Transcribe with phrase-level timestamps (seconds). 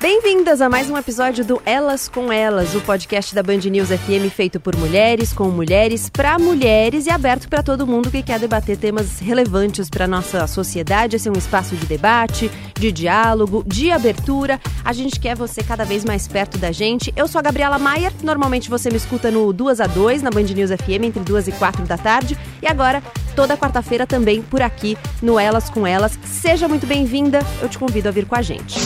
[0.00, 4.32] Bem-vindas a mais um episódio do Elas com Elas, o podcast da Band News FM
[4.34, 8.78] feito por mulheres, com mulheres, para mulheres e aberto para todo mundo que quer debater
[8.78, 11.16] temas relevantes para nossa sociedade.
[11.16, 14.58] Esse é um espaço de debate, de diálogo, de abertura.
[14.82, 17.12] A gente quer você cada vez mais perto da gente.
[17.14, 20.44] Eu sou a Gabriela Maier, normalmente você me escuta no 2 a 2 na Band
[20.44, 22.38] News FM entre 2 e 4 da tarde.
[22.62, 23.02] E agora,
[23.36, 26.18] toda quarta-feira também por aqui no Elas com Elas.
[26.24, 28.78] Seja muito bem-vinda, eu te convido a vir com a gente.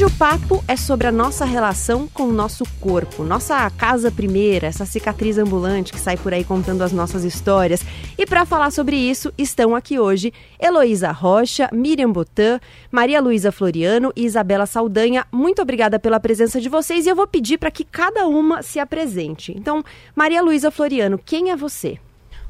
[0.00, 4.66] Hoje o papo é sobre a nossa relação com o nosso corpo, nossa casa primeira,
[4.66, 7.84] essa cicatriz ambulante que sai por aí contando as nossas histórias.
[8.16, 12.58] E para falar sobre isso, estão aqui hoje Heloísa Rocha, Miriam Botan,
[12.90, 15.26] Maria Luísa Floriano e Isabela Saldanha.
[15.30, 18.78] Muito obrigada pela presença de vocês e eu vou pedir para que cada uma se
[18.78, 19.52] apresente.
[19.54, 19.84] Então,
[20.16, 21.98] Maria Luísa Floriano, quem é você?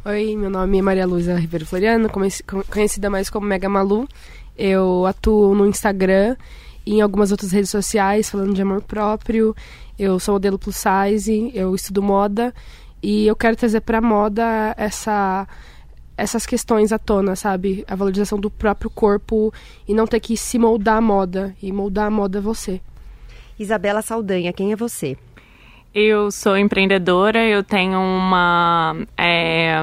[0.04, 2.08] Oi, meu nome é Maria Luísa Ribeiro Floriano,
[2.70, 4.06] conhecida mais como Mega Malu.
[4.56, 6.36] Eu atuo no Instagram
[6.84, 9.54] e em algumas outras redes sociais falando de amor próprio.
[9.98, 12.54] Eu sou modelo plus size, eu estudo moda
[13.02, 15.46] e eu quero trazer para moda essa
[16.16, 17.82] essas questões à tona, sabe?
[17.88, 19.52] A valorização do próprio corpo
[19.88, 22.78] e não ter que se moldar a moda e moldar a moda você.
[23.58, 25.16] Isabela Saldanha, quem é você?
[25.94, 29.82] Eu sou empreendedora, eu tenho uma é,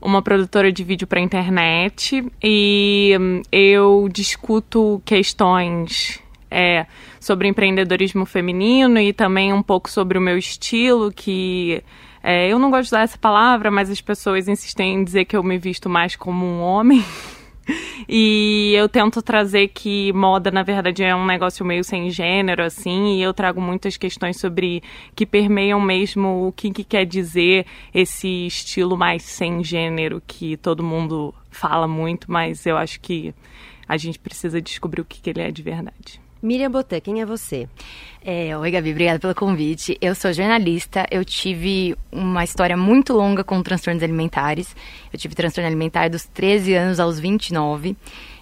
[0.00, 6.20] uma produtora de vídeo para internet e hum, eu discuto questões
[6.50, 6.86] é,
[7.20, 11.82] sobre empreendedorismo feminino e também um pouco sobre o meu estilo, que
[12.22, 15.36] é, eu não gosto de usar essa palavra, mas as pessoas insistem em dizer que
[15.36, 17.04] eu me visto mais como um homem.
[18.10, 23.18] E eu tento trazer que moda, na verdade, é um negócio meio sem gênero, assim,
[23.18, 24.82] e eu trago muitas questões sobre
[25.14, 30.82] que permeiam mesmo o que, que quer dizer esse estilo mais sem gênero que todo
[30.82, 33.34] mundo fala muito, mas eu acho que
[33.86, 36.27] a gente precisa descobrir o que, que ele é de verdade.
[36.40, 37.68] Miriam Botan, quem é você?
[38.24, 39.98] É, oi, Gabi, obrigada pelo convite.
[40.00, 44.74] Eu sou jornalista, eu tive uma história muito longa com transtornos alimentares.
[45.12, 47.96] Eu tive transtorno alimentar dos 13 anos aos 29.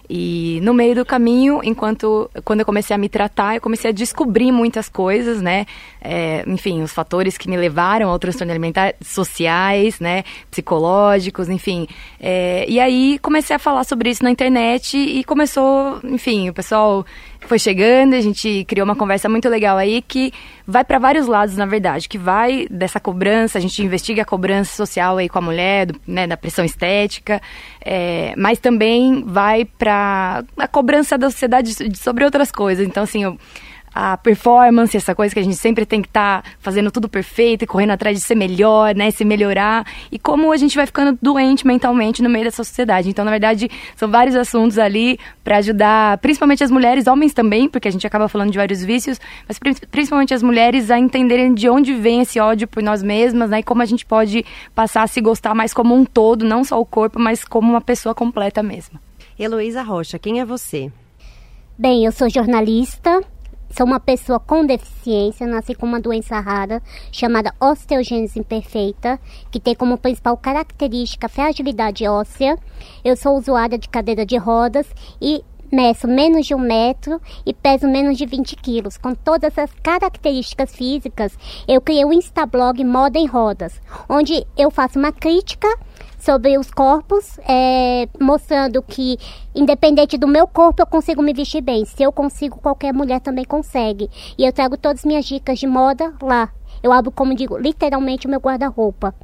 [0.09, 3.93] E no meio do caminho, enquanto quando eu comecei a me tratar, eu comecei a
[3.93, 5.65] descobrir muitas coisas, né?
[6.01, 10.23] É, enfim, os fatores que me levaram ao transtorno alimentar, sociais, né?
[10.49, 11.87] Psicológicos, enfim.
[12.21, 17.05] É, e aí comecei a falar sobre isso na internet e começou, enfim, o pessoal
[17.47, 20.31] foi chegando, a gente criou uma conversa muito legal aí que
[20.65, 24.75] vai para vários lados, na verdade, que vai dessa cobrança, a gente investiga a cobrança
[24.75, 27.41] social aí com a mulher, do, né, da pressão estética,
[27.83, 32.85] é, mas também vai para a cobrança da sociedade sobre outras coisas.
[32.85, 33.37] Então, assim, eu
[33.99, 37.63] a performance, essa coisa que a gente sempre tem que estar tá fazendo tudo perfeito
[37.63, 41.17] e correndo atrás de ser melhor, né, se melhorar, e como a gente vai ficando
[41.19, 43.09] doente mentalmente no meio dessa sociedade.
[43.09, 47.87] Então, na verdade, são vários assuntos ali para ajudar, principalmente as mulheres, homens também, porque
[47.87, 49.57] a gente acaba falando de vários vícios, mas
[49.89, 53.63] principalmente as mulheres a entenderem de onde vem esse ódio por nós mesmas, né, e
[53.63, 54.45] como a gente pode
[54.75, 57.81] passar a se gostar mais como um todo, não só o corpo, mas como uma
[57.81, 58.99] pessoa completa mesmo.
[59.39, 60.91] Heloísa Rocha, quem é você?
[61.79, 63.21] Bem, eu sou jornalista,
[63.75, 66.81] sou uma pessoa com deficiência, nasci com uma doença rara
[67.11, 69.19] chamada osteogênese imperfeita,
[69.51, 72.57] que tem como principal característica fragilidade óssea.
[73.03, 74.87] Eu sou usuária de cadeira de rodas
[75.21, 78.97] e meço menos de um metro e peso menos de 20 quilos.
[78.97, 81.37] Com todas essas características físicas,
[81.67, 85.67] eu criei o Instablog Moda em Rodas, onde eu faço uma crítica
[86.27, 89.17] sobre os corpos, é, mostrando que,
[89.55, 91.85] independente do meu corpo, eu consigo me vestir bem.
[91.85, 94.09] Se eu consigo, qualquer mulher também consegue.
[94.37, 96.49] E eu trago todas as minhas dicas de moda lá.
[96.83, 99.15] Eu abro, como digo, literalmente o meu guarda-roupa.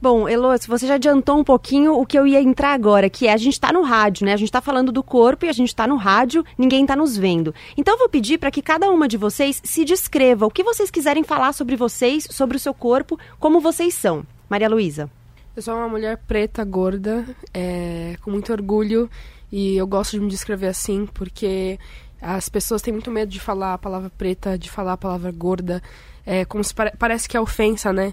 [0.00, 3.34] Bom, Elo, você já adiantou um pouquinho o que eu ia entrar agora, que é
[3.34, 4.32] a gente está no rádio, né?
[4.32, 7.18] A gente está falando do corpo e a gente está no rádio, ninguém está nos
[7.18, 7.54] vendo.
[7.76, 10.90] Então eu vou pedir para que cada uma de vocês se descreva o que vocês
[10.90, 14.24] quiserem falar sobre vocês, sobre o seu corpo, como vocês são.
[14.48, 15.10] Maria Luísa.
[15.56, 19.10] Eu sou uma mulher preta, gorda, é, com muito orgulho
[19.50, 21.76] e eu gosto de me descrever assim porque
[22.22, 25.82] as pessoas têm muito medo de falar a palavra preta, de falar a palavra gorda,
[26.24, 28.12] é, como se pare parece que é ofensa, né?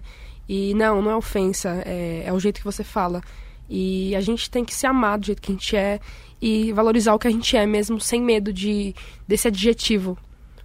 [0.49, 3.21] E não, não é ofensa, é, é o jeito que você fala.
[3.69, 5.99] E a gente tem que se amar do jeito que a gente é
[6.41, 8.95] e valorizar o que a gente é mesmo, sem medo de
[9.27, 10.17] desse adjetivo.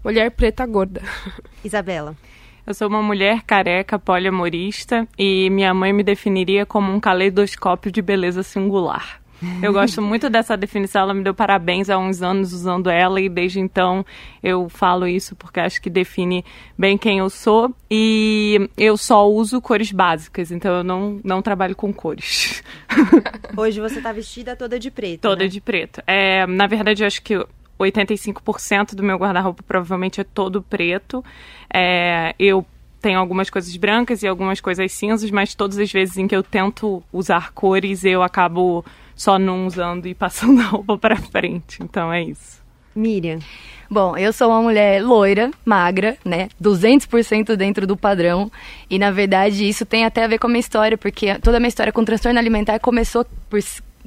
[0.02, 1.02] Mulher preta gorda.
[1.62, 2.16] Isabela.
[2.64, 8.00] Eu sou uma mulher careca, poliamorista e minha mãe me definiria como um caleidoscópio de
[8.00, 9.20] beleza singular.
[9.60, 13.28] Eu gosto muito dessa definição, ela me deu parabéns há uns anos usando ela e
[13.28, 14.06] desde então
[14.40, 16.44] eu falo isso porque acho que define
[16.78, 21.74] bem quem eu sou e eu só uso cores básicas, então eu não, não trabalho
[21.74, 22.62] com cores.
[23.56, 25.22] Hoje você está vestida toda de preto.
[25.22, 25.48] Toda né?
[25.48, 26.00] de preto.
[26.06, 27.44] É, na verdade, eu acho que
[27.82, 31.24] 85% do meu guarda-roupa provavelmente é todo preto.
[31.72, 32.66] É, eu
[33.00, 36.42] tenho algumas coisas brancas e algumas coisas cinzas, mas todas as vezes em que eu
[36.42, 38.84] tento usar cores, eu acabo
[39.14, 41.82] só não usando e passando a roupa para frente.
[41.82, 42.62] Então é isso.
[42.94, 43.38] Miriam.
[43.90, 46.48] Bom, eu sou uma mulher loira, magra, né?
[46.62, 48.50] 200% dentro do padrão.
[48.88, 51.60] E na verdade isso tem até a ver com a minha história, porque toda a
[51.60, 53.60] minha história com transtorno alimentar começou por,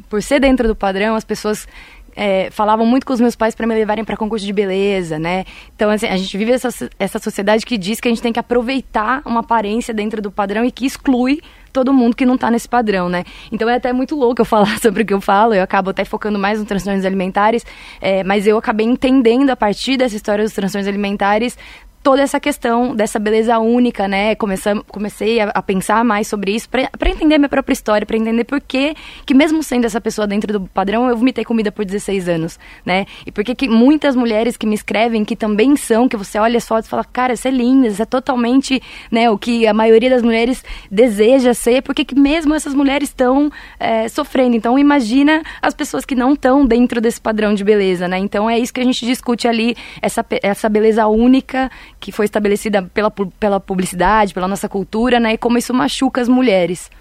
[0.10, 1.68] por ser dentro do padrão, as pessoas
[2.16, 5.46] é, falavam muito com os meus pais para me levarem para concurso de beleza, né?
[5.76, 8.40] Então, assim, a gente vive essa, essa sociedade que diz que a gente tem que
[8.40, 11.42] aproveitar uma aparência dentro do padrão e que exclui
[11.76, 13.26] todo mundo que não está nesse padrão, né?
[13.52, 16.06] Então é até muito louco eu falar sobre o que eu falo, eu acabo até
[16.06, 17.66] focando mais nos transtornos alimentares,
[18.00, 21.58] é, mas eu acabei entendendo a partir dessa história dos transtornos alimentares
[22.06, 24.36] toda essa questão dessa beleza única, né?
[24.36, 28.44] Comecei, comecei a, a pensar mais sobre isso para entender minha própria história, para entender
[28.44, 28.94] por que,
[29.26, 33.08] que mesmo sendo essa pessoa dentro do padrão, eu vomitei comida por 16 anos, né?
[33.26, 36.68] E por que muitas mulheres que me escrevem, que também são, que você olha as
[36.68, 38.80] fotos e fala, cara, você é linda, você é totalmente,
[39.10, 43.52] né, o que a maioria das mulheres deseja ser, porque que mesmo essas mulheres estão
[43.80, 44.56] é, sofrendo.
[44.56, 48.20] Então, imagina as pessoas que não estão dentro desse padrão de beleza, né?
[48.20, 51.72] Então, é isso que a gente discute ali, essa, essa beleza única
[52.06, 55.34] que foi estabelecida pela, pela publicidade, pela nossa cultura, né?
[55.34, 56.92] E como isso machuca as mulheres.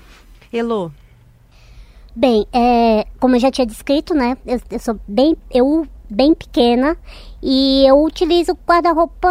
[0.50, 0.90] Elô.
[2.16, 4.34] Bem, é, como eu já tinha descrito, né?
[4.46, 6.96] Eu, eu sou bem, eu bem pequena
[7.42, 9.28] e eu utilizo guarda-roupa,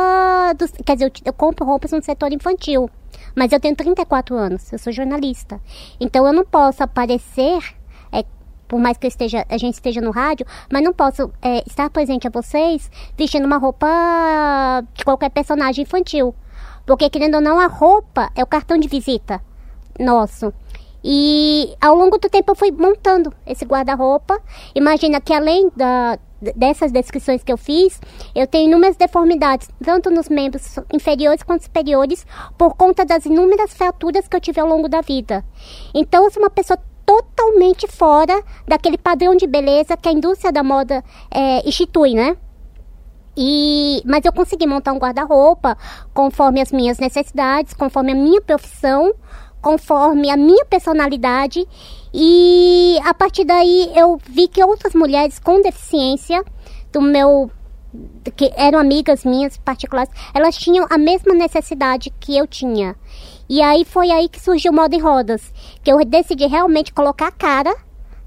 [0.86, 2.88] quer dizer, eu, eu compro roupas no setor infantil.
[3.36, 5.60] Mas eu tenho 34 anos, eu sou jornalista.
[6.00, 7.64] Então eu não posso aparecer
[8.74, 12.26] por mais que esteja, a gente esteja no rádio, mas não posso é, estar presente
[12.26, 13.86] a vocês vestindo uma roupa
[14.96, 16.34] de qualquer personagem infantil.
[16.84, 19.40] Porque, querendo ou não, a roupa é o cartão de visita
[20.00, 20.52] nosso.
[21.04, 24.42] E ao longo do tempo eu fui montando esse guarda-roupa.
[24.74, 26.18] Imagina que além da,
[26.56, 28.02] dessas descrições que eu fiz,
[28.34, 32.26] eu tenho inúmeras deformidades, tanto nos membros inferiores quanto superiores,
[32.58, 35.46] por conta das inúmeras fraturas que eu tive ao longo da vida.
[35.94, 36.80] Então, eu sou uma pessoa
[37.22, 42.38] totalmente fora daquele padrão de beleza que a indústria da moda é, institui, né?
[43.36, 45.78] E, mas eu consegui montar um guarda-roupa
[46.14, 49.14] conforme as minhas necessidades, conforme a minha profissão,
[49.62, 51.68] conforme a minha personalidade.
[52.14, 56.44] E a partir daí eu vi que outras mulheres com deficiência
[56.92, 57.50] do meu
[58.36, 62.96] que eram amigas minhas particulares, elas tinham a mesma necessidade que eu tinha.
[63.54, 67.28] E aí foi aí que surgiu o Moda em Rodas, que eu decidi realmente colocar
[67.28, 67.72] a cara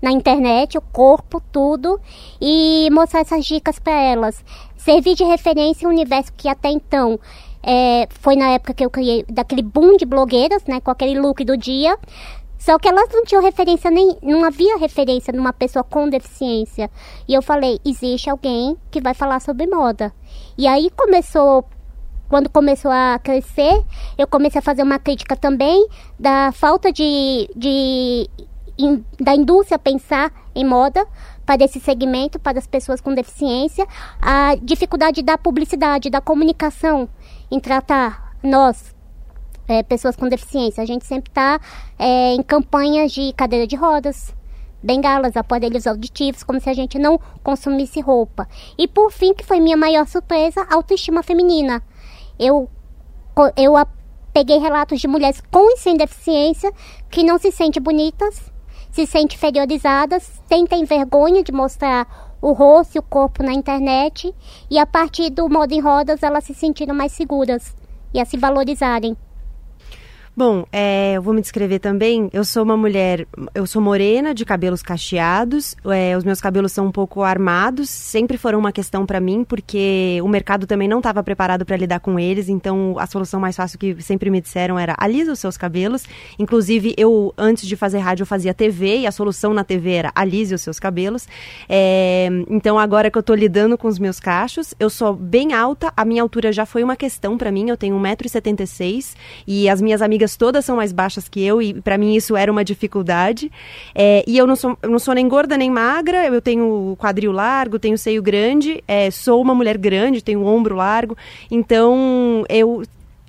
[0.01, 2.01] na internet, o corpo, tudo,
[2.41, 4.45] e mostrar essas dicas para elas.
[4.77, 7.19] Servir de referência um universo que até então
[7.61, 11.45] é, foi na época que eu criei daquele boom de blogueiras, né, com aquele look
[11.45, 11.99] do dia.
[12.57, 16.89] Só que elas não tinham referência nem, não havia referência numa pessoa com deficiência.
[17.27, 20.13] E eu falei, existe alguém que vai falar sobre moda.
[20.57, 21.65] E aí começou
[22.29, 23.85] quando começou a crescer,
[24.17, 25.87] eu comecei a fazer uma crítica também
[26.19, 28.29] da falta de, de
[28.79, 31.07] in, da indústria pensar em moda,
[31.47, 33.87] para esse segmento, para as pessoas com deficiência,
[34.21, 37.09] a dificuldade da publicidade, da comunicação
[37.49, 38.93] em tratar nós,
[39.69, 40.83] é, pessoas com deficiência.
[40.83, 41.61] A gente sempre está
[41.97, 44.35] é, em campanhas de cadeira de rodas,
[44.83, 48.49] bengalas, aparelhos auditivos, como se a gente não consumisse roupa.
[48.77, 51.83] E por fim, que foi minha maior surpresa, autoestima feminina.
[52.39, 52.69] Eu,
[53.57, 53.75] eu
[54.33, 56.73] peguei relatos de mulheres com e sem deficiência
[57.11, 58.53] que não se sentem bonitas,
[58.91, 64.35] se sentem inferiorizadas, sentem vergonha de mostrar o rosto e o corpo na internet
[64.71, 67.75] e a partir do modo em rodas elas se sentiram mais seguras
[68.13, 69.17] e a se valorizarem.
[70.39, 72.29] Bom, é, eu vou me descrever também.
[72.31, 75.75] Eu sou uma mulher, eu sou morena, de cabelos cacheados.
[75.87, 77.89] É, os meus cabelos são um pouco armados.
[77.89, 82.01] Sempre foram uma questão para mim, porque o mercado também não estava preparado para lidar
[82.01, 82.51] com eles.
[82.51, 86.05] Então, a solução mais fácil que sempre me disseram era alisa os seus cabelos.
[86.39, 90.13] Inclusive, eu antes de fazer rádio eu fazia TV e a solução na TV era
[90.15, 91.27] alise os seus cabelos.
[91.67, 95.91] É, então, agora que eu tô lidando com os meus cachos, eu sou bem alta.
[95.97, 97.71] A minha altura já foi uma questão para mim.
[97.71, 99.15] Eu tenho 1,76m
[99.47, 102.37] e as minhas amigas amigas todas são mais baixas que eu e para mim isso
[102.37, 103.51] era uma dificuldade.
[103.95, 107.31] É, e eu não sou, eu não sou nem gorda nem magra, eu tenho quadril
[107.31, 111.17] largo, tenho seio grande, é, sou uma mulher grande, tenho ombro largo.
[111.51, 112.83] Então eu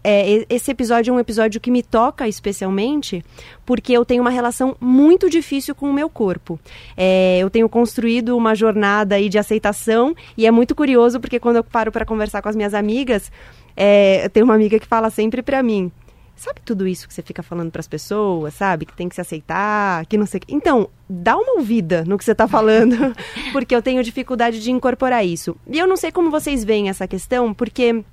[0.04, 3.24] é, esse episódio é um episódio que me toca especialmente
[3.66, 6.58] porque eu tenho uma relação muito difícil com o meu corpo.
[6.96, 11.58] É, eu tenho construído uma jornada aí de aceitação e é muito curioso porque quando
[11.58, 13.30] eu paro para conversar com as minhas amigas,
[13.76, 15.92] é, eu tenho uma amiga que fala sempre para mim:
[16.38, 18.86] Sabe tudo isso que você fica falando para as pessoas, sabe?
[18.86, 20.40] Que tem que se aceitar, que não sei.
[20.48, 22.96] Então, dá uma ouvida no que você está falando,
[23.52, 25.58] porque eu tenho dificuldade de incorporar isso.
[25.68, 28.04] E eu não sei como vocês veem essa questão, porque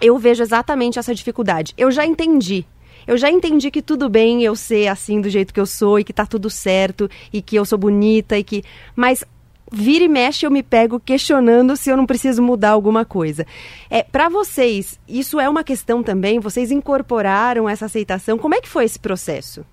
[0.00, 1.74] eu vejo exatamente essa dificuldade.
[1.76, 2.64] Eu já entendi
[3.06, 6.04] eu já entendi que tudo bem eu ser assim do jeito que eu sou e
[6.04, 8.62] que tá tudo certo e que eu sou bonita e que
[8.94, 9.24] mas
[9.72, 13.46] vira e mexe eu me pego questionando se eu não preciso mudar alguma coisa.
[13.90, 16.38] É, para vocês, isso é uma questão também?
[16.38, 18.38] Vocês incorporaram essa aceitação?
[18.38, 19.64] Como é que foi esse processo?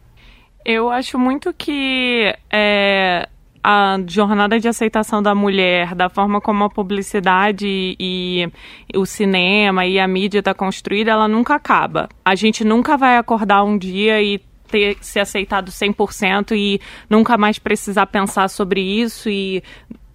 [0.66, 3.28] Eu acho muito que é,
[3.64, 8.50] a jornada de aceitação da mulher, da forma como a publicidade e,
[8.94, 12.10] e o cinema e a mídia está construída, ela nunca acaba.
[12.24, 14.40] A gente nunca vai acordar um dia e
[14.70, 19.64] ter ser aceitado 100% e nunca mais precisar pensar sobre isso e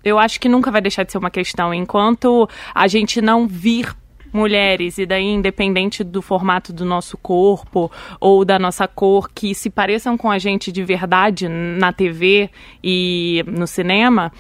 [0.05, 3.95] eu acho que nunca vai deixar de ser uma questão enquanto a gente não vir
[4.35, 9.71] mulheres, e daí independente do formato do nosso corpo ou da nossa cor, que se
[9.71, 12.51] pareçam com a gente de verdade na TV
[12.83, 14.33] e no cinema,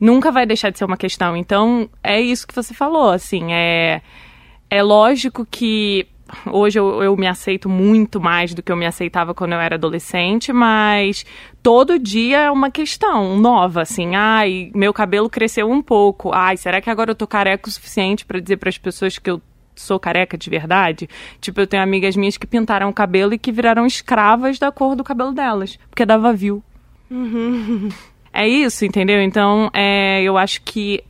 [0.00, 1.36] nunca vai deixar de ser uma questão.
[1.36, 4.00] Então, é isso que você falou, assim, é,
[4.70, 6.06] é lógico que
[6.50, 9.76] Hoje eu, eu me aceito muito mais do que eu me aceitava quando eu era
[9.76, 11.24] adolescente, mas
[11.62, 14.14] todo dia é uma questão nova, assim.
[14.14, 16.30] Ai, meu cabelo cresceu um pouco.
[16.32, 19.30] Ai, será que agora eu tô careca o suficiente para dizer para as pessoas que
[19.30, 19.40] eu
[19.74, 21.08] sou careca de verdade.
[21.40, 24.94] Tipo, eu tenho amigas minhas que pintaram o cabelo e que viraram escravas da cor
[24.94, 26.62] do cabelo delas, porque dava view.
[27.10, 27.88] Uhum.
[28.32, 29.20] É isso, entendeu?
[29.20, 31.04] Então, é, eu acho que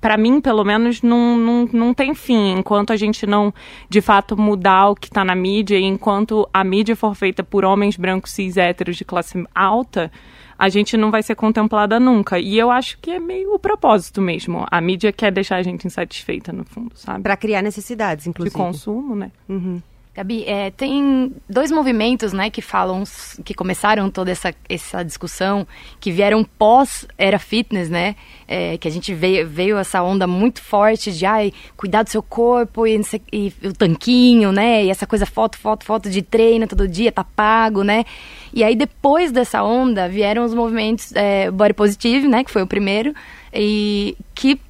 [0.00, 2.52] para mim, pelo menos, não, não, não tem fim.
[2.58, 3.52] Enquanto a gente não,
[3.88, 7.64] de fato, mudar o que está na mídia, e enquanto a mídia for feita por
[7.64, 10.10] homens brancos cis héteros de classe alta,
[10.58, 12.38] a gente não vai ser contemplada nunca.
[12.38, 14.64] E eu acho que é meio o propósito mesmo.
[14.70, 17.22] A mídia quer deixar a gente insatisfeita, no fundo, sabe?
[17.22, 18.56] Para criar necessidades, inclusive.
[18.56, 19.32] De consumo, né?
[19.48, 19.82] Uhum.
[20.14, 23.02] Gabi, é, tem dois movimentos, né, que falam,
[23.42, 25.66] que começaram toda essa, essa discussão,
[25.98, 28.14] que vieram pós era fitness, né,
[28.46, 32.22] é, que a gente veio, veio essa onda muito forte de, ai, cuidar do seu
[32.22, 33.00] corpo e,
[33.32, 37.24] e, o tanquinho, né, e essa coisa foto, foto, foto de treino todo dia, tá
[37.24, 38.04] pago, né,
[38.52, 42.66] e aí depois dessa onda vieram os movimentos é, body positive, né, que foi o
[42.66, 43.14] primeiro,
[43.50, 44.60] e que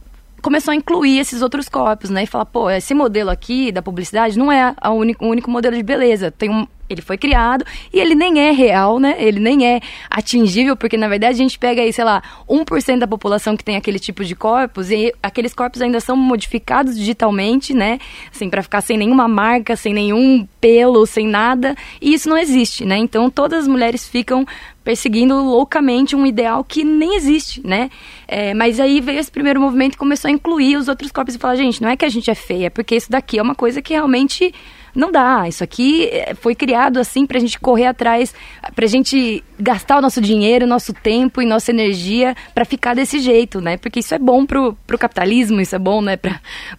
[0.42, 2.25] começou a incluir esses outros corpos, né?
[2.25, 5.76] E falar, pô, esse modelo aqui da publicidade não é a único, o único modelo
[5.76, 6.30] de beleza.
[6.32, 9.14] Tem um, ele foi criado e ele nem é real, né?
[9.18, 9.80] Ele nem é
[10.11, 13.76] atingível, porque na verdade a gente pega aí, sei lá, 1% da população que tem
[13.76, 17.99] aquele tipo de corpos e aqueles corpos ainda são modificados digitalmente, né?
[18.34, 22.84] Assim, para ficar sem nenhuma marca, sem nenhum pelo, sem nada, e isso não existe,
[22.84, 22.96] né?
[22.96, 24.46] Então todas as mulheres ficam
[24.84, 27.90] perseguindo loucamente um ideal que nem existe, né?
[28.26, 31.38] É, mas aí veio esse primeiro movimento e começou a incluir os outros corpos e
[31.38, 33.54] falar, gente, não é que a gente é feia, é porque isso daqui é uma
[33.54, 34.52] coisa que realmente
[34.94, 35.48] não dá.
[35.48, 38.34] Isso aqui eh, foi criado assim para a gente correr atrás,
[38.74, 43.18] para a gente gastar o nosso dinheiro, nosso tempo e nossa energia para ficar desse
[43.18, 43.76] jeito, né?
[43.76, 46.18] Porque isso é bom pro, pro capitalismo, isso é bom, né,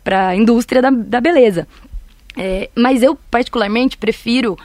[0.04, 1.68] para a indústria da, da beleza.
[2.36, 4.58] É, mas eu, particularmente, prefiro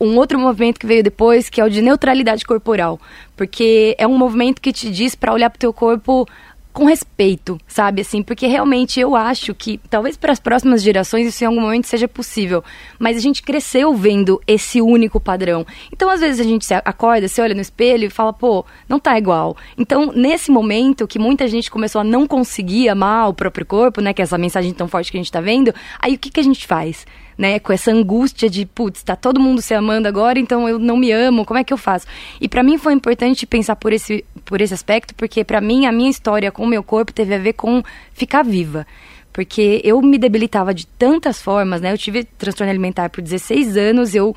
[0.00, 3.00] um outro movimento que veio depois, que é o de neutralidade corporal,
[3.36, 6.26] porque é um movimento que te diz para olhar para o teu corpo
[6.74, 8.02] com respeito, sabe?
[8.02, 11.86] Assim, porque realmente eu acho que talvez para as próximas gerações isso em algum momento
[11.86, 12.64] seja possível,
[12.98, 15.64] mas a gente cresceu vendo esse único padrão.
[15.92, 18.98] Então, às vezes a gente se acorda, se olha no espelho e fala, pô, não
[18.98, 19.56] tá igual.
[19.78, 24.12] Então, nesse momento que muita gente começou a não conseguir amar o próprio corpo, né,
[24.12, 26.40] que é essa mensagem tão forte que a gente tá vendo, aí o que que
[26.40, 27.06] a gente faz?
[27.36, 30.96] Né, com essa angústia de, putz, tá todo mundo se amando agora, então eu não
[30.96, 32.06] me amo, como é que eu faço?
[32.40, 35.92] E para mim foi importante pensar por esse, por esse aspecto, porque para mim a
[35.92, 38.86] minha história com o meu corpo teve a ver com ficar viva.
[39.32, 41.92] Porque eu me debilitava de tantas formas, né?
[41.92, 44.34] Eu tive transtorno alimentar por 16 anos, eu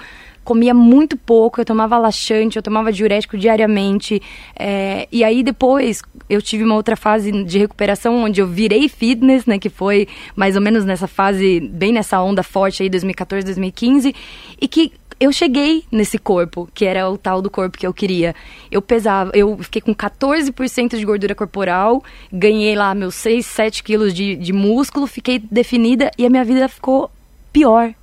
[0.48, 4.22] comia muito pouco, eu tomava laxante, eu tomava diurético diariamente.
[4.58, 9.46] É, e aí depois eu tive uma outra fase de recuperação onde eu virei fitness,
[9.46, 9.60] né?
[9.60, 14.16] Que foi mais ou menos nessa fase, bem nessa onda forte aí, 2014, 2015.
[14.62, 18.34] E que eu cheguei nesse corpo, que era o tal do corpo que eu queria.
[18.72, 22.02] Eu pesava, eu fiquei com 14% de gordura corporal,
[22.32, 26.70] ganhei lá meus 6, 7 quilos de, de músculo, fiquei definida e a minha vida
[26.70, 27.12] ficou
[27.52, 27.94] pior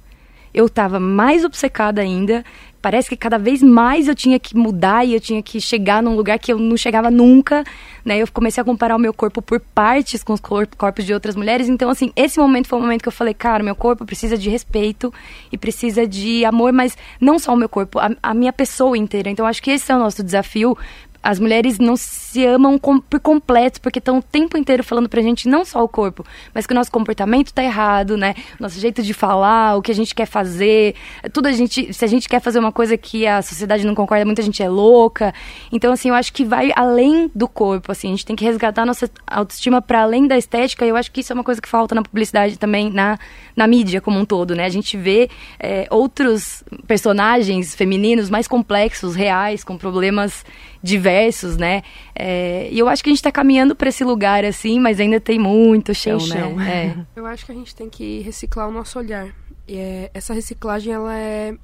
[0.54, 2.44] eu estava mais obcecada ainda.
[2.80, 6.14] Parece que cada vez mais eu tinha que mudar e eu tinha que chegar num
[6.14, 7.64] lugar que eu não chegava nunca,
[8.04, 8.18] né?
[8.18, 11.66] Eu comecei a comparar o meu corpo por partes com os corpos de outras mulheres.
[11.66, 14.50] Então, assim, esse momento foi o momento que eu falei, cara, meu corpo precisa de
[14.50, 15.12] respeito
[15.50, 19.30] e precisa de amor, mas não só o meu corpo, a, a minha pessoa inteira.
[19.30, 20.76] Então, acho que esse é o nosso desafio
[21.24, 25.22] as mulheres não se amam com, por completo, porque estão o tempo inteiro falando pra
[25.22, 28.34] gente não só o corpo, mas que o nosso comportamento tá errado, né?
[28.60, 30.94] Nosso jeito de falar, o que a gente quer fazer,
[31.32, 34.26] tudo a gente, se a gente quer fazer uma coisa que a sociedade não concorda,
[34.26, 35.32] muita gente é louca.
[35.72, 38.84] Então, assim, eu acho que vai além do corpo, assim, a gente tem que resgatar
[38.84, 41.68] nossa autoestima para além da estética, e eu acho que isso é uma coisa que
[41.68, 43.18] falta na publicidade também, na,
[43.56, 44.66] na mídia como um todo, né?
[44.66, 50.44] A gente vê é, outros personagens femininos mais complexos, reais, com problemas
[50.84, 51.82] diversos, né?
[52.14, 55.18] É, e eu acho que a gente está caminhando para esse lugar assim, mas ainda
[55.18, 56.56] tem muito chão, tem chão.
[56.56, 56.94] né?
[56.94, 57.04] É.
[57.18, 59.34] Eu acho que a gente tem que reciclar o nosso olhar.
[59.66, 61.54] E é, essa reciclagem ela é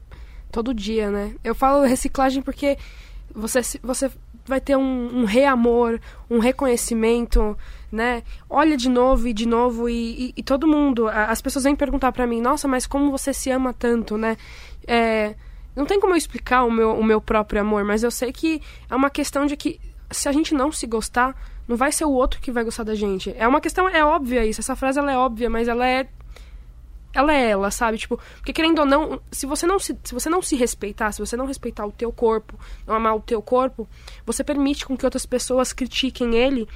[0.50, 1.35] todo dia, né?
[1.45, 2.79] Eu falo reciclagem porque
[3.35, 4.11] você você
[4.47, 6.00] vai ter um, um reamor,
[6.31, 7.55] um reconhecimento,
[7.93, 8.23] né?
[8.49, 12.11] Olha de novo e de novo e, e, e todo mundo, as pessoas vêm perguntar
[12.11, 14.39] para mim, nossa, mas como você se ama tanto, né?
[14.87, 15.35] É,
[15.80, 18.60] não tem como eu explicar o meu, o meu próprio amor, mas eu sei que
[18.88, 21.34] é uma questão de que se a gente não se gostar,
[21.66, 23.34] não vai ser o outro que vai gostar da gente.
[23.36, 24.60] É uma questão, é óbvia isso.
[24.60, 26.06] Essa frase ela é óbvia, mas ela é
[27.12, 27.99] ela é ela, sabe?
[27.99, 31.19] Tipo, porque querendo ou não, se você não se, se você não se respeitar, se
[31.19, 33.88] você não respeitar o teu corpo, não amar o teu corpo,
[34.25, 36.69] você permite com que outras pessoas critiquem ele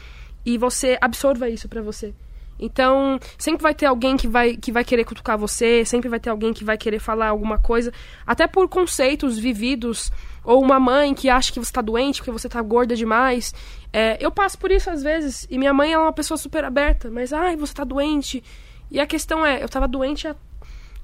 [0.44, 2.14] e você absorva isso para você.
[2.58, 6.30] Então, sempre vai ter alguém que vai, que vai querer cutucar você, sempre vai ter
[6.30, 7.92] alguém que vai querer falar alguma coisa,
[8.26, 10.12] até por conceitos vividos,
[10.44, 13.52] ou uma mãe que acha que você está doente porque você está gorda demais.
[13.92, 17.10] É, eu passo por isso às vezes, e minha mãe é uma pessoa super aberta,
[17.10, 18.42] mas, ai, você está doente.
[18.90, 20.28] E a questão é, eu estava doente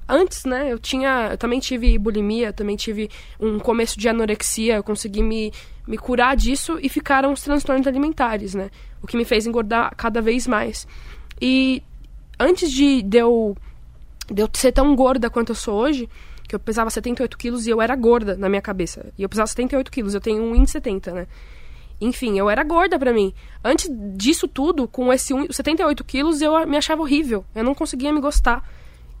[0.07, 0.71] antes, né?
[0.71, 3.09] Eu tinha, eu também tive bulimia, também tive
[3.39, 5.53] um começo de anorexia, eu consegui me,
[5.87, 8.69] me curar disso e ficaram os transtornos alimentares, né?
[9.01, 10.87] O que me fez engordar cada vez mais.
[11.41, 11.81] E
[12.39, 13.57] antes de, de, eu,
[14.31, 16.07] de eu ser tão gorda quanto eu sou hoje,
[16.47, 19.11] que eu pesava 78 quilos e eu era gorda na minha cabeça.
[19.17, 21.27] E eu pesava 78 quilos, eu tenho 1,70, né?
[21.99, 23.33] Enfim, eu era gorda pra mim.
[23.63, 27.45] Antes disso tudo, com esse 78 quilos, eu me achava horrível.
[27.55, 28.67] Eu não conseguia me gostar.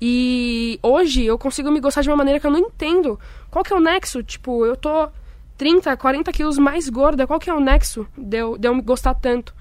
[0.01, 3.19] E hoje eu consigo me gostar de uma maneira que eu não entendo.
[3.51, 4.23] Qual que é o nexo?
[4.23, 5.09] Tipo, eu tô
[5.57, 7.27] 30, 40 quilos mais gorda.
[7.27, 9.53] Qual que é o nexo de eu, de eu me gostar tanto?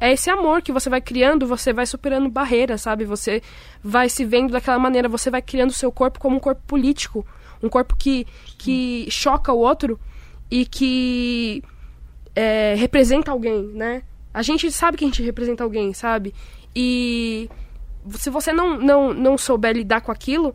[0.00, 3.04] É esse amor que você vai criando, você vai superando barreiras, sabe?
[3.04, 3.42] Você
[3.82, 7.26] vai se vendo daquela maneira, você vai criando o seu corpo como um corpo político,
[7.62, 9.98] um corpo que, que choca o outro
[10.50, 11.62] e que
[12.34, 14.02] é, representa alguém, né?
[14.32, 16.32] A gente sabe que a gente representa alguém, sabe?
[16.74, 17.50] E
[18.12, 20.54] se você não, não, não souber lidar com aquilo,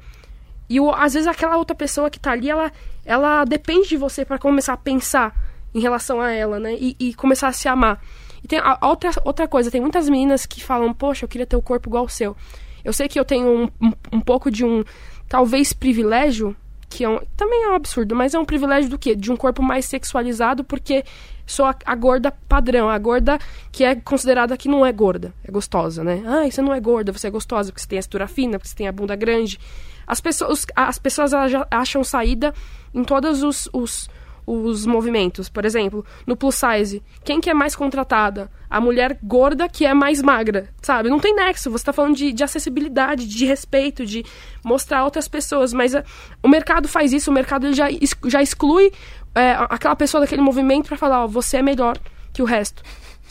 [0.70, 2.72] e o, às vezes aquela outra pessoa que tá ali, ela,
[3.04, 5.36] ela depende de você para começar a pensar
[5.76, 6.76] em relação a ela, né?
[6.76, 8.02] E, e começar a se amar.
[8.44, 11.56] E tem a, outra, outra coisa, tem muitas meninas que falam, poxa, eu queria ter
[11.56, 12.36] o corpo igual ao seu.
[12.84, 14.84] Eu sei que eu tenho um, um, um pouco de um,
[15.30, 16.56] talvez, privilégio,
[16.90, 19.16] que é um, também é um absurdo, mas é um privilégio do quê?
[19.16, 21.04] De um corpo mais sexualizado, porque
[21.46, 23.40] sou a, a, gorda padrão, a gorda
[23.72, 26.22] que é considerada que não é gorda, é gostosa, né?
[26.26, 28.70] Ah, você não é gorda, você é gostosa, porque você tem a cintura fina, porque
[28.70, 29.60] você tem a bunda grande.
[30.06, 31.32] As pessoas, as pessoas
[31.72, 32.54] acham saída
[32.94, 34.10] em todos os, os
[34.46, 35.50] os movimentos.
[35.50, 38.50] Por exemplo, no plus size, quem que é mais contratada?
[38.70, 41.10] A mulher gorda que é mais magra, sabe?
[41.10, 41.70] Não tem nexo.
[41.70, 44.26] Você está falando de, de, acessibilidade, de respeito, de
[44.64, 45.74] mostrar outras pessoas.
[45.74, 46.04] Mas a,
[46.42, 47.88] o mercado faz isso, o mercado já,
[48.26, 48.92] já exclui
[49.36, 51.98] é, aquela pessoa daquele movimento para falar, ó, você é melhor
[52.32, 52.82] que o resto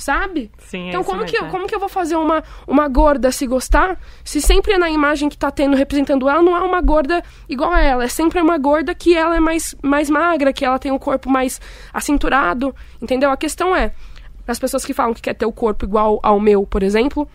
[0.02, 0.50] sabe?
[0.58, 3.46] Sim, é então como que, eu, como que eu vou fazer uma, uma gorda se
[3.46, 7.72] gostar se sempre na imagem que tá tendo representando ela não é uma gorda igual
[7.72, 10.92] a ela, é sempre uma gorda que ela é mais, mais magra, que ela tem
[10.92, 11.60] um corpo mais
[11.92, 13.30] acinturado, entendeu?
[13.30, 13.92] A questão é,
[14.46, 17.28] as pessoas que falam que quer ter o corpo igual ao meu, por exemplo,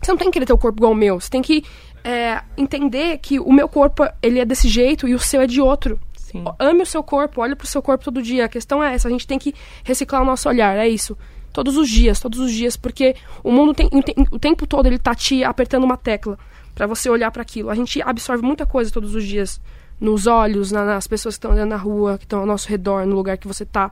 [0.00, 1.64] você não tem que querer ter o corpo igual ao meu, você tem que
[2.04, 5.60] é, entender que o meu corpo ele é desse jeito e o seu é de
[5.60, 5.98] outro.
[6.16, 6.44] Sim.
[6.58, 8.44] Ame o seu corpo, olhe pro seu corpo todo dia.
[8.44, 11.16] A questão é essa, a gente tem que reciclar o nosso olhar, é isso.
[11.52, 13.88] Todos os dias, todos os dias, porque o mundo tem,
[14.30, 16.38] o tempo todo ele tá te apertando uma tecla
[16.74, 17.70] para você olhar para aquilo.
[17.70, 19.60] A gente absorve muita coisa todos os dias
[20.00, 23.04] nos olhos, na, nas pessoas que estão andando na rua, que estão ao nosso redor,
[23.04, 23.90] no lugar que você tá.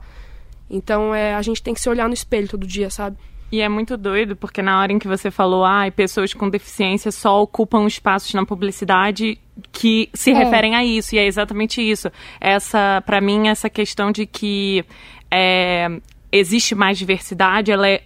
[0.69, 3.17] Então, é, a gente tem que se olhar no espelho todo dia, sabe?
[3.51, 7.11] E é muito doido, porque na hora em que você falou, ah, pessoas com deficiência
[7.11, 9.39] só ocupam espaços na publicidade
[9.71, 10.33] que se é.
[10.33, 12.11] referem a isso, e é exatamente isso.
[12.41, 14.83] Essa, para mim, essa questão de que
[15.31, 15.87] é,
[16.31, 18.03] existe mais diversidade, ela é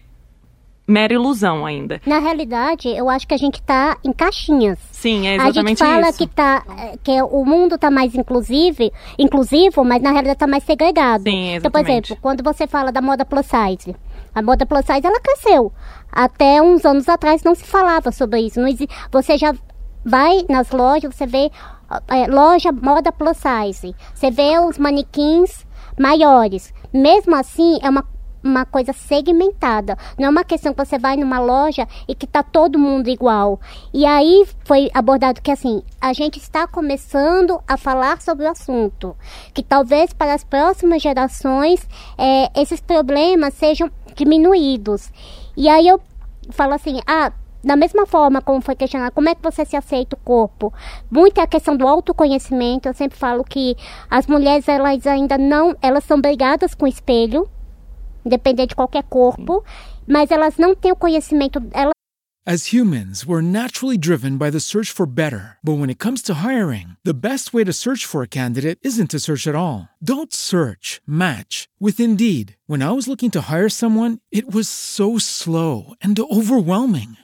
[0.88, 2.02] mera ilusão ainda.
[2.06, 4.78] Na realidade, eu acho que a gente está em caixinhas.
[4.92, 5.84] Sim, é exatamente isso.
[5.84, 6.18] A gente fala isso.
[6.18, 6.64] que tá
[7.04, 11.24] que o mundo está mais inclusive, inclusivo, mas na realidade está mais segregado.
[11.24, 11.58] Sim, exatamente.
[11.58, 13.96] Então, por exemplo, quando você fala da moda plus size,
[14.36, 15.72] a moda plus size ela cresceu.
[16.12, 18.60] Até uns anos atrás não se falava sobre isso.
[18.60, 19.54] Não existe, você já
[20.04, 21.50] vai nas lojas, você vê
[22.08, 23.96] é, loja moda plus size.
[24.14, 25.66] Você vê os manequins
[25.98, 26.74] maiores.
[26.94, 28.06] Mesmo assim, é uma
[28.44, 29.98] uma coisa segmentada.
[30.18, 33.60] Não é uma questão que você vai numa loja e que tá todo mundo igual.
[33.94, 39.16] E aí foi abordado que assim, a gente está começando a falar sobre o assunto.
[39.54, 45.12] Que talvez para as próximas gerações é, esses problemas sejam diminuídos.
[45.56, 46.02] E aí eu
[46.50, 47.32] falo assim, ah,
[47.64, 50.74] da mesma forma como foi questionado, como é que você se aceita o corpo?
[51.10, 52.88] Muito é a questão do autoconhecimento.
[52.88, 53.76] Eu sempre falo que
[54.10, 57.50] as mulheres, elas ainda não, elas são brigadas com o espelho
[58.26, 59.64] independente de qualquer corpo,
[60.08, 61.62] mas elas não têm o conhecimento.
[61.72, 61.92] Elas...
[62.44, 65.58] As humans, we're naturally driven by the search for better.
[65.64, 69.12] But when it comes to hiring, the best way to search for a candidate isn't
[69.12, 69.90] to search at all.
[70.04, 72.56] Don't search, match with Indeed.
[72.66, 77.18] When I was looking to hire someone, it was so slow and overwhelming.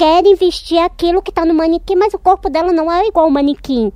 [0.00, 3.30] querem vestir aquilo que está no manequim, mas o corpo dela não é igual ao
[3.30, 3.92] manequim.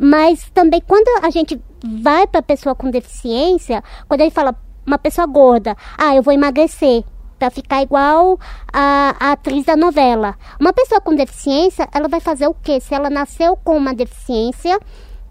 [0.00, 4.54] Mas também quando a gente vai para a pessoa com deficiência, quando ele fala
[4.86, 7.02] uma pessoa gorda, ah, eu vou emagrecer
[7.40, 8.38] para ficar igual
[8.72, 10.36] a, a, atriz da novela.
[10.60, 12.78] Uma pessoa com deficiência, ela vai fazer o quê?
[12.78, 14.78] Se ela nasceu com uma deficiência,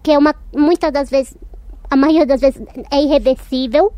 [0.04, 1.38] que é uma muitas das vezes,
[1.90, 3.94] a maioria das vezes é irreversível,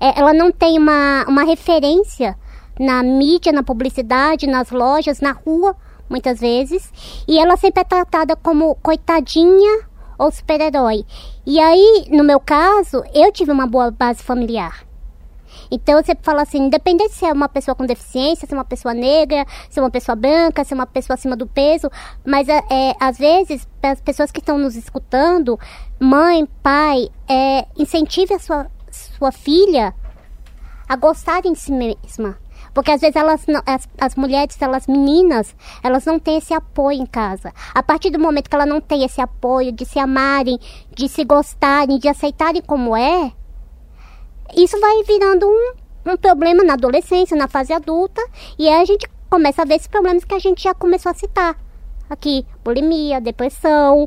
[0.00, 2.34] é, ela não tem uma, uma referência
[2.78, 5.76] na mídia, na publicidade, nas lojas, na rua,
[6.08, 6.92] muitas vezes.
[7.26, 9.86] E ela sempre é tratada como coitadinha
[10.18, 11.04] ou super-herói.
[11.44, 14.86] E aí, no meu caso, eu tive uma boa base familiar.
[15.70, 18.64] Então eu sempre falo assim, independente se é uma pessoa com deficiência, se é uma
[18.64, 21.90] pessoa negra, se é uma pessoa branca, se é uma pessoa acima do peso,
[22.24, 25.58] mas é, é às vezes, para as pessoas que estão nos escutando,
[25.98, 29.94] mãe, pai, é, incentive a sua, sua filha
[30.88, 32.38] a gostar em si mesma.
[32.76, 37.00] Porque às vezes elas não, as, as mulheres, elas meninas, elas não têm esse apoio
[37.00, 37.50] em casa.
[37.74, 40.58] A partir do momento que ela não tem esse apoio de se amarem,
[40.94, 43.32] de se gostarem, de aceitarem como é,
[44.54, 48.20] isso vai virando um, um problema na adolescência, na fase adulta,
[48.58, 51.14] e aí a gente começa a ver esses problemas que a gente já começou a
[51.14, 51.56] citar
[52.10, 54.06] aqui: bulimia, depressão,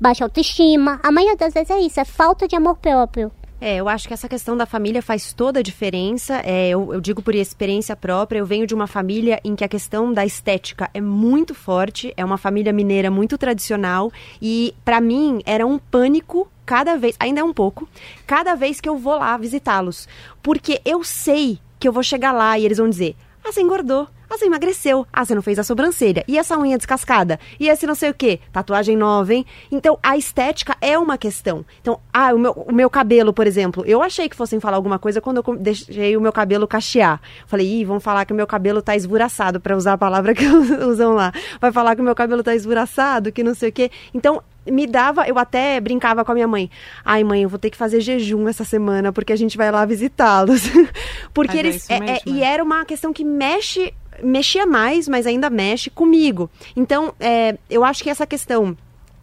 [0.00, 1.00] baixa autoestima.
[1.02, 3.32] A maioria das vezes é isso, é falta de amor próprio.
[3.66, 6.42] É, eu acho que essa questão da família faz toda a diferença.
[6.44, 9.68] É, eu, eu, digo por experiência própria, eu venho de uma família em que a
[9.68, 15.40] questão da estética é muito forte, é uma família mineira muito tradicional e para mim
[15.46, 17.88] era um pânico cada vez, ainda é um pouco,
[18.26, 20.06] cada vez que eu vou lá visitá-los,
[20.42, 24.06] porque eu sei que eu vou chegar lá e eles vão dizer: "Ah, você engordou.
[24.34, 25.06] Ah, você emagreceu.
[25.12, 26.24] Ah, você não fez a sobrancelha.
[26.26, 27.38] E essa unha descascada?
[27.58, 28.40] E esse não sei o quê?
[28.52, 29.46] Tatuagem nova, hein?
[29.70, 31.64] Então, a estética é uma questão.
[31.80, 33.84] Então, ah, o meu, o meu cabelo, por exemplo.
[33.86, 37.20] Eu achei que fossem falar alguma coisa quando eu deixei o meu cabelo cachear.
[37.46, 40.44] Falei, ih, vão falar que o meu cabelo tá esvuraçado, para usar a palavra que
[40.84, 41.32] usam lá.
[41.60, 43.88] Vai falar que o meu cabelo tá esvuraçado, que não sei o quê.
[44.12, 46.70] Então, me dava, eu até brincava com a minha mãe.
[47.04, 49.84] Ai, mãe, eu vou ter que fazer jejum essa semana porque a gente vai lá
[49.84, 50.62] visitá-los.
[51.32, 52.46] porque Mas eles é é, é, e é.
[52.46, 56.50] era uma questão que mexe mexia mais, mas ainda mexe comigo.
[56.76, 58.76] Então, é, eu acho que essa questão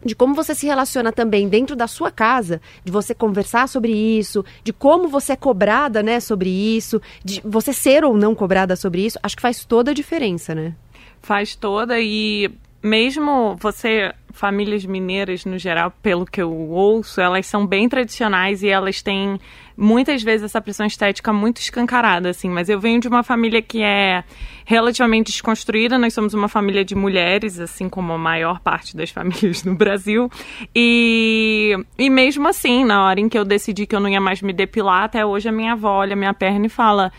[0.03, 4.43] de como você se relaciona também dentro da sua casa, de você conversar sobre isso,
[4.63, 9.05] de como você é cobrada, né, sobre isso, de você ser ou não cobrada sobre
[9.05, 10.73] isso, acho que faz toda a diferença, né?
[11.21, 12.49] Faz toda e
[12.81, 18.69] mesmo você, famílias mineiras no geral, pelo que eu ouço, elas são bem tradicionais e
[18.69, 19.39] elas têm
[19.75, 22.49] muitas vezes essa pressão estética muito escancarada, assim.
[22.49, 24.23] Mas eu venho de uma família que é
[24.65, 25.97] relativamente desconstruída.
[25.97, 30.29] Nós somos uma família de mulheres, assim como a maior parte das famílias no Brasil.
[30.75, 34.41] E, e mesmo assim, na hora em que eu decidi que eu não ia mais
[34.41, 37.11] me depilar, até hoje a minha avó olha minha perna e fala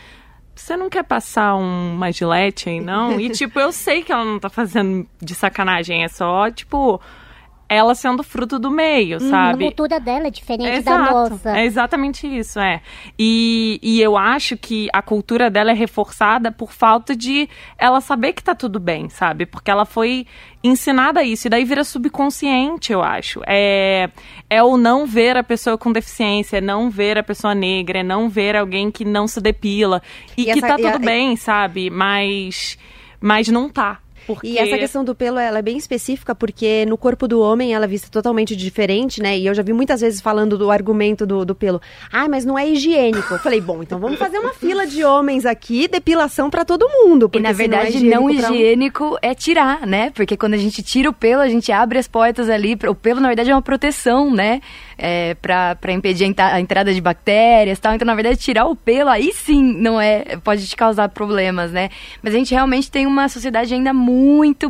[0.54, 3.18] você não quer passar um, uma gilete aí, não?
[3.18, 7.00] E, tipo, eu sei que ela não tá fazendo de sacanagem, é só, tipo,
[7.72, 9.64] ela sendo fruto do meio, Hum, sabe?
[9.64, 11.58] A cultura dela é diferente Exato, da nossa.
[11.58, 12.80] É exatamente isso, é.
[13.18, 18.32] E, e eu acho que a cultura dela é reforçada por falta de ela saber
[18.32, 19.46] que tá tudo bem, sabe?
[19.46, 20.26] Porque ela foi
[20.64, 23.40] ensinada a isso, e daí vira subconsciente, eu acho.
[23.46, 24.08] É,
[24.48, 28.02] é o não ver a pessoa com deficiência, é não ver a pessoa negra, é
[28.02, 30.00] não ver alguém que não se depila.
[30.36, 31.90] E, E que essa- tá e a- tudo bem, sabe?
[31.90, 32.78] Mas,
[33.20, 33.98] mas não tá.
[34.26, 34.46] Porque...
[34.48, 37.84] E essa questão do pelo, ela é bem específica, porque no corpo do homem ela
[37.84, 39.38] é vista totalmente diferente, né?
[39.38, 41.80] E eu já vi muitas vezes falando do argumento do, do pelo.
[42.12, 43.34] Ah, mas não é higiênico.
[43.34, 47.26] Eu falei, bom, então vamos fazer uma fila de homens aqui, depilação pra todo mundo.
[47.26, 50.10] E Porque na se não é verdade, não higiênico um- higiênico é tirar, né?
[50.14, 52.76] Porque quando a gente tira o pelo, a gente abre as portas ali.
[52.88, 54.60] O pelo, na verdade, é uma proteção, né?
[55.04, 57.92] É, pra impedir a entra- a entrada de bactérias tal.
[57.92, 60.36] Então, na verdade, tirar o pelo, aí sim, não é.
[60.44, 61.90] Pode te causar problemas, né?
[62.22, 64.68] Mas a gente realmente tem uma sociedade ainda muito.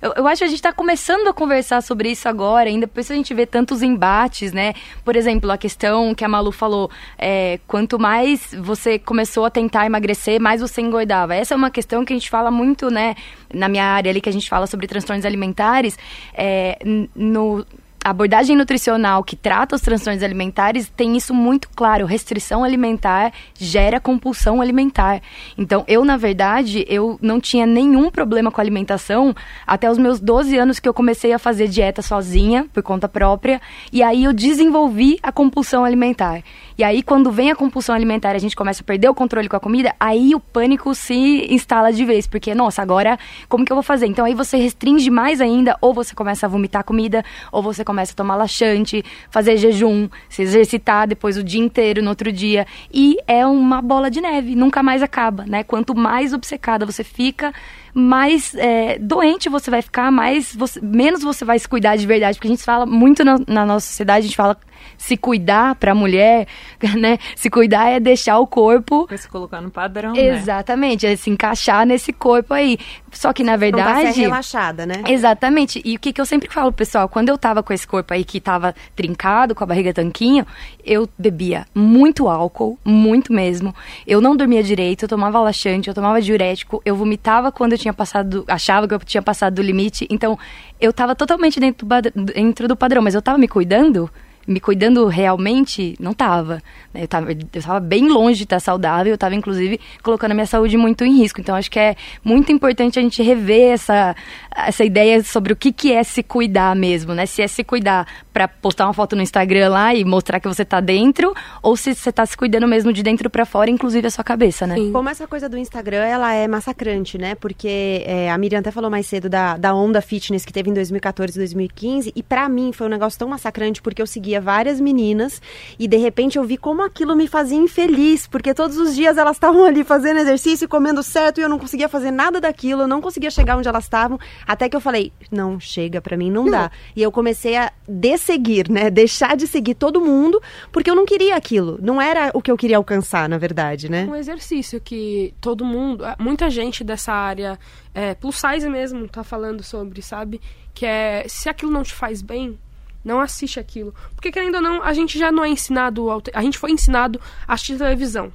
[0.00, 3.00] Eu, eu acho que a gente tá começando a conversar sobre isso agora, ainda por
[3.00, 4.72] isso a gente vê tantos embates, né?
[5.04, 9.84] Por exemplo, a questão que a Malu falou: é, quanto mais você começou a tentar
[9.84, 11.34] emagrecer, mais você engordava.
[11.34, 13.14] Essa é uma questão que a gente fala muito, né?
[13.52, 15.98] Na minha área ali, que a gente fala sobre transtornos alimentares,
[16.32, 16.78] é,
[17.14, 17.66] no
[18.04, 22.04] a abordagem nutricional que trata os transtornos alimentares tem isso muito claro.
[22.04, 25.22] Restrição alimentar gera compulsão alimentar.
[25.56, 29.34] Então, eu, na verdade, eu não tinha nenhum problema com alimentação
[29.66, 33.58] até os meus 12 anos que eu comecei a fazer dieta sozinha, por conta própria.
[33.90, 36.42] E aí eu desenvolvi a compulsão alimentar.
[36.76, 39.56] E aí, quando vem a compulsão alimentar a gente começa a perder o controle com
[39.56, 42.26] a comida, aí o pânico se instala de vez.
[42.26, 44.06] Porque, nossa, agora como que eu vou fazer?
[44.06, 47.93] Então aí você restringe mais ainda, ou você começa a vomitar comida, ou você começa
[48.02, 52.66] a tomar laxante, fazer jejum, se exercitar depois o dia inteiro, no outro dia.
[52.92, 55.62] E é uma bola de neve, nunca mais acaba, né?
[55.64, 57.52] Quanto mais obcecada você fica,
[57.94, 62.36] mais é, doente você vai ficar, mais você- menos você vai se cuidar de verdade.
[62.38, 64.56] Porque a gente fala muito na, na nossa sociedade, a gente fala
[64.96, 66.46] se cuidar pra mulher,
[66.96, 67.18] né?
[67.36, 70.38] Se cuidar é deixar o corpo Vai se colocar no padrão, né?
[70.38, 72.78] Exatamente, é se encaixar nesse corpo aí.
[73.12, 74.12] Só que na Não verdade.
[74.12, 75.02] ser relaxada, né?
[75.06, 75.80] Exatamente.
[75.84, 78.24] E o que, que eu sempre falo, pessoal, quando eu tava com esse corpo aí
[78.24, 80.46] que tava trincado, com a barriga tanquinho,
[80.84, 83.74] eu bebia muito álcool, muito mesmo.
[84.06, 87.94] Eu não dormia direito, eu tomava laxante, eu tomava diurético, eu vomitava quando eu tinha
[87.94, 90.06] passado, achava que eu tinha passado do limite.
[90.10, 90.38] Então,
[90.80, 94.10] eu tava totalmente dentro do, dentro do padrão, mas eu tava me cuidando.
[94.46, 96.62] Me cuidando realmente, não tava.
[96.94, 100.46] Eu tava, eu tava bem longe de estar saudável, eu tava, inclusive, colocando a minha
[100.46, 101.40] saúde muito em risco.
[101.40, 104.14] Então, acho que é muito importante a gente rever essa,
[104.54, 107.26] essa ideia sobre o que, que é se cuidar mesmo, né?
[107.26, 110.64] Se é se cuidar para postar uma foto no Instagram lá e mostrar que você
[110.64, 114.10] tá dentro, ou se você tá se cuidando mesmo de dentro para fora, inclusive a
[114.10, 114.76] sua cabeça, né?
[114.76, 114.92] Sim.
[114.92, 117.34] Como essa coisa do Instagram, ela é massacrante, né?
[117.34, 120.74] Porque é, a Miriam até falou mais cedo da, da onda fitness que teve em
[120.74, 124.06] 2014 e 2015, e para mim foi um negócio tão massacrante porque eu
[124.40, 125.40] várias meninas
[125.78, 129.36] e de repente eu vi como aquilo me fazia infeliz, porque todos os dias elas
[129.36, 133.00] estavam ali fazendo exercício, comendo certo e eu não conseguia fazer nada daquilo, eu não
[133.00, 136.50] conseguia chegar onde elas estavam, até que eu falei, não, chega, para mim não, não,
[136.50, 136.70] dá.
[136.94, 138.90] E eu comecei a desseguir, né?
[138.90, 140.40] Deixar de seguir todo mundo,
[140.72, 141.78] porque eu não queria aquilo.
[141.82, 144.06] Não era o que eu queria alcançar, na verdade, né?
[144.08, 147.58] Um exercício que todo mundo, muita gente dessa área,
[147.94, 150.40] é, plus size mesmo, tá falando sobre, sabe?
[150.72, 152.58] Que é, se aquilo não te faz bem,
[153.04, 153.94] não assiste aquilo.
[154.14, 156.08] Porque, querendo ou não, a gente já não é ensinado.
[156.32, 158.32] A gente foi ensinado a assistir televisão,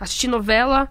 [0.00, 0.88] assistir novela.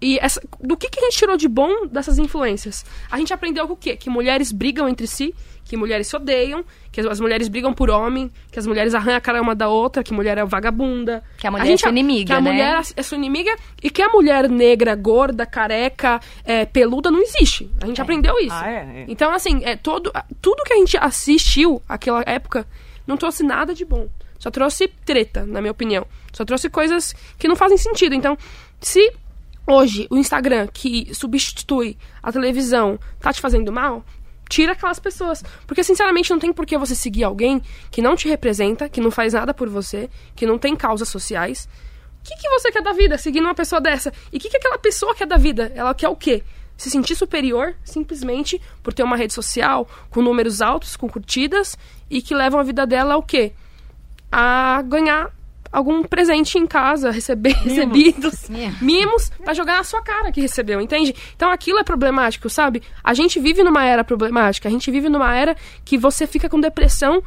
[0.00, 2.84] E essa, do que, que a gente tirou de bom dessas influências?
[3.10, 3.96] A gente aprendeu o quê?
[3.96, 5.34] Que mulheres brigam entre si,
[5.66, 9.20] que mulheres se odeiam, que as mulheres brigam por homem, que as mulheres arranham a
[9.20, 11.22] cara uma da outra, que mulher é vagabunda.
[11.36, 12.50] Que a mulher a é sua inimiga, Que a né?
[12.52, 17.68] mulher é sua inimiga e que a mulher negra, gorda, careca, é, peluda não existe.
[17.82, 18.02] A gente é.
[18.02, 18.54] aprendeu isso.
[18.54, 19.04] Ah, é, é.
[19.08, 22.64] Então, assim, é todo, tudo que a gente assistiu naquela época
[23.04, 24.08] não trouxe nada de bom.
[24.38, 26.06] Só trouxe treta, na minha opinião.
[26.32, 28.14] Só trouxe coisas que não fazem sentido.
[28.14, 28.38] Então,
[28.80, 29.12] se
[29.66, 34.04] hoje o Instagram, que substitui a televisão, tá te fazendo mal,
[34.48, 35.44] tira aquelas pessoas.
[35.66, 39.10] Porque, sinceramente, não tem por que você seguir alguém que não te representa, que não
[39.10, 41.68] faz nada por você, que não tem causas sociais.
[42.20, 44.12] O que, que você quer da vida seguindo uma pessoa dessa?
[44.32, 45.72] E o que, que aquela pessoa quer da vida?
[45.74, 46.42] Ela quer o quê?
[46.76, 51.78] Se sentir superior simplesmente por ter uma rede social com números altos, com curtidas
[52.10, 53.52] e que levam a vida dela ao quê?
[54.30, 55.32] A ganhar
[55.72, 57.64] algum presente em casa, receber mimos.
[57.64, 58.48] recebidos,
[58.80, 61.14] mimos, pra jogar na sua cara que recebeu, entende?
[61.34, 62.82] Então aquilo é problemático, sabe?
[63.02, 66.60] A gente vive numa era problemática, a gente vive numa era que você fica com
[66.60, 67.22] depressão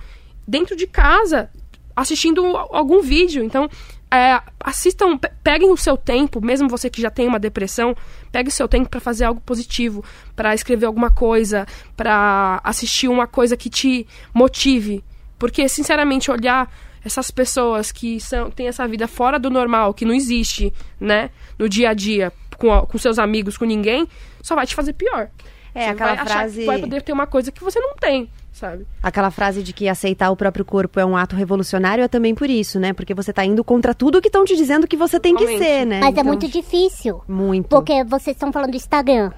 [0.47, 1.49] dentro de casa,
[1.95, 3.43] assistindo algum vídeo.
[3.43, 3.69] Então,
[4.11, 7.95] é, assistam, peguem o seu tempo, mesmo você que já tem uma depressão,
[8.31, 10.03] pegue o seu tempo para fazer algo positivo,
[10.35, 15.03] para escrever alguma coisa, para assistir uma coisa que te motive.
[15.37, 16.71] Porque, sinceramente, olhar
[17.03, 21.69] essas pessoas que são, têm essa vida fora do normal, que não existe, né, no
[21.69, 24.07] dia a dia, com, com seus amigos, com ninguém,
[24.41, 25.29] só vai te fazer pior.
[25.73, 26.65] É, você aquela vai frase.
[26.65, 28.29] vai poder ter uma coisa que você não tem.
[28.51, 28.85] Sabe?
[29.01, 32.49] Aquela frase de que aceitar o próprio corpo é um ato revolucionário é também por
[32.49, 32.91] isso, né?
[32.91, 35.59] Porque você tá indo contra tudo que estão te dizendo que você tem Realmente.
[35.59, 35.99] que ser, né?
[35.99, 36.23] Mas é então...
[36.23, 37.21] é muito difícil.
[37.25, 37.69] Muito.
[37.69, 39.31] Porque vocês estão falando do Instagram.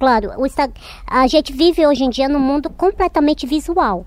[0.00, 0.72] Claro, o Insta...
[1.06, 4.04] a gente vive hoje em dia num mundo completamente visual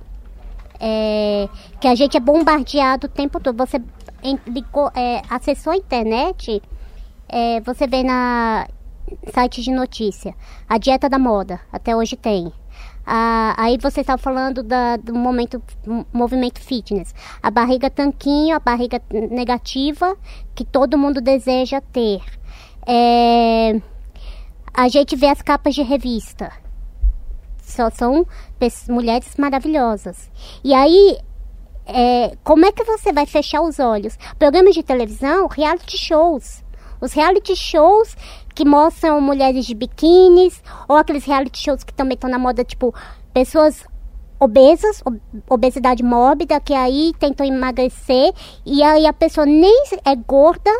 [0.81, 1.47] é,
[1.79, 3.55] que a gente é bombardeado o tempo todo.
[3.55, 3.79] Você
[4.95, 6.61] é, acessou a internet,
[7.29, 8.67] é, você vê na
[9.31, 10.33] site de notícia,
[10.67, 12.51] a dieta da moda, até hoje tem.
[13.05, 15.61] Ah, aí você está falando da, do momento
[16.13, 17.13] movimento fitness.
[17.41, 20.15] A barriga tanquinho, a barriga negativa,
[20.55, 22.21] que todo mundo deseja ter.
[22.87, 23.81] É,
[24.73, 26.51] a gente vê as capas de revista
[27.71, 28.25] só são
[28.87, 30.29] mulheres maravilhosas.
[30.63, 31.17] E aí,
[31.85, 34.17] é, como é que você vai fechar os olhos?
[34.37, 36.63] Programas de televisão, reality shows.
[36.99, 38.15] Os reality shows
[38.53, 42.93] que mostram mulheres de biquínis, ou aqueles reality shows que também estão na moda, tipo,
[43.33, 43.83] pessoas
[44.39, 45.03] obesas,
[45.47, 48.33] obesidade mórbida, que aí tentam emagrecer,
[48.65, 50.71] e aí a pessoa nem é gorda,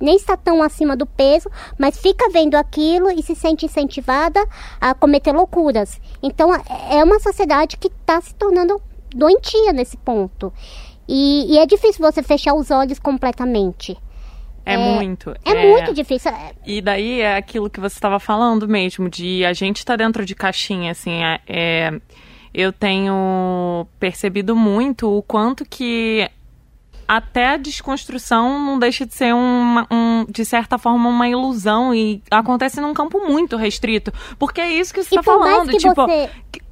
[0.00, 4.44] nem está tão acima do peso, mas fica vendo aquilo e se sente incentivada
[4.80, 6.00] a cometer loucuras.
[6.22, 6.62] Então é,
[6.98, 8.80] é uma sociedade que está se tornando
[9.14, 10.52] doentia nesse ponto.
[11.08, 13.98] E, e, é difícil você fechar os olhos completamente.
[14.64, 15.34] É, é muito.
[15.44, 16.30] É, é, muito difícil.
[16.64, 20.34] E daí é aquilo que você estava falando mesmo, de a gente tá dentro de
[20.34, 22.00] caixinha, assim, é, é
[22.52, 26.28] eu tenho percebido muito o quanto que
[27.10, 32.22] até a desconstrução não deixa de ser uma, um, de certa forma uma ilusão e
[32.30, 34.12] acontece num campo muito restrito.
[34.38, 35.72] Porque é isso que você está falando.
[35.76, 36.30] tipo, você...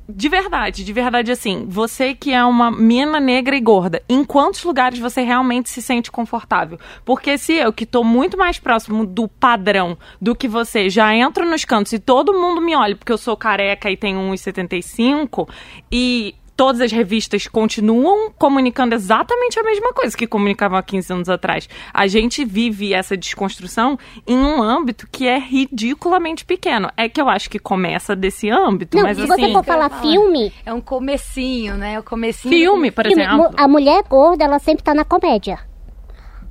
[0.08, 4.62] De verdade, de verdade, assim, você que é uma mina negra e gorda, em quantos
[4.62, 6.78] lugares você realmente se sente confortável?
[7.04, 11.44] Porque se eu, que tô muito mais próximo do padrão do que você, já entro
[11.44, 15.46] nos cantos e todo mundo me olha porque eu sou careca e tenho 1,75
[15.92, 21.28] e todas as revistas continuam comunicando exatamente a mesma coisa que comunicavam há 15 anos
[21.28, 21.68] atrás.
[21.94, 26.90] A gente vive essa desconstrução em um âmbito que é ridiculamente pequeno.
[26.96, 29.40] É que eu acho que começa desse âmbito, Não, mas se assim...
[29.46, 31.96] você for falar filme, É um comecinho, né?
[32.00, 32.52] O comecinho.
[32.52, 33.50] Filme, por filme, exemplo.
[33.56, 35.60] a mulher gorda, ela sempre tá na comédia.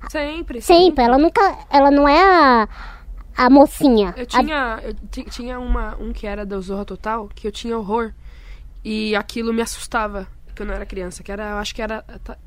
[0.09, 0.61] Sempre.
[0.61, 1.03] Sempre.
[1.03, 1.41] Ela nunca.
[1.69, 2.67] Ela não é a,
[3.35, 4.13] a mocinha.
[4.15, 7.51] Eu A- tinha, eu ti- tinha uma, um que era da Zorra Total, que eu
[7.51, 8.13] tinha horror.
[8.88, 11.23] E aquilo me assustava quando eu era criança.
[11.23, 12.02] Que era, eu acho que era.
[12.23, 12.38] tá-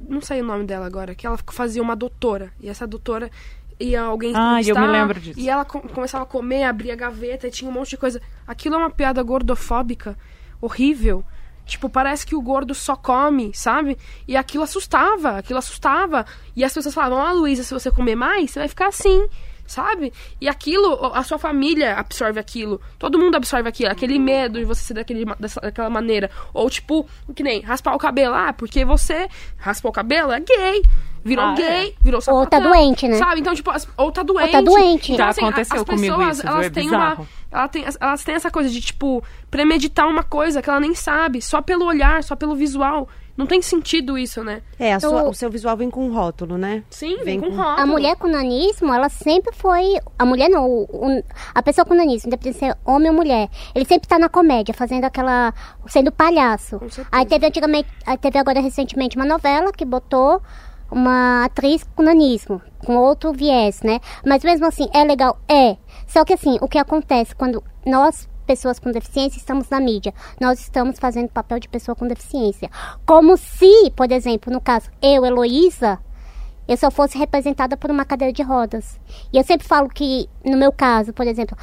[0.00, 1.14] Não sei o nome dela agora.
[1.14, 2.52] Que ela fazia uma doutora.
[2.60, 3.30] E essa doutora
[3.78, 5.38] ia alguém Ah, eu me lembro disso.
[5.38, 8.20] E ela co- começava a comer, abria a gaveta e tinha um monte de coisa.
[8.46, 10.16] Aquilo é uma piada gordofóbica
[10.60, 11.24] horrível.
[11.64, 13.96] Tipo, parece que o gordo só come, sabe?
[14.28, 16.26] E aquilo assustava, aquilo assustava.
[16.54, 19.26] E as pessoas falavam, ó, Luísa, se você comer mais, você vai ficar assim,
[19.66, 20.12] sabe?
[20.40, 22.80] E aquilo, a sua família absorve aquilo.
[22.98, 23.90] Todo mundo absorve aquilo.
[23.90, 26.30] Aquele medo de você ser daquele, dessa, daquela maneira.
[26.52, 28.34] Ou, tipo, que nem raspar o cabelo.
[28.34, 30.82] Ah, porque você raspou o cabelo, é gay.
[31.24, 33.16] Virou Ah, gay, virou Ou tá sapatão, doente, né?
[33.16, 33.40] Sabe?
[33.40, 34.52] Então, tipo, as- ou tá doente.
[34.52, 35.16] tá doente.
[35.16, 37.22] Já assim, aconteceu as comigo pessoas, isso, elas é têm bizarro.
[37.22, 40.94] uma ela tem, elas têm essa coisa de, tipo, premeditar uma coisa que ela nem
[40.94, 43.08] sabe, só pelo olhar, só pelo visual.
[43.36, 44.62] Não tem sentido isso, né?
[44.78, 46.84] É, a sua- o seu visual vem com um rótulo, né?
[46.88, 47.80] Sim, Vem vem com com- rótulo.
[47.80, 49.94] A mulher com nanismo, ela sempre foi.
[50.16, 53.48] A mulher não, o- o- a pessoa com nanismo, independente de ser homem ou mulher,
[53.74, 55.52] ele sempre tá na comédia, fazendo aquela.
[55.86, 56.80] sendo palhaço.
[57.12, 57.88] Aí teve antigamente.
[58.06, 60.40] Aí teve agora recentemente uma novela que botou
[60.94, 63.98] uma atriz com nanismo, com outro viés, né?
[64.24, 65.36] Mas mesmo assim, é legal?
[65.48, 65.76] É.
[66.06, 68.32] Só que assim, o que acontece quando nós.
[68.46, 70.12] Pessoas com deficiência estamos na mídia.
[70.38, 72.70] Nós estamos fazendo papel de pessoa com deficiência.
[73.06, 75.98] Como se, por exemplo, no caso, eu, Heloísa,
[76.68, 79.00] eu só fosse representada por uma cadeira de rodas.
[79.32, 81.56] E eu sempre falo que, no meu caso, por exemplo,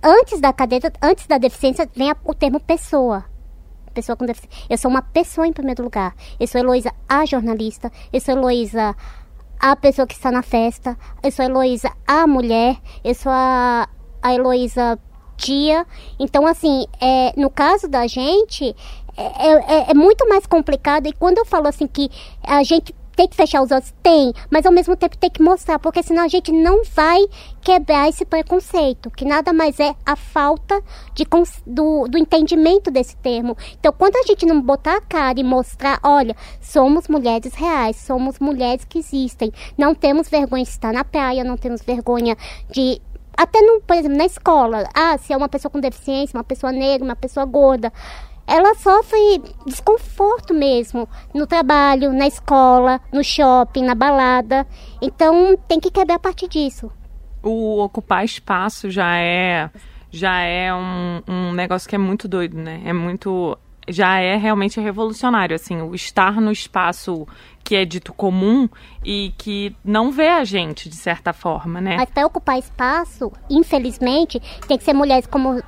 [0.00, 3.24] antes da cadeira, antes da deficiência, vem o termo pessoa.
[3.94, 4.66] Pessoa com deficiência.
[4.68, 6.14] Eu sou uma pessoa em primeiro lugar.
[6.38, 7.90] Eu sou Heloísa, a jornalista.
[8.12, 8.94] Eu sou Heloísa,
[9.60, 10.98] a pessoa que está na festa.
[11.22, 12.76] Eu sou Heloísa, a mulher.
[13.04, 13.88] Eu sou a,
[14.20, 14.98] a Heloísa
[15.36, 15.86] tia.
[16.18, 18.74] Então, assim, é, no caso da gente,
[19.16, 21.06] é, é- é muito mais complicado.
[21.06, 22.10] E quando eu falo assim que
[22.42, 25.78] a gente tem que fechar os olhos, tem, mas ao mesmo tempo tem que mostrar,
[25.78, 27.20] porque senão a gente não vai
[27.60, 30.82] quebrar esse preconceito, que nada mais é a falta
[31.14, 31.26] de,
[31.66, 33.56] do, do entendimento desse termo.
[33.78, 38.38] Então, quando a gente não botar a cara e mostrar, olha, somos mulheres reais, somos
[38.38, 42.36] mulheres que existem, não temos vergonha de estar na praia, não temos vergonha
[42.70, 43.00] de
[43.36, 46.72] até no, por exemplo, na escola, ah, se é uma pessoa com deficiência, uma pessoa
[46.72, 47.92] negra, uma pessoa gorda,
[48.46, 54.66] ela sofre desconforto mesmo no trabalho, na escola, no shopping, na balada.
[55.00, 56.90] Então tem que quebrar a partir disso.
[57.42, 59.70] o ocupar espaço já é
[60.10, 62.80] já é um, um negócio que é muito doido, né?
[62.84, 67.26] É muito já é realmente revolucionário, assim, o estar no espaço
[67.62, 68.68] que é dito comum
[69.04, 71.96] e que não vê a gente de certa forma, né?
[71.96, 75.62] Mas para ocupar espaço, infelizmente, tem que ser mulheres como,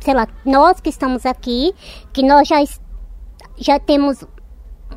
[0.00, 1.74] sei lá, nós que estamos aqui,
[2.12, 2.56] que nós já,
[3.56, 4.24] já temos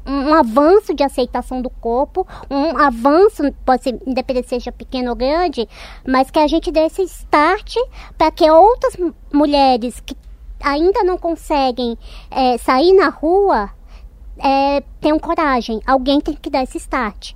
[0.06, 5.68] um avanço de aceitação do corpo, um avanço, pode ser, independente seja pequeno ou grande,
[6.06, 7.76] mas que a gente dê esse start
[8.18, 10.16] para que outras mu- mulheres que
[10.62, 11.98] ainda não conseguem
[12.32, 13.70] eh, sair na rua
[14.38, 15.80] eh, tenham coragem.
[15.86, 17.34] Alguém tem que dar esse start.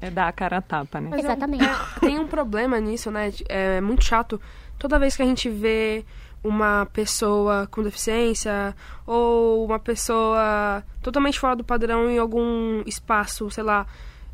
[0.00, 1.08] É dar a cara a tapa, né?
[1.10, 1.64] Mas é Exatamente.
[1.64, 3.32] é, tem um problema nisso, né?
[3.48, 4.40] É muito chato.
[4.78, 6.04] Toda vez que a gente vê
[6.44, 8.74] uma pessoa com deficiência
[9.06, 13.86] ou uma pessoa totalmente fora do padrão em algum espaço, sei lá,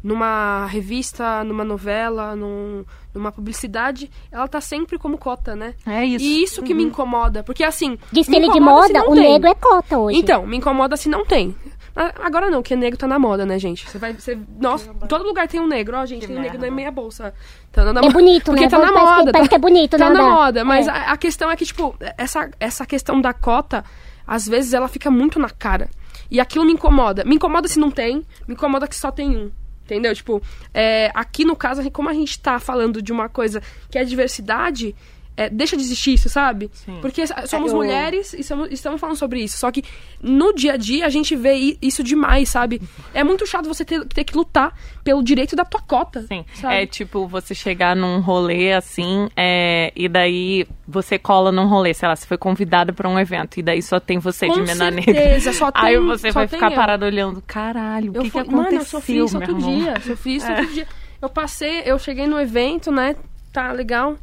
[0.03, 2.85] numa revista, numa novela, num-
[3.15, 5.75] numa publicidade, ela tá sempre como cota, né?
[5.87, 6.25] É isso.
[6.25, 7.97] E isso que me incomoda, porque assim.
[8.11, 9.31] Desfile me de moda, o tem.
[9.33, 10.19] negro é cota hoje.
[10.19, 11.55] Então, me incomoda se não tem.
[11.95, 13.89] Ah, Agora não, que negro tá na moda, né, gente?
[13.89, 14.13] Você vai.
[14.15, 16.91] Você, nossa, em todo lugar tem um negro, ó, gente, tem um negro na minha
[16.91, 17.35] bolsa.
[17.71, 18.69] Tá na É bonito, porque né?
[18.69, 19.33] tá na Parece que- moda.
[19.33, 20.31] parece que é bonito, tá né, na andar?
[20.31, 20.91] moda, mas É.
[20.91, 23.85] a, a questão é que, tipo, essa, essa questão da cota,
[24.27, 25.89] às vezes ela fica muito na cara.
[26.31, 27.25] E aquilo me incomoda.
[27.25, 29.51] Me incomoda se não tem, me incomoda que só tem um.
[29.85, 30.15] Entendeu?
[30.15, 30.41] Tipo,
[30.73, 34.95] é, aqui no caso, como a gente tá falando de uma coisa que é diversidade,
[35.37, 36.71] é, deixa de existir isso, sabe?
[36.73, 36.99] Sim.
[37.01, 39.57] Porque somos eu- mulheres e somos- estamos falando sobre isso.
[39.57, 39.83] Só que
[40.23, 42.83] no dia a dia a gente vê isso demais, sabe?
[43.15, 46.23] É muito chato você ter, ter que lutar pelo direito da tua cota.
[46.27, 46.75] Sim, sabe?
[46.75, 52.09] é tipo você chegar num rolê assim, é, e daí você cola num rolê, sei
[52.09, 54.75] lá, você foi convidada pra um evento, e daí só tem você de Com mina
[54.93, 55.53] certeza, negra.
[55.55, 56.77] só Aí tem- você só vai ficar eu.
[56.77, 59.75] parado olhando, caralho, o que, que aconteceu, Mano, eu sofri isso outro irmão?
[59.77, 60.01] dia.
[60.01, 60.59] Sofri isso É.
[60.61, 60.87] outro dia.
[61.23, 63.17] Eu passei, eu cheguei no evento, né?
[63.53, 64.17] Tá legal.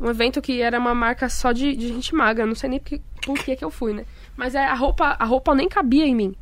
[0.00, 2.46] Um evento que era uma marca só de, de gente magra.
[2.46, 4.04] Não sei nem porque, por que que eu fui, né?
[4.36, 6.34] Mas é, a roupa, a roupa nem cabia em mim.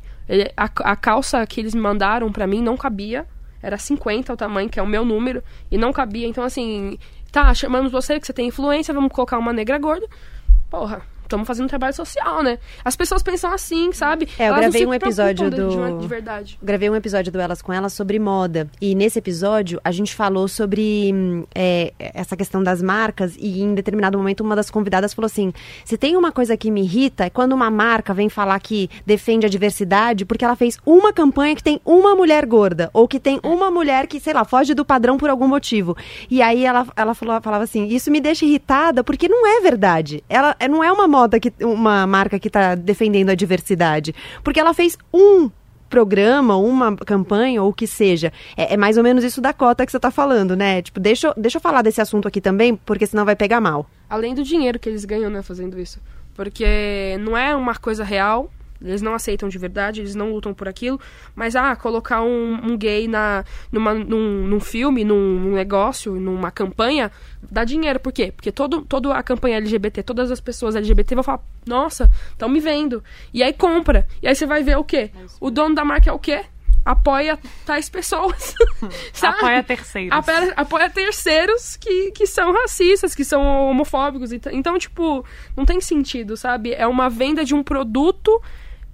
[0.55, 3.27] A, a calça que eles me mandaram pra mim não cabia.
[3.61, 6.27] Era 50 o tamanho, que é o meu número, e não cabia.
[6.27, 6.97] Então, assim,
[7.31, 10.07] tá, chamamos você que você tem influência, vamos colocar uma negra gorda.
[10.69, 12.57] Porra, estamos fazendo trabalho social, né?
[12.83, 14.27] As pessoas pensam assim, sabe?
[14.39, 16.57] É, eu Elas gravei um episódio preocupam de- de, do- de verdade.
[16.61, 18.69] Gravei um episódio do Elas com Elas sobre moda.
[18.81, 23.35] E nesse episódio a gente falou sobre hum, é, essa questão das marcas.
[23.37, 25.53] E em determinado momento uma das convidadas falou assim:
[25.85, 29.45] se tem uma coisa que me irrita é quando uma marca vem falar que defende
[29.45, 32.89] a diversidade porque ela fez uma campanha que tem uma mulher gorda.
[32.93, 35.95] Ou que tem uma mulher que, sei lá, foge do padrão por algum motivo.
[36.29, 40.23] E aí ela, ela falou, falava assim: isso me deixa irritada porque não é verdade.
[40.29, 44.13] Ela é- não é uma moda que uma marca que está defendendo a diversidade.
[44.43, 45.49] Porque ela fez um
[45.89, 48.31] programa, uma campanha ou o que seja.
[48.55, 50.81] É, é mais ou menos isso da cota que você está falando, né?
[50.81, 53.89] Tipo, deixa, deixa eu falar desse assunto aqui também, porque senão vai pegar mal.
[54.09, 55.99] Além do dinheiro que eles ganham, né, fazendo isso.
[56.35, 58.51] Porque não é uma coisa real,
[58.81, 60.99] eles não aceitam de verdade, eles não lutam por aquilo.
[61.35, 66.51] Mas, ah, colocar um, um gay na, numa, num, num filme, num, num negócio, numa
[66.51, 67.11] campanha,
[67.49, 67.99] dá dinheiro.
[67.99, 68.31] Por quê?
[68.35, 72.59] Porque todo, toda a campanha LGBT, todas as pessoas LGBT vão falar, nossa, estão me
[72.59, 73.03] vendo.
[73.33, 74.07] E aí compra.
[74.21, 75.11] E aí você vai ver o quê?
[75.39, 76.45] O dono da marca é o quê?
[76.87, 78.55] Apoia tais pessoas.
[79.11, 79.37] sabe?
[79.37, 80.17] Apoia terceiros.
[80.17, 84.31] Apoia, apoia terceiros que, que são racistas, que são homofóbicos.
[84.31, 85.25] Então, então, tipo,
[85.55, 86.73] não tem sentido, sabe?
[86.73, 88.41] É uma venda de um produto,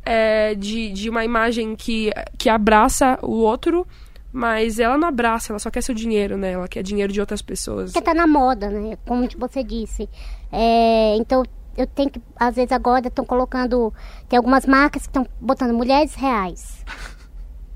[0.06, 3.88] é, de, de uma imagem que, que abraça o outro,
[4.32, 6.54] mas ela não abraça, ela só quer seu dinheiro, né?
[6.54, 7.92] Ela quer dinheiro de outras pessoas.
[7.92, 8.98] Porque tá na moda, né?
[9.06, 10.10] Como você disse.
[10.52, 11.44] É, então,
[11.78, 12.22] eu tenho que.
[12.36, 13.94] Às vezes agora estão colocando.
[14.28, 16.84] Tem algumas marcas que estão botando mulheres reais.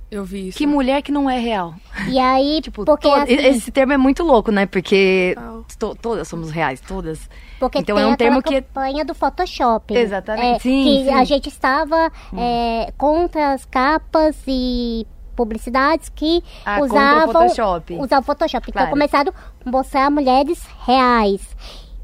[0.10, 0.58] Eu vi isso.
[0.58, 1.74] Que mulher que não é real.
[2.10, 4.66] E aí, Tipo, porque to- assim, esse termo é muito louco, né?
[4.66, 5.36] Porque
[5.78, 7.30] to- todas somos reais, todas.
[7.60, 9.93] Porque então tem é um termo que campanha do Photoshop.
[9.93, 9.99] né?
[10.01, 10.55] Exatamente.
[10.55, 11.14] É, Sim, que sim.
[11.14, 15.05] a gente estava é, contra as capas e
[15.36, 17.93] publicidades que Ah, contra o usavam Photoshop.
[17.99, 18.64] usavam Photoshop.
[18.70, 18.89] Então Claro.
[18.89, 19.34] começaram
[19.66, 21.41] a mostrar mulheres reais.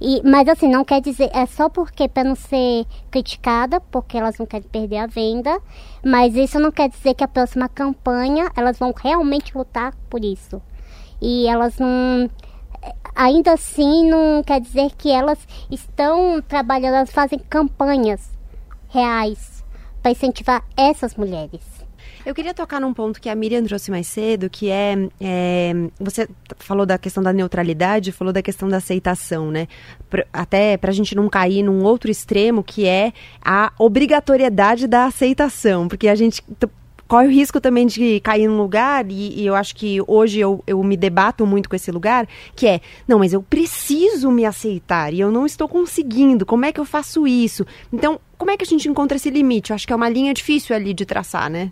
[0.01, 4.37] E, mas assim, não quer dizer, é só porque para não ser criticada, porque elas
[4.37, 5.59] não querem perder a venda,
[6.03, 10.61] mas isso não quer dizer que a próxima campanha elas vão realmente lutar por isso.
[11.21, 12.29] E elas não
[13.15, 15.39] ainda assim não quer dizer que elas
[15.69, 18.31] estão trabalhando, elas fazem campanhas
[18.89, 19.63] reais
[20.01, 21.72] para incentivar essas mulheres.
[22.26, 26.28] Eu queria tocar num ponto que a Miriam trouxe mais cedo, que é, é, você
[26.57, 29.67] falou da questão da neutralidade, falou da questão da aceitação, né?
[30.09, 33.11] Pra- até para a gente não cair num outro extremo, que é
[33.43, 36.41] a obrigatoriedade da aceitação, porque a gente
[37.09, 40.63] corre o risco também de cair num lugar, e, e eu acho que hoje eu,
[40.65, 45.13] eu me debato muito com esse lugar, que é, não, mas eu preciso me aceitar,
[45.13, 47.65] e eu não estou conseguindo, como é que eu faço isso?
[47.91, 49.71] Então, como é que a gente encontra esse limite?
[49.71, 51.71] Eu acho que é uma linha difícil ali de traçar, né?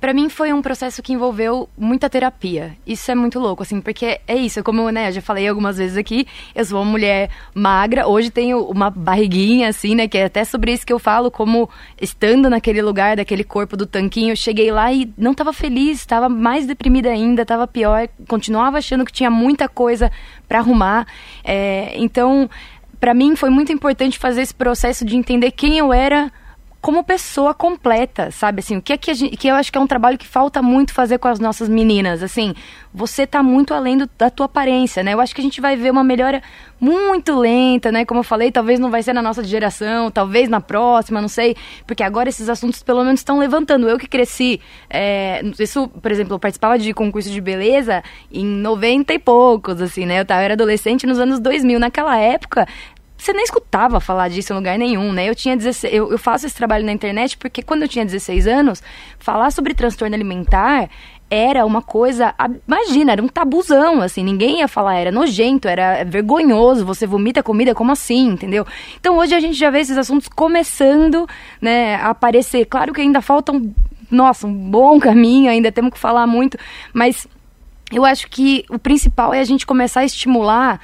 [0.00, 2.74] Pra mim foi um processo que envolveu muita terapia.
[2.86, 5.98] Isso é muito louco, assim, porque é isso, como né, eu já falei algumas vezes
[5.98, 10.44] aqui, eu sou uma mulher magra, hoje tenho uma barriguinha, assim, né, que é até
[10.44, 11.68] sobre isso que eu falo, como
[12.00, 16.26] estando naquele lugar, daquele corpo do tanquinho, eu cheguei lá e não tava feliz, tava
[16.26, 20.10] mais deprimida ainda, tava pior, continuava achando que tinha muita coisa
[20.48, 21.06] pra arrumar.
[21.44, 22.48] É, então,
[22.98, 26.32] pra mim foi muito importante fazer esse processo de entender quem eu era
[26.80, 28.60] como pessoa completa, sabe?
[28.60, 30.62] Assim, o que é que, gente, que eu acho que é um trabalho que falta
[30.62, 32.54] muito fazer com as nossas meninas, assim,
[32.94, 35.12] você tá muito além do- da tua aparência, né?
[35.12, 36.40] Eu acho que a gente vai ver uma melhora
[36.80, 38.04] muito lenta, né?
[38.04, 41.56] Como eu falei, talvez não vai ser na nossa geração, talvez na próxima, não sei,
[41.86, 43.88] porque agora esses assuntos pelo menos estão levantando.
[43.88, 49.12] Eu que cresci, é, isso, por exemplo, eu participava de concurso de beleza em 90
[49.12, 50.20] e poucos, assim, né?
[50.20, 52.66] Eu, tava, eu era adolescente nos anos 2000, naquela época
[53.16, 55.28] você nem escutava falar disso em lugar nenhum, né?
[55.28, 58.46] Eu tinha 16, eu, eu faço esse trabalho na internet porque quando eu tinha 16
[58.46, 58.82] anos,
[59.18, 60.88] falar sobre transtorno alimentar
[61.28, 62.32] era uma coisa,
[62.68, 67.74] imagina, era um tabuzão, assim, ninguém ia falar, era nojento, era vergonhoso, você vomita comida,
[67.74, 68.64] como assim, entendeu?
[69.00, 71.26] Então hoje a gente já vê esses assuntos começando,
[71.60, 72.64] né, a aparecer.
[72.66, 73.74] Claro que ainda falta um,
[74.08, 76.56] nossa, um bom caminho, ainda temos que falar muito,
[76.92, 77.26] mas
[77.90, 80.80] eu acho que o principal é a gente começar a estimular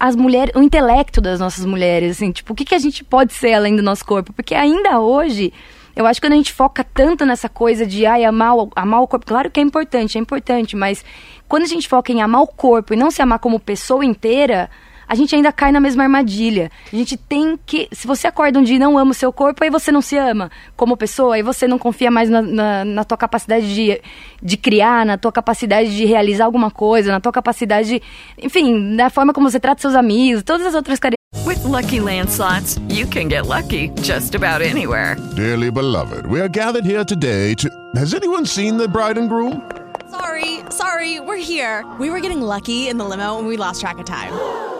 [0.00, 3.34] as mulheres, o intelecto das nossas mulheres, assim, tipo, o que, que a gente pode
[3.34, 4.32] ser além do nosso corpo?
[4.32, 5.52] Porque ainda hoje,
[5.94, 9.02] eu acho que quando a gente foca tanto nessa coisa de ai, amar, o- amar
[9.02, 11.04] o corpo, claro que é importante, é importante, mas
[11.46, 14.70] quando a gente foca em amar o corpo e não se amar como pessoa inteira,
[15.10, 16.70] a gente ainda cai na mesma armadilha.
[16.92, 17.88] A gente tem que.
[17.90, 20.16] Se você acorda um dia e não ama o seu corpo, aí você não se
[20.16, 24.00] ama como pessoa, aí você não confia mais na, na, na tua capacidade de,
[24.40, 28.02] de criar, na tua capacidade de realizar alguma coisa, na tua capacidade de.
[28.40, 31.00] Enfim, na forma como você trata seus amigos, todas as outras
[31.44, 35.16] With Lucky Land slots, you can get lucky just about anywhere.
[35.34, 37.68] Dearly beloved, we are gathered here today to.
[37.96, 39.68] Has anyone seen the bride and groom?
[40.08, 41.84] Sorry, sorry, we're here.
[41.98, 44.79] We were getting lucky in the limo and we lost track of time.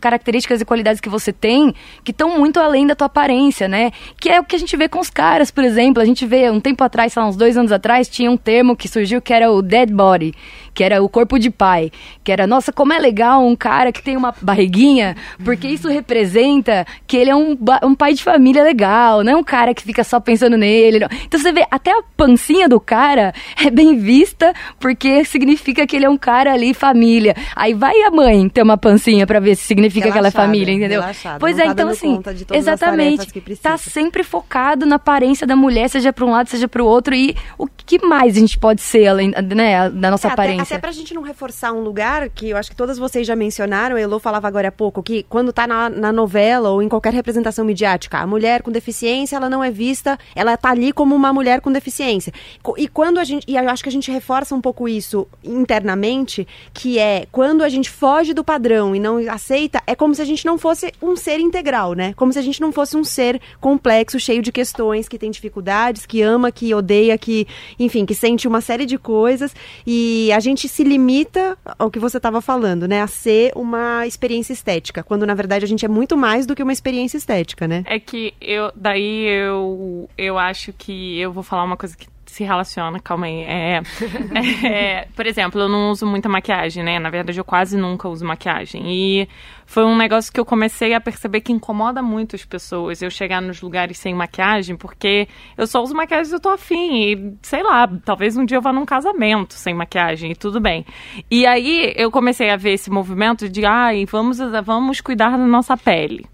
[0.00, 3.92] Características e qualidades que você tem que estão muito além da tua aparência, né?
[4.18, 6.02] Que é o que a gente vê com os caras, por exemplo.
[6.02, 8.74] A gente vê um tempo atrás, sei lá, uns dois anos atrás, tinha um termo
[8.74, 10.34] que surgiu que era o dead body,
[10.80, 11.92] que era o corpo de pai.
[12.24, 15.14] Que era, nossa, como é legal um cara que tem uma barriguinha,
[15.44, 19.44] porque isso representa que ele é um, um pai de família legal, não é um
[19.44, 21.00] cara que fica só pensando nele.
[21.00, 21.08] Não.
[21.26, 26.06] Então você vê, até a pancinha do cara é bem vista, porque significa que ele
[26.06, 27.36] é um cara ali, família.
[27.54, 31.02] Aí vai a mãe ter uma pancinha para ver significa relaxada, aquela família, entendeu?
[31.02, 32.22] Relaxada, pois é, tá então assim,
[32.54, 36.82] exatamente, que tá sempre focado na aparência da mulher, seja para um lado, seja para
[36.82, 40.32] o outro e o que mais a gente pode ser além, né, da nossa É,
[40.32, 40.69] aparência.
[40.70, 43.96] Até, pra gente não reforçar um lugar que eu acho que todas vocês já mencionaram,
[43.96, 47.12] a Elo falava agora há pouco, que quando tá na, na novela ou em qualquer
[47.12, 51.32] representação midiática, a mulher com deficiência, ela não é vista, ela tá ali como uma
[51.32, 52.32] mulher com deficiência.
[52.76, 56.46] E quando a gente, e eu acho que a gente reforça um pouco isso internamente,
[56.72, 60.24] que é quando a gente foge do padrão e não aceita, é como se a
[60.24, 62.12] gente não fosse um ser integral, né?
[62.14, 66.06] Como se a gente não fosse um ser complexo, cheio de questões, que tem dificuldades,
[66.06, 67.46] que ama, que odeia, que,
[67.78, 69.52] enfim, que sente uma série de coisas.
[69.86, 73.02] E a gente se limita ao que você estava falando, né?
[73.02, 76.62] A ser uma experiência estética, quando na verdade a gente é muito mais do que
[76.62, 77.82] uma experiência estética, né?
[77.86, 82.44] É que eu, daí eu, eu acho que eu vou falar uma coisa que se
[82.44, 83.42] relaciona, calma aí.
[83.42, 83.82] É,
[84.64, 86.98] é, por exemplo, eu não uso muita maquiagem, né?
[86.98, 88.84] Na verdade, eu quase nunca uso maquiagem.
[88.86, 89.28] E
[89.66, 93.40] foi um negócio que eu comecei a perceber que incomoda muito as pessoas eu chegar
[93.42, 97.02] nos lugares sem maquiagem, porque eu só uso maquiagem eu tô afim.
[97.02, 100.86] E, sei lá, talvez um dia eu vá num casamento sem maquiagem e tudo bem.
[101.30, 105.76] E aí eu comecei a ver esse movimento de, ai, vamos, vamos cuidar da nossa
[105.76, 106.26] pele.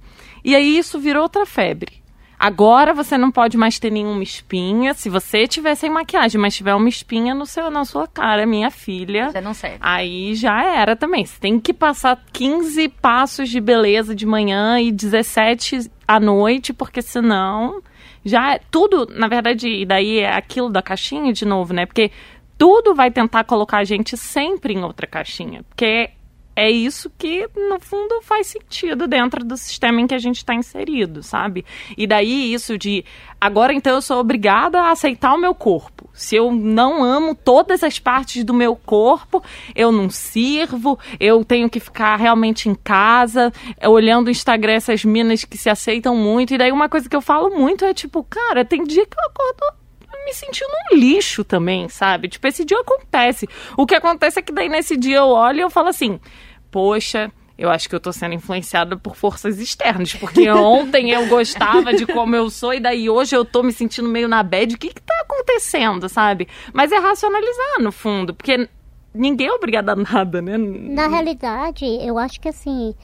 [0.45, 2.06] E aí isso virou outra febre.
[2.39, 4.93] Agora você não pode mais ter nenhuma espinha.
[4.95, 8.71] Se você tiver sem maquiagem, mas tiver uma espinha no seu, na sua cara, minha
[8.71, 9.31] filha.
[9.33, 9.79] Já não serve.
[9.81, 11.25] Aí já era também.
[11.25, 17.01] Você tem que passar 15 passos de beleza de manhã e 17 à noite, porque
[17.01, 17.83] senão
[18.25, 21.87] já é tudo, na verdade, e daí é aquilo da caixinha de novo, né?
[21.87, 22.11] Porque
[22.59, 25.63] tudo vai tentar colocar a gente sempre em outra caixinha.
[25.69, 26.11] Porque
[26.57, 30.55] é isso que, no fundo, faz sentido dentro do sistema em que a gente está
[30.55, 31.67] inserido, sabe?
[31.99, 33.05] E daí isso de
[33.39, 36.09] agora então eu sou obrigada a aceitar o meu corpo.
[36.15, 39.45] Se eu não amo todas as partes do meu corpo,
[39.75, 43.53] eu não sirvo, eu tenho que ficar realmente em casa,
[43.85, 46.55] olhando o Instagram essas minas que se aceitam muito.
[46.55, 49.25] E daí uma coisa que eu falo muito é tipo, cara, tem dia que eu
[49.27, 49.77] acordo
[50.27, 52.29] me sentindo um lixo também, sabe?
[52.29, 53.49] Tipo, esse dia acontece.
[53.77, 56.19] O que acontece é que daí nesse dia eu olho e eu falo assim,
[56.71, 61.95] poxa, eu acho que eu tô sendo influenciada por forças externas, porque ontem eu gostava
[61.95, 64.75] de como eu sou e daí hoje eu tô me sentindo meio na bad.
[64.75, 66.47] O que que tá acontecendo, sabe?
[66.73, 68.69] Mas é racionalizar, no fundo, porque
[69.15, 70.59] ninguém é obrigado a nada, né?
[70.59, 72.95] Na realidade, eu acho que assim,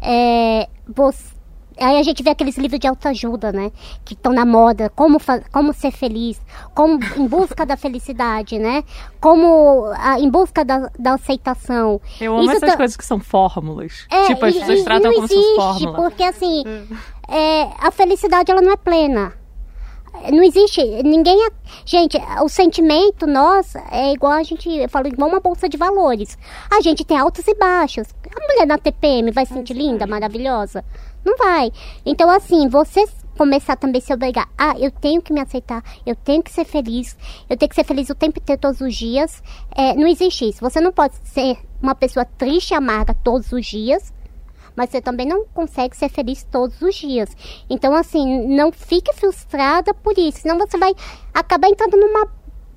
[0.00, 1.32] é, você,
[1.78, 3.70] aí a gente vê aqueles livros de autoajuda, né?
[4.04, 5.18] Que estão na moda, como,
[5.52, 6.40] como ser feliz,
[6.74, 8.84] como em busca da felicidade, né?
[9.20, 12.00] Como a- em busca da, da aceitação.
[12.20, 14.06] Eu amo Isso essas tá- coisas que são fórmulas.
[14.10, 15.96] É, tipo, as e- pessoas e- tratam não como se fosse existe, fórmula.
[15.96, 16.64] porque assim,
[17.28, 19.32] é, a felicidade ela não é plena.
[20.30, 21.36] Não existe, ninguém.
[21.46, 21.50] a-
[21.86, 24.68] Gente, o sentimento nosso é igual a gente.
[24.68, 26.36] Eu falo, igual uma bolsa de valores.
[26.70, 28.06] A gente tem altos e baixos.
[28.36, 30.84] A mulher na TPM vai se sentir linda, maravilhosa?
[31.24, 31.70] Não vai.
[32.04, 33.06] Então, assim, você
[33.36, 34.48] começar também a se obrigar.
[34.56, 37.16] Ah, eu tenho que me aceitar, eu tenho que ser feliz,
[37.48, 39.42] eu tenho que ser feliz o tempo inteiro, todos os dias.
[39.74, 40.60] É, não existe isso.
[40.60, 44.12] Você não pode ser uma pessoa triste e amarga todos os dias
[44.74, 47.30] mas você também não consegue ser feliz todos os dias.
[47.68, 50.94] Então, assim, não fique frustrada por isso, senão você vai
[51.34, 52.26] acabar entrando numa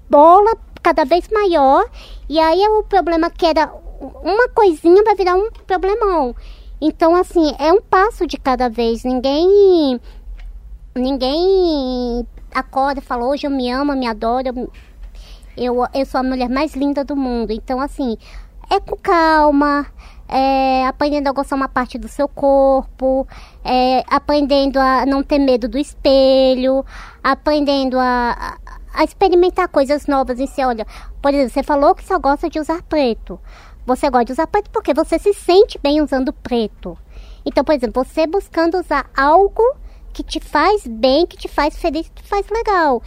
[0.10, 1.90] bola cada vez maior.
[2.30, 3.74] E aí é o problema que era
[4.24, 6.36] uma coisinha vai virar um problemão.
[6.80, 9.04] Então, assim, é um passo de cada vez.
[9.04, 10.00] Ninguém.
[10.96, 14.48] Ninguém acorda e fala, hoje eu me amo, me adoro.
[14.48, 14.72] Eu,
[15.58, 17.52] eu, eu sou a mulher mais linda do mundo.
[17.52, 18.18] Então, assim,
[18.70, 19.86] é com calma,
[20.28, 23.28] é, aprendendo a gostar uma parte do seu corpo,
[23.64, 26.86] é, aprendendo a não ter medo do espelho,
[27.24, 28.58] aprendendo a,
[28.94, 30.64] a, experimentar coisas novas em si.
[30.64, 30.86] Olha,
[31.22, 33.40] por exemplo, você falou que só gosta de usar preto.
[33.86, 36.98] Você gosta de usar preto porque você se sente bem usando preto.
[37.46, 39.64] Então, por exemplo, você buscando usar algo
[40.12, 43.02] que te faz bem, que te faz feliz, que te faz legal.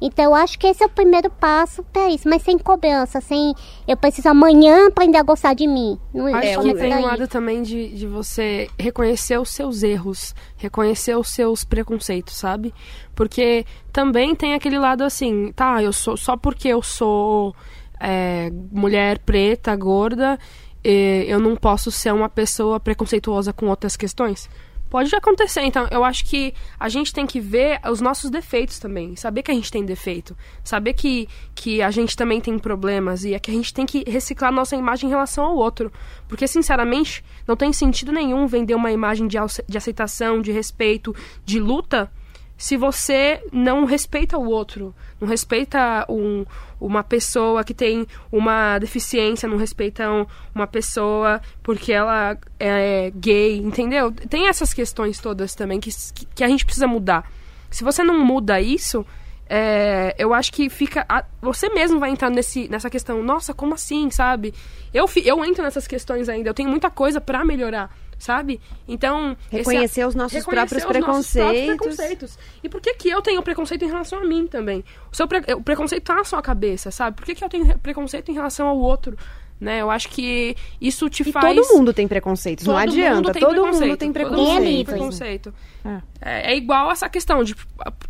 [0.00, 3.54] Então, eu acho que esse é o primeiro passo para isso, mas sem cobrança, sem
[3.88, 5.98] eu preciso amanhã aprender a gostar de mim.
[6.12, 10.34] Não Acho é, que tem um lado também de, de você reconhecer os seus erros,
[10.56, 12.74] reconhecer os seus preconceitos, sabe?
[13.14, 17.54] Porque também tem aquele lado assim, tá, eu sou só porque eu sou
[18.00, 20.38] é, mulher preta, gorda,
[20.84, 24.48] eu não posso ser uma pessoa preconceituosa com outras questões.
[24.88, 29.16] Pode acontecer, então eu acho que a gente tem que ver os nossos defeitos também,
[29.16, 33.34] saber que a gente tem defeito, saber que, que a gente também tem problemas e
[33.34, 35.92] é que a gente tem que reciclar nossa imagem em relação ao outro.
[36.28, 39.36] Porque, sinceramente, não tem sentido nenhum vender uma imagem de,
[39.68, 42.08] de aceitação, de respeito, de luta,
[42.56, 46.44] se você não respeita o outro, não respeita um,
[46.80, 53.58] uma pessoa que tem uma deficiência, não respeita um, uma pessoa porque ela é gay,
[53.58, 54.10] entendeu?
[54.10, 55.90] Tem essas questões todas também que,
[56.34, 57.30] que a gente precisa mudar.
[57.70, 59.04] Se você não muda isso,
[59.48, 61.04] é, eu acho que fica.
[61.08, 63.22] A, você mesmo vai entrar nesse, nessa questão.
[63.22, 64.54] Nossa, como assim, sabe?
[64.94, 66.48] Eu, eu entro nessas questões ainda.
[66.48, 68.60] Eu tenho muita coisa para melhorar sabe?
[68.86, 71.38] Então reconhecer esse, os nossos reconhecer próprios os preconceitos.
[71.38, 72.38] Nossos próprios preconceitos.
[72.62, 74.84] E por que que eu tenho preconceito em relação a mim também?
[75.12, 77.16] O seu pre, o preconceito tá na sua cabeça, sabe?
[77.16, 79.16] Por que que eu tenho preconceito em relação ao outro?
[79.58, 79.80] Né?
[79.80, 81.56] Eu acho que isso te e faz.
[81.56, 83.14] Todo mundo tem preconceitos, todo não adianta.
[83.14, 83.88] Mundo todo preconceito.
[83.88, 84.46] mundo tem preconceito.
[84.46, 85.54] Todo mundo tem preconceito.
[85.84, 86.02] É.
[86.20, 87.54] É, é igual essa questão de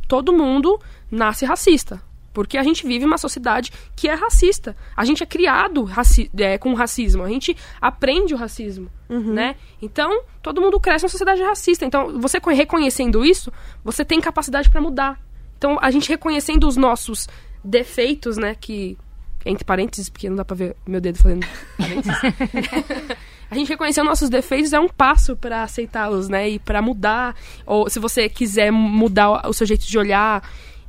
[0.09, 0.81] todo mundo
[1.11, 2.03] nasce racista.
[2.37, 4.76] Porque a gente vive uma sociedade que é racista.
[4.95, 7.22] A gente é criado raci é, com racismo.
[7.22, 9.32] A gente aprende o racismo, Uhum.
[9.32, 9.57] né?
[9.80, 11.87] Então, todo mundo cresce numa sociedade racista.
[11.87, 13.51] Então, você reconhecendo isso,
[13.82, 15.18] você tem capacidade para mudar.
[15.57, 17.26] Então, a gente reconhecendo os nossos
[17.64, 18.55] defeitos, né?
[18.55, 18.99] Que,
[19.47, 21.47] entre parênteses, porque não dá pra ver meu dedo fazendo
[21.78, 22.20] parênteses.
[23.51, 26.51] a gente reconhecer os nossos defeitos é um passo para aceitá-los, né?
[26.51, 27.34] E para mudar.
[27.64, 30.47] Ou se você quiser mudar o seu jeito de olhar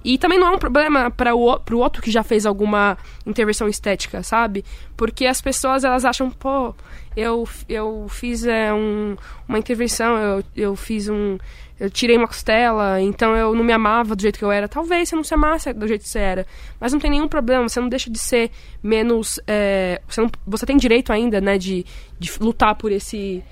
[0.07, 3.67] e também não é um problema para o pro outro que já fez alguma intervenção
[3.67, 4.63] estética, sabe?
[4.95, 6.73] Porque as pessoas elas acham, pô,
[7.13, 9.17] eu, eu fiz é, um,
[9.49, 11.37] uma intervenção, eu, eu fiz um.
[11.77, 14.69] Eu tirei uma costela, então eu não me amava do jeito que eu era.
[14.69, 16.47] Talvez você não se amasse do jeito que você era.
[16.79, 18.49] Mas não tem nenhum problema, você não deixa de ser
[18.81, 19.41] menos.
[19.45, 21.85] É, você, não, você tem direito ainda, né, de,
[22.17, 23.43] de lutar por esse.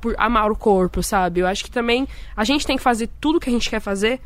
[0.00, 1.40] por amar o corpo, sabe?
[1.40, 4.20] Eu acho que também a gente tem que fazer tudo que a gente quer fazer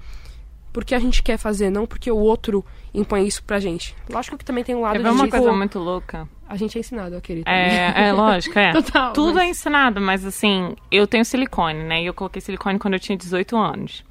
[0.73, 2.65] porque a gente quer fazer, não porque o outro
[2.95, 3.95] impõe isso pra gente.
[4.09, 6.29] Lógico que também tem um lado Quer de uma tipo, coisa muito louca?
[6.49, 7.43] A gente é ensinado a querer.
[7.47, 8.73] É, é lógico, é.
[8.83, 12.03] Total, Tudo mas- é ensinado, mas assim, eu tenho silicone, né?
[12.03, 14.05] E eu coloquei silicone quando eu tinha 18 anos.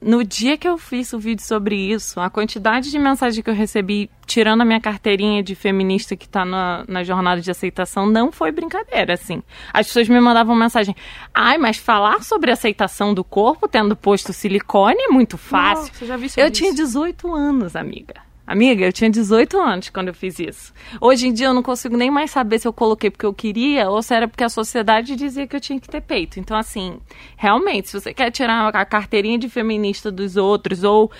[0.00, 3.54] No dia que eu fiz o vídeo sobre isso, a quantidade de mensagem que eu
[3.54, 8.30] recebi, tirando a minha carteirinha de feminista que tá na, na jornada de aceitação, não
[8.30, 9.42] foi brincadeira, assim.
[9.72, 10.94] As pessoas me mandavam mensagem,
[11.34, 15.88] ai, mas falar sobre aceitação do corpo tendo posto silicone é muito fácil.
[15.92, 18.25] Nossa, eu já vi eu tinha 18 anos, amiga.
[18.46, 20.72] Amiga, eu tinha 18 anos quando eu fiz isso.
[21.00, 23.90] Hoje em dia eu não consigo nem mais saber se eu coloquei porque eu queria
[23.90, 26.38] ou se era porque a sociedade dizia que eu tinha que ter peito.
[26.38, 27.00] Então, assim,
[27.36, 31.10] realmente, se você quer tirar a carteirinha de feminista dos outros ou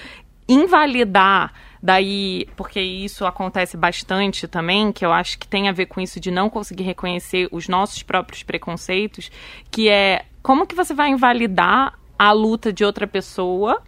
[0.49, 1.53] invalidar
[1.83, 6.20] daí, porque isso acontece bastante também, que eu acho que tem a ver com isso
[6.20, 9.33] de não conseguir reconhecer os nossos próprios preconceitos,
[9.70, 13.83] que é como que você vai invalidar a luta de outra pessoa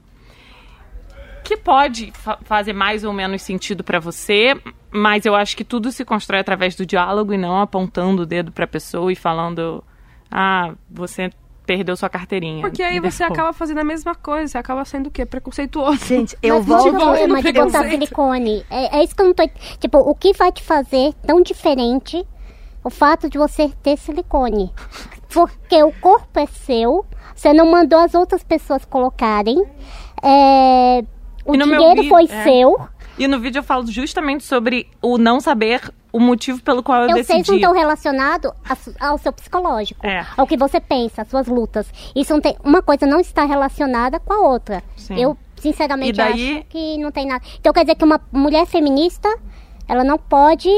[1.48, 4.54] que pode fa- fazer mais ou menos sentido pra você,
[4.90, 8.52] mas eu acho que tudo se constrói através do diálogo e não apontando o dedo
[8.52, 9.82] pra pessoa e falando:
[10.30, 11.30] "Ah, você
[11.66, 12.60] perdeu sua carteirinha".
[12.60, 15.24] Porque aí você depois- acaba fazendo a mesma coisa, você acaba sendo o quê?
[15.24, 16.04] Preconceituoso.
[16.04, 18.64] Gente, Mas não é problema de botar silicone.
[18.70, 19.48] É, é isso que eu não tô.
[19.80, 22.26] Tipo, o que vai te fazer tão diferente
[22.84, 24.70] o fato de você ter silicone?
[25.32, 29.62] Porque o corpo é seu, você não mandou as outras pessoas colocarem.
[30.22, 31.04] É,
[31.48, 32.44] o E dinheiro foi é.
[32.44, 32.78] seu.
[33.18, 35.80] E no vídeo eu falo justamente sobre o não saber
[36.12, 37.56] o motivo pelo qual eu, Eu sei que não decidi.
[37.56, 38.52] estão relacionados
[39.00, 40.24] ao seu psicológico, É.
[40.36, 41.86] ao que você pensa, às suas lutas.
[42.14, 44.82] Isso não tem, uma coisa não está relacionada com a outra.
[44.96, 45.20] Sim.
[45.20, 47.44] Eu sinceramente daí- acho que não tem nada.
[47.58, 49.28] Então quer dizer que uma mulher feminista,
[49.88, 50.68] ela não pode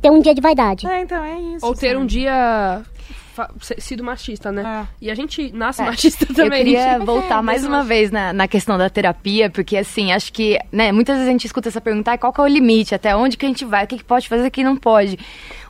[0.00, 0.86] ter um dia de vaidade.
[0.86, 1.66] É, então é isso.
[1.66, 2.82] Ou ter um dia
[3.78, 4.86] sido machista, né?
[5.00, 6.60] E a gente nasce machista também.
[6.60, 10.58] Eu queria voltar mais uma vez na, na questão da terapia, porque assim, acho que,
[10.72, 13.14] né, muitas vezes a gente escuta essa pergunta, "Ai, qual que é o limite, até
[13.14, 15.18] onde que a gente vai, o que, que pode fazer, o que não pode.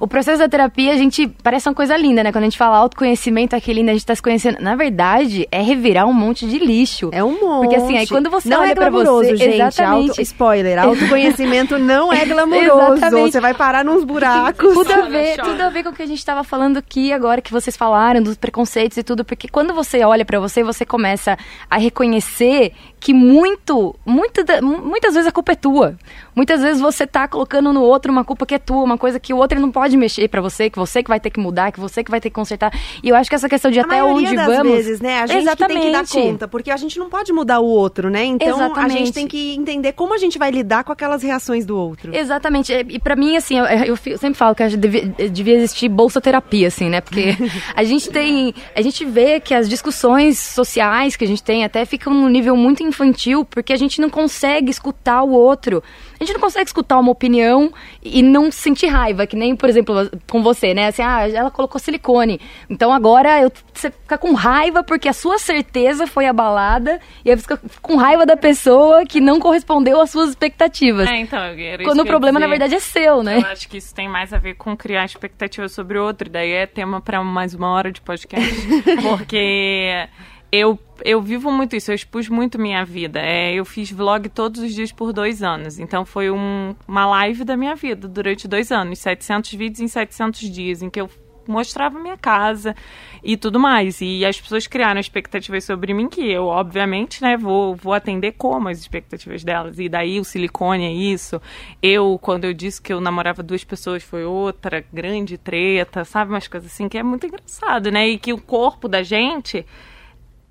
[0.00, 2.32] O processo da terapia, a gente, parece uma coisa linda, né?
[2.32, 4.58] Quando a gente fala autoconhecimento, aquele lindo, a gente tá se conhecendo.
[4.60, 7.10] Na verdade, é revirar um monte de lixo.
[7.12, 7.62] É um monte.
[7.62, 9.36] Porque assim, aí quando você não olha é pra você...
[9.36, 9.54] gente.
[9.54, 10.10] Exatamente.
[10.10, 12.94] Auto, spoiler, autoconhecimento não é glamuroso.
[12.96, 13.32] Exatamente.
[13.32, 14.74] Você vai parar nos buracos.
[14.74, 17.40] Tudo a ver, tudo a ver com o que a gente estava falando aqui agora
[17.40, 21.38] que vocês falaram dos preconceitos e tudo, porque quando você olha pra você, você começa
[21.70, 25.96] a reconhecer que muito, muito muitas vezes a culpa é tua.
[26.34, 29.32] Muitas vezes você tá colocando no outro uma culpa que é tua, uma coisa que
[29.32, 31.78] o outro não pode mexer pra você, que você que vai ter que mudar, que
[31.78, 32.72] você que vai ter que consertar.
[33.02, 35.20] E eu acho que essa questão de A até onde das vamos, vezes, né?
[35.20, 36.30] A gente que tem que dar Exatamente.
[36.30, 38.24] conta, porque a gente não pode mudar o outro, né?
[38.24, 38.98] Então a Exatamente.
[38.98, 42.14] gente tem que entender como a gente vai lidar com aquelas reações do outro.
[42.14, 42.72] Exatamente.
[42.72, 46.68] E e pra mim, assim, eu, eu sempre falo que devia, devia existir bolsa terapia,
[46.68, 47.00] assim, né?
[47.00, 47.36] Porque
[47.74, 48.54] a gente tem.
[48.72, 52.56] A gente vê que as discussões sociais que a gente tem até ficam num nível
[52.56, 55.82] muito infantil, porque a gente não consegue escutar o outro.
[56.24, 57.70] A gente não consegue escutar uma opinião
[58.02, 60.86] e não sentir raiva, que nem, por exemplo, com você, né?
[60.86, 62.40] Assim, ah, ela colocou silicone.
[62.68, 67.36] Então agora eu, você fica com raiva porque a sua certeza foi abalada e aí
[67.36, 71.06] você fica com raiva da pessoa que não correspondeu às suas expectativas.
[71.08, 71.40] É, então,
[71.84, 73.40] Quando o problema, na verdade, é seu, né?
[73.40, 76.30] Eu acho que isso tem mais a ver com criar expectativa sobre o outro.
[76.30, 78.54] Daí é tema para mais uma hora de podcast.
[79.02, 80.08] porque
[80.56, 83.20] eu, eu vivo muito isso, eu expus muito minha vida.
[83.20, 85.78] É, eu fiz vlog todos os dias por dois anos.
[85.78, 88.98] Então foi um- uma live da minha vida durante dois anos.
[89.00, 91.10] 700 vídeos em 700 dias, em que eu
[91.46, 92.74] mostrava minha casa
[93.22, 94.00] e tudo mais.
[94.00, 98.68] E as pessoas criaram expectativas sobre mim que eu, obviamente, né, vou, vou atender como
[98.68, 99.78] as expectativas delas.
[99.78, 101.42] E daí o silicone é isso.
[101.82, 106.30] Eu, quando eu disse que eu namorava duas pessoas, foi outra grande treta, sabe?
[106.32, 108.08] Umas coisas assim que é muito engraçado, né?
[108.08, 109.66] E que o corpo da gente,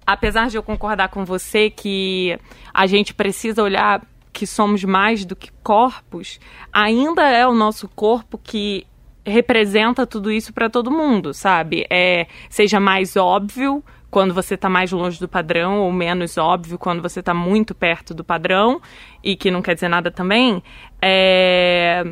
[0.06, 2.38] apesar de eu concordar com você que
[2.74, 6.39] a gente precisa olhar que somos mais do que corpos,
[6.72, 8.86] ainda é o nosso corpo que
[9.26, 11.86] representa tudo isso para todo mundo, sabe?
[11.89, 17.01] É, seja mais óbvio quando você está mais longe do padrão ou menos óbvio quando
[17.01, 18.82] você está muito perto do padrão
[19.24, 20.62] e que não quer dizer nada também.
[21.01, 22.04] É,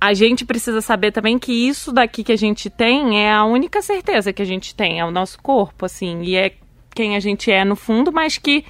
[0.00, 3.80] a gente precisa saber também que isso daqui que a gente tem é a única
[3.80, 6.54] certeza que a gente tem, é o nosso corpo, assim, e é
[6.94, 8.64] quem a gente é no fundo, mas que,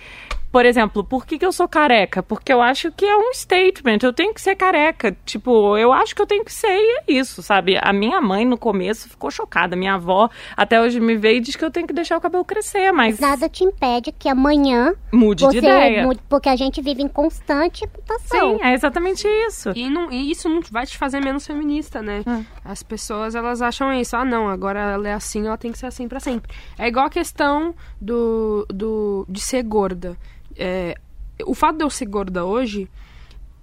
[0.53, 2.23] por exemplo, por que, que eu sou careca?
[2.23, 5.17] Porque eu acho que é um statement, eu tenho que ser careca.
[5.25, 7.79] Tipo, eu acho que eu tenho que ser e é isso, sabe?
[7.81, 11.57] A minha mãe no começo ficou chocada, minha avó até hoje me vê e diz
[11.57, 15.49] que eu tenho que deixar o cabelo crescer, mas Nada te impede que amanhã Mude
[15.49, 16.03] de ideia.
[16.05, 18.59] mude, porque a gente vive em constante mutação.
[18.59, 19.71] Sim, é exatamente isso.
[19.75, 22.23] E, não- e isso não vai te fazer menos feminista, né?
[22.65, 24.15] As pessoas, elas acham isso.
[24.17, 26.53] Ah, não, agora ela é assim, ela tem que ser assim pra sempre.
[26.79, 30.17] É igual a questão do, do, de ser gorda.
[30.57, 30.95] É,
[31.45, 32.89] o fato de eu ser gorda hoje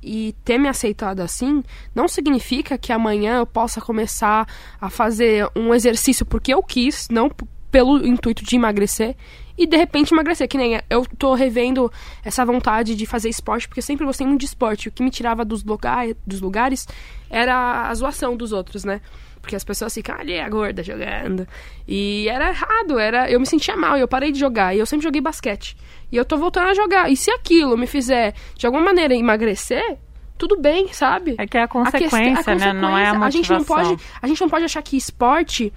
[0.02, 1.64] e ter me aceitado assim,
[1.94, 4.48] não significa que amanhã eu possa começar
[4.80, 7.30] a fazer um exercício porque eu quis, não
[7.70, 9.16] pelo intuito de emagrecer,
[9.60, 10.48] e de repente emagrecer.
[10.48, 11.92] Que nem eu tô revendo
[12.24, 14.88] essa vontade de fazer esporte, porque eu sempre gostei muito de esporte.
[14.88, 16.88] O que me tirava dos, lugar, dos lugares
[17.30, 19.02] era a zoação dos outros, né?
[19.42, 21.46] Porque as pessoas ficam ali, a gorda jogando.
[21.88, 24.74] E era errado, era, eu me sentia mal, eu parei de jogar.
[24.74, 25.76] E eu sempre joguei basquete.
[26.12, 27.12] E eu tô voltando a jogar.
[27.12, 29.98] E se aquilo me fizer, de alguma maneira, emagrecer,
[30.38, 31.36] tudo bem, sabe?
[31.38, 32.74] É que é a questão- consequência, né?
[32.74, 33.96] Não é a gente não motivação.
[33.98, 35.72] pode A gente não pode achar que esporte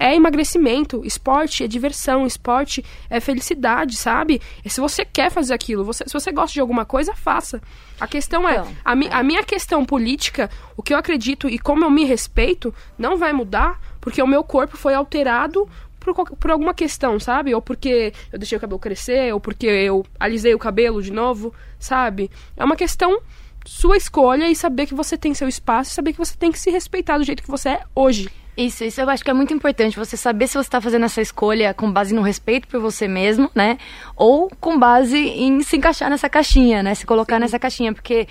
[0.00, 4.40] é emagrecimento, esporte é diversão, esporte é felicidade, sabe?
[4.64, 7.60] E se você quer fazer aquilo, você- se você gosta de alguma coisa, faça.
[8.00, 11.58] A questão é, Então, a, mi- a minha questão política, o que eu acredito e
[11.58, 15.68] como eu me respeito, não vai mudar porque o meu corpo foi alterado
[16.14, 17.54] por, por alguma questão, sabe?
[17.54, 21.52] Ou porque eu deixei o cabelo crescer, ou porque eu alisei o cabelo de novo,
[21.78, 22.30] sabe?
[22.56, 23.20] É uma questão
[23.64, 26.58] sua escolha e saber que você tem seu espaço, e saber que você tem que
[26.58, 28.28] se respeitar do jeito que você é hoje.
[28.58, 31.20] Isso, isso eu acho que é muito importante, você saber se você está fazendo essa
[31.20, 33.78] escolha com base no respeito por você mesmo, né?
[34.16, 36.92] Ou com base em se encaixar nessa caixinha, né?
[36.96, 38.26] Se colocar nessa caixinha, porque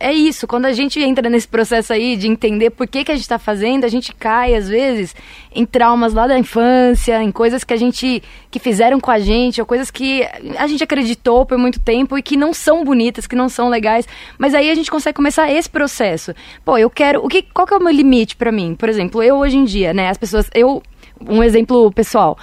[0.00, 3.14] é isso, quando a gente entra nesse processo aí de entender por que, que a
[3.14, 5.14] gente está fazendo, a gente cai, às vezes,
[5.52, 9.60] em traumas lá da infância, em coisas que a gente, que fizeram com a gente,
[9.60, 10.22] ou coisas que
[10.56, 14.06] a gente acreditou por muito tempo e que não são bonitas, que não são legais,
[14.38, 16.32] mas aí a gente consegue começar esse processo.
[16.64, 18.76] Pô, eu quero, o que, qual que é o meu limite para mim?
[18.76, 20.80] Por exemplo, eu hoje em dia, né, as pessoas, eu,
[21.20, 22.38] um exemplo pessoal,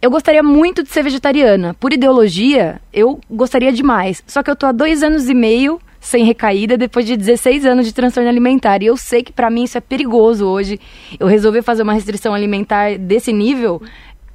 [0.00, 1.74] eu gostaria muito de ser vegetariana.
[1.74, 4.22] Por ideologia, eu gostaria demais.
[4.26, 7.86] Só que eu tô há dois anos e meio sem recaída depois de 16 anos
[7.86, 8.82] de transtorno alimentar.
[8.82, 10.78] E eu sei que para mim isso é perigoso hoje.
[11.18, 13.80] Eu resolvi fazer uma restrição alimentar desse nível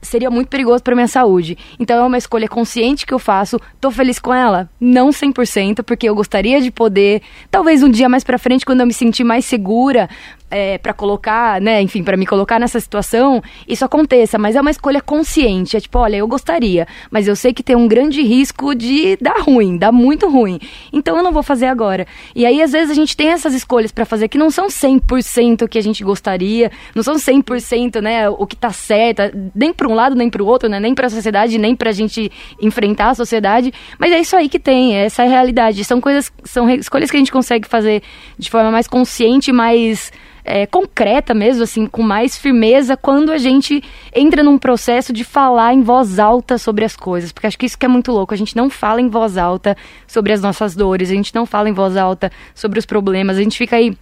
[0.01, 1.57] seria muito perigoso para minha saúde.
[1.79, 3.59] Então é uma escolha consciente que eu faço.
[3.79, 4.69] Tô feliz com ela?
[4.79, 8.87] Não 100%, porque eu gostaria de poder, talvez um dia mais para frente quando eu
[8.87, 10.09] me sentir mais segura,
[10.51, 14.71] é, para colocar, né, enfim, para me colocar nessa situação, isso aconteça, mas é uma
[14.71, 15.77] escolha consciente.
[15.77, 19.41] É tipo, olha, eu gostaria, mas eu sei que tem um grande risco de dar
[19.41, 20.59] ruim, dar muito ruim.
[20.91, 22.07] Então eu não vou fazer agora.
[22.35, 25.63] E aí, às vezes, a gente tem essas escolhas para fazer que não são 100%
[25.63, 29.21] o que a gente gostaria, não são 100%, né, o que tá certo,
[29.53, 31.93] nem um lado, nem para o outro, né, nem para a sociedade, nem para a
[31.93, 32.31] gente
[32.61, 35.83] enfrentar a sociedade, mas é isso aí que tem, essa é a realidade.
[35.83, 38.01] São coisas, são escolhas que a gente consegue fazer
[38.37, 40.11] de forma mais consciente, mais
[40.43, 43.83] é, concreta mesmo, assim, com mais firmeza quando a gente
[44.15, 47.31] entra num processo de falar em voz alta sobre as coisas.
[47.31, 48.33] Porque acho que isso que é muito louco.
[48.33, 49.77] A gente não fala em voz alta
[50.07, 53.43] sobre as nossas dores, a gente não fala em voz alta sobre os problemas, a
[53.43, 53.95] gente fica aí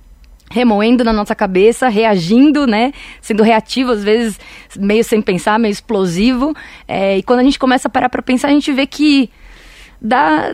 [0.49, 2.93] remoendo na nossa cabeça, reagindo, né?
[3.21, 4.39] Sendo reativo, às vezes
[4.77, 6.53] meio sem pensar, meio explosivo.
[6.87, 9.29] É, e quando a gente começa a parar para pensar, a gente vê que
[10.01, 10.53] dá,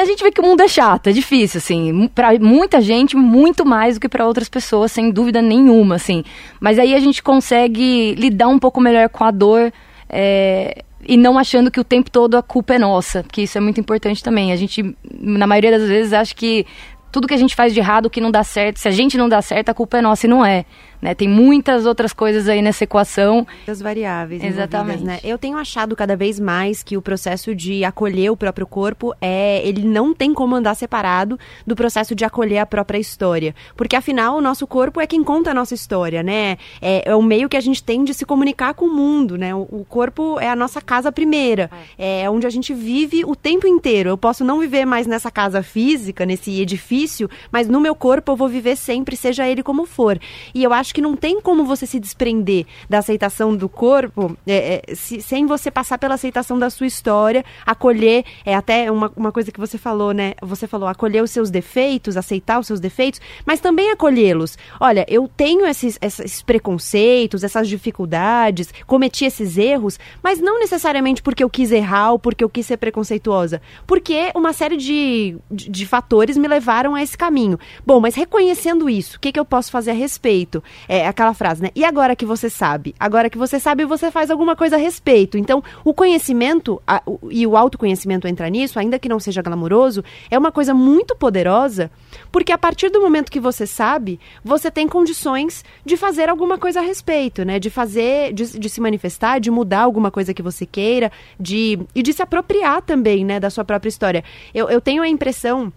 [0.00, 3.64] a gente vê que o mundo é chato, é difícil, assim, para muita gente, muito
[3.64, 6.24] mais do que para outras pessoas, sem dúvida nenhuma, assim.
[6.60, 9.72] Mas aí a gente consegue lidar um pouco melhor com a dor
[10.08, 13.60] é, e não achando que o tempo todo a culpa é nossa, que isso é
[13.60, 14.52] muito importante também.
[14.52, 16.66] A gente, na maioria das vezes, acha que
[17.10, 19.28] tudo que a gente faz de errado, que não dá certo, se a gente não
[19.28, 20.64] dá certo, a culpa é nossa e não é.
[21.00, 21.14] Né?
[21.14, 23.46] Tem muitas outras coisas aí nessa equação.
[23.56, 24.42] Muitas variáveis.
[24.42, 25.04] Exatamente.
[25.04, 25.20] Né?
[25.22, 29.66] Eu tenho achado cada vez mais que o processo de acolher o próprio corpo é,
[29.66, 34.36] ele não tem como andar separado do processo de acolher a própria história, porque afinal
[34.36, 36.56] o nosso corpo é quem conta a nossa história, né?
[36.80, 39.54] É, é o meio que a gente tem de se comunicar com o mundo, né?
[39.54, 42.22] O, o corpo é a nossa casa primeira, é.
[42.22, 44.10] é onde a gente vive o tempo inteiro.
[44.10, 48.36] Eu posso não viver mais nessa casa física, nesse edifício, mas no meu corpo eu
[48.36, 50.18] vou viver sempre, seja ele como for.
[50.54, 54.36] E eu acho acho que não tem como você se desprender da aceitação do corpo
[54.46, 59.12] é, é, se, sem você passar pela aceitação da sua história, acolher, é até uma,
[59.16, 60.34] uma coisa que você falou, né?
[60.42, 64.56] Você falou acolher os seus defeitos, aceitar os seus defeitos, mas também acolhê-los.
[64.80, 71.42] Olha, eu tenho esses, esses preconceitos, essas dificuldades, cometi esses erros, mas não necessariamente porque
[71.42, 75.86] eu quis errar ou porque eu quis ser preconceituosa, porque uma série de, de, de
[75.86, 77.58] fatores me levaram a esse caminho.
[77.84, 80.62] Bom, mas reconhecendo isso, o que, que eu posso fazer a respeito?
[80.88, 81.70] É aquela frase, né?
[81.74, 82.94] E agora que você sabe?
[82.98, 85.38] Agora que você sabe, você faz alguma coisa a respeito.
[85.38, 90.04] Então, o conhecimento a, o, e o autoconhecimento entra nisso, ainda que não seja glamouroso,
[90.30, 91.90] é uma coisa muito poderosa,
[92.30, 96.80] porque a partir do momento que você sabe, você tem condições de fazer alguma coisa
[96.80, 97.58] a respeito, né?
[97.58, 102.02] De fazer, de, de se manifestar, de mudar alguma coisa que você queira, de e
[102.02, 104.24] de se apropriar também, né, da sua própria história.
[104.54, 105.72] Eu, eu tenho a impressão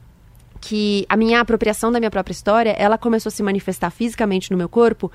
[0.60, 4.58] que a minha apropriação da minha própria história, ela começou a se manifestar fisicamente no
[4.58, 5.12] meu corpo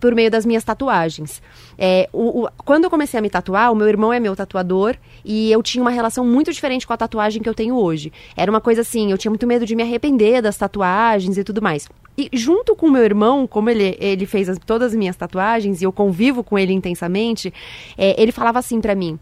[0.00, 1.42] por meio das minhas tatuagens.
[1.76, 4.96] É, o, o, quando eu comecei a me tatuar, o meu irmão é meu tatuador
[5.24, 8.12] e eu tinha uma relação muito diferente com a tatuagem que eu tenho hoje.
[8.36, 11.60] Era uma coisa assim, eu tinha muito medo de me arrepender das tatuagens e tudo
[11.60, 11.88] mais.
[12.16, 15.80] E junto com o meu irmão, como ele, ele fez as, todas as minhas tatuagens
[15.80, 17.54] e eu convivo com ele intensamente,
[17.96, 19.18] é, ele falava assim para mim: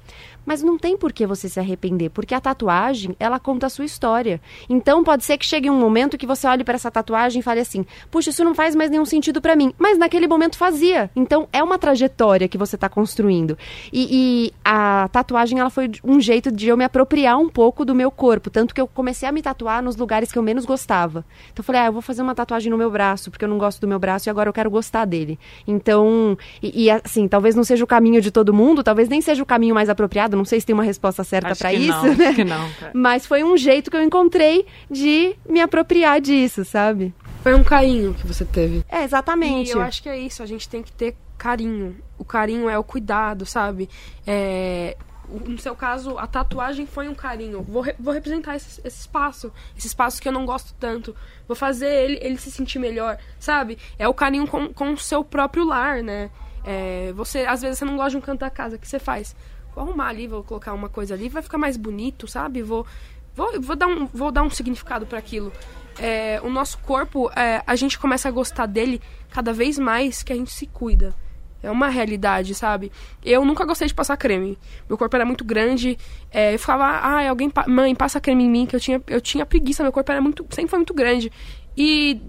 [0.46, 3.84] mas não tem por que você se arrepender, porque a tatuagem, ela conta a sua
[3.84, 4.40] história.
[4.70, 7.60] Então pode ser que chegue um momento que você olhe para essa tatuagem e fale
[7.60, 9.74] assim: "Puxa, isso não faz mais nenhum sentido para mim".
[9.76, 11.10] Mas naquele momento fazia.
[11.16, 13.58] Então é uma trajetória que você está construindo.
[13.92, 14.08] E,
[14.46, 18.10] e, a tatuagem, ela foi um jeito de eu me apropriar um pouco do meu
[18.10, 21.24] corpo, tanto que eu comecei a me tatuar nos lugares que eu menos gostava.
[21.52, 23.58] Então eu falei: "Ah, eu vou fazer uma tatuagem no meu braço, porque eu não
[23.58, 25.38] gosto do meu braço e agora eu quero gostar dele".
[25.66, 29.42] Então, e, e assim, talvez não seja o caminho de todo mundo, talvez nem seja
[29.42, 32.34] o caminho mais apropriado não sei se tem uma resposta certa para isso, não, né?
[32.34, 32.92] que não, cara.
[32.94, 37.14] Mas foi um jeito que eu encontrei de me apropriar disso, sabe?
[37.42, 38.84] Foi um carinho que você teve.
[38.88, 39.70] É, exatamente.
[39.70, 41.96] E eu acho que é isso, a gente tem que ter carinho.
[42.18, 43.88] O carinho é o cuidado, sabe?
[44.26, 44.96] É,
[45.28, 47.62] no seu caso, a tatuagem foi um carinho.
[47.62, 51.14] Vou, re vou representar esse, esse, espaço, esse espaço que eu não gosto tanto.
[51.46, 53.78] Vou fazer ele, ele se sentir melhor, sabe?
[53.98, 56.30] É o carinho com, com o seu próprio lar, né?
[56.64, 58.98] É, você, às vezes, você não gosta de um canto da casa, o que você
[58.98, 59.36] faz?
[59.82, 62.62] Arrumar ali, vou colocar uma coisa ali, vai ficar mais bonito, sabe?
[62.62, 62.86] Vou,
[63.34, 65.52] vou, vou, dar, um, vou dar um significado para aquilo.
[65.98, 69.00] É, o nosso corpo, é, a gente começa a gostar dele
[69.30, 71.14] cada vez mais que a gente se cuida.
[71.62, 72.92] É uma realidade, sabe?
[73.24, 74.58] Eu nunca gostei de passar creme.
[74.88, 75.98] Meu corpo era muito grande.
[76.30, 79.44] É, eu ficava, ah, alguém, mãe, passa creme em mim, que eu tinha, eu tinha
[79.44, 79.82] preguiça.
[79.82, 81.32] Meu corpo era muito, sempre foi muito grande.
[81.76, 82.20] E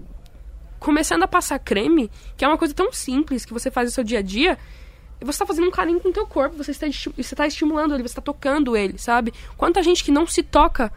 [0.78, 4.02] começando a passar creme, que é uma coisa tão simples que você faz no seu
[4.02, 4.58] dia a dia,
[5.20, 8.02] você está fazendo um carinho com o teu corpo, você está, você está estimulando ele,
[8.02, 9.32] você está tocando ele, sabe?
[9.56, 10.92] Quanta gente que não se toca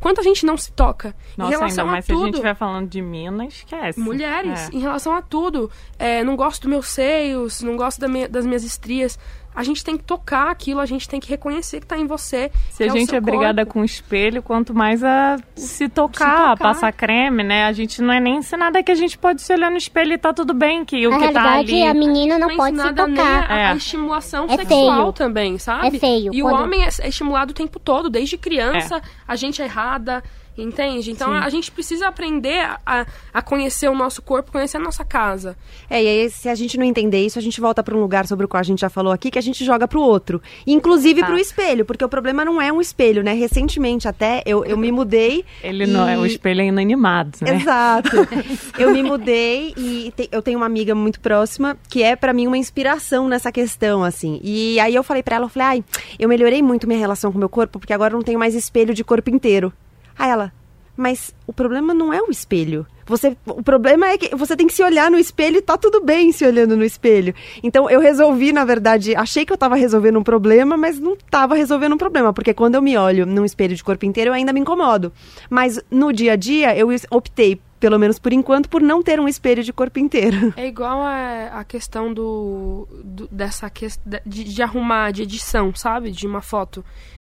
[0.00, 1.12] quanta gente não se toca.
[1.36, 2.24] Nossa, em relação ainda mais a se a tudo.
[2.26, 3.98] gente estiver falando de mina, esquece.
[3.98, 4.76] Mulheres, É.
[4.76, 5.68] em relação a tudo.
[5.98, 9.18] É, não gosto dos meus seios, não gosto da minha- das minhas estrias.
[9.58, 12.50] A gente tem que tocar aquilo, a gente tem que reconhecer que tá em você.
[12.70, 13.72] Se a é gente é brigada corpo.
[13.72, 16.56] com o espelho, quanto mais a se tocar, tocar.
[16.58, 17.64] passar creme, né?
[17.64, 20.18] A gente não é nem ensinada que a gente pode se olhar no espelho e
[20.18, 21.86] tá tudo bem, que o Na que tá realidade, ali...
[21.88, 23.50] a menina não é pode se ensinada nem tocar.
[23.50, 23.76] a, a É.
[23.76, 25.12] estimulação É sexual feio.
[25.12, 25.88] também, sabe?
[25.88, 26.32] É feio.
[26.32, 29.64] E Quando- o homem é, é estimulado o tempo todo, desde criança, a gente é
[29.64, 30.22] errada,
[30.62, 31.10] entende?
[31.10, 31.38] Então Sim.
[31.38, 35.56] a gente precisa aprender a, a conhecer o nosso corpo, conhecer a nossa casa.
[35.88, 38.26] É, e aí, se a gente não entender isso, a gente volta para um lugar
[38.26, 40.40] sobre o qual a gente já falou aqui, que a gente joga pro outro.
[40.66, 41.32] Inclusive Exato.
[41.32, 43.32] pro espelho, porque o problema não é um espelho, né?
[43.32, 45.44] Recentemente até, eu, eu me mudei.
[45.62, 47.56] Ele não é, o e- espelho é inanimado, né?
[47.56, 48.16] Exato.
[48.78, 52.46] eu me mudei e te- eu tenho uma amiga muito próxima que é pra mim
[52.46, 54.40] uma inspiração nessa questão, assim.
[54.42, 55.84] E aí eu falei pra ela, eu falei, ai,
[56.18, 58.54] eu melhorei muito minha relação com o meu corpo, porque agora eu não tenho mais
[58.54, 59.72] espelho de corpo inteiro.
[60.18, 60.52] Aí ela,
[60.96, 62.86] mas o problema não é o espelho.
[63.06, 66.02] Você, o problema é que você tem que se olhar no espelho e tá tudo
[66.02, 67.34] bem se olhando no espelho.
[67.62, 71.54] Então eu resolvi, na verdade, achei que eu tava resolvendo um problema, mas não tava
[71.54, 74.52] resolvendo um problema, porque quando eu me olho num espelho de corpo inteiro, eu ainda
[74.52, 75.10] me incomodo.
[75.48, 79.26] Mas no dia a dia, eu optei, pelo menos por enquanto, por não ter um
[79.28, 80.52] espelho de corpo inteiro.
[80.54, 86.10] É igual a, a questão do, do- dessa questão de, de arrumar, de edição, sabe?
[86.10, 86.84] De uma foto.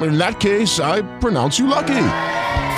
[0.00, 2.02] In that case, I pronounce you lucky.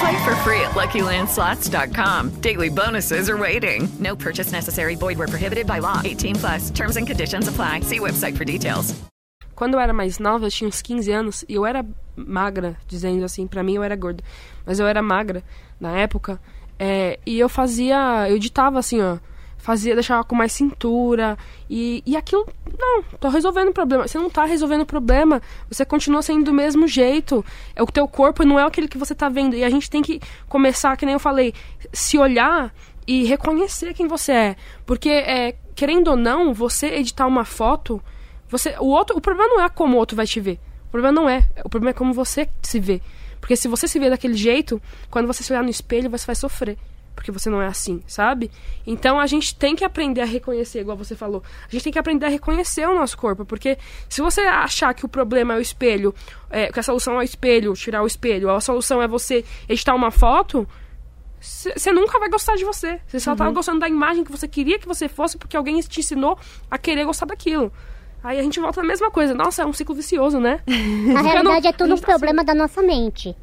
[0.01, 2.41] Play for free at LuckyLandSlots.com.
[2.41, 3.89] Daily bonuses are waiting.
[3.99, 4.95] No purchase necessary.
[4.97, 6.01] Void where prohibited by law.
[6.03, 6.71] 18 plus.
[6.71, 7.81] Terms and conditions apply.
[7.81, 8.95] See website for details.
[9.55, 11.85] Quando eu era mais nova, eu tinha uns 15 anos, e eu era
[12.17, 14.25] magra, dizendo assim, pra mim eu era gorda.
[14.65, 15.45] Mas eu era magra
[15.79, 16.41] na época.
[16.79, 18.27] é, e eu fazia.
[18.31, 19.19] Eu editava assim, ó.
[19.61, 21.37] Fazia, deixava com mais cintura.
[21.69, 22.47] E, e aquilo.
[22.79, 24.09] Não, tô resolvendo o problema.
[24.09, 25.41] Você não tá resolvendo o problema.
[25.69, 27.45] Você continua sendo do mesmo jeito.
[27.77, 29.55] É o teu corpo não é aquele que você tá vendo.
[29.55, 31.53] E a gente tem que começar, que nem eu falei,
[31.93, 32.73] se olhar
[33.07, 34.57] e reconhecer quem você é.
[34.87, 38.03] Porque, é, querendo ou não, você editar uma foto.
[38.49, 40.59] Você, o outro, o problema não é como o outro vai te ver.
[40.89, 41.47] O problema não é.
[41.65, 43.03] O problema é como você se vê.
[43.41, 44.81] Porque se você se vê daquele jeito,
[45.11, 46.79] quando você se olhar no espelho, você vai sofrer.
[47.21, 48.51] Porque você não é assim, sabe?
[48.87, 51.43] Então a gente tem que aprender a reconhecer, igual você falou.
[51.69, 53.45] A gente tem que aprender a reconhecer o nosso corpo.
[53.45, 53.77] Porque
[54.09, 56.15] se você achar que o problema é o espelho,
[56.49, 59.45] é, que a solução é o espelho, tirar o espelho, ou a solução é você
[59.69, 60.67] editar uma foto,
[61.39, 62.99] você nunca vai gostar de você.
[63.07, 66.01] Você só tava gostando da imagem que você queria que você fosse porque alguém te
[66.01, 66.39] ensinou
[66.71, 67.71] a querer gostar daquilo.
[68.25, 69.35] Aí a gente volta na mesma coisa.
[69.35, 70.61] Nossa, é um ciclo vicioso, né?
[71.13, 73.37] Na realidade, é tudo um problema da nossa mente.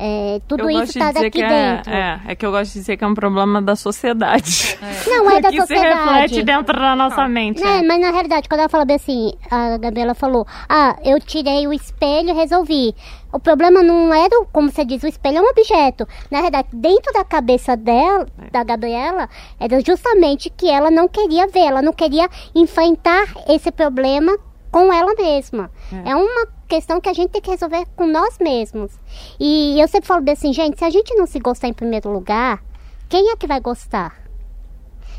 [0.00, 1.92] É, tudo eu isso gosto de tá dizer daqui que é, dentro.
[1.92, 4.78] é, é que eu gosto de dizer que é um problema da sociedade.
[5.08, 5.98] Não, é da que se sociedade.
[5.98, 7.60] reflete dentro da nossa mente.
[7.62, 11.66] É, mas na realidade, quando ela falou bem assim, a Gabriela falou, ah, eu tirei
[11.66, 12.94] o espelho e resolvi.
[13.32, 16.06] O problema não era, como você diz, o espelho é um objeto.
[16.30, 19.28] Na realidade, dentro da cabeça dela, da Gabriela,
[19.58, 24.38] era justamente que ela não queria ver, ela não queria enfrentar esse problema
[24.70, 25.70] com ela mesma.
[26.04, 28.92] É, uma questão que a gente tem que resolver com nós mesmos.
[29.40, 32.62] E eu sempre falo assim, gente, se a gente não se gostar em primeiro lugar,
[33.08, 34.16] quem é que vai gostar?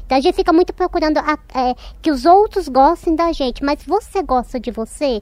[0.06, 3.84] Então a gente fica muito procurando a- é, que os outros gostem da gente, mas
[3.84, 5.22] você gosta de você?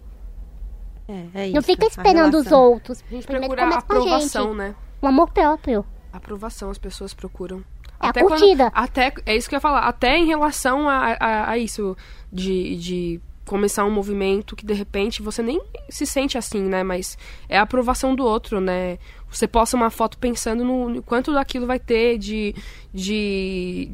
[1.34, 3.02] É, Não fica a esperando os outros.
[3.08, 4.58] A gente Primeiro procura começa com a aprovação, gente.
[4.58, 4.76] né?
[5.02, 5.86] O amor próprio.
[6.12, 7.64] Aprovação as pessoas procuram.
[8.02, 8.72] É a quando- curtida.
[8.76, 9.80] até, é isso que eu ia falar.
[9.88, 11.96] Até em relação a, a, a isso,
[12.32, 16.84] de, de começar um movimento que de repente você nem se sente assim, né?
[16.84, 17.18] Mas
[17.50, 19.00] é a aprovação do outro, né?
[19.32, 22.54] Você posta uma foto pensando no, quanto daquilo vai ter de,
[22.94, 23.90] de,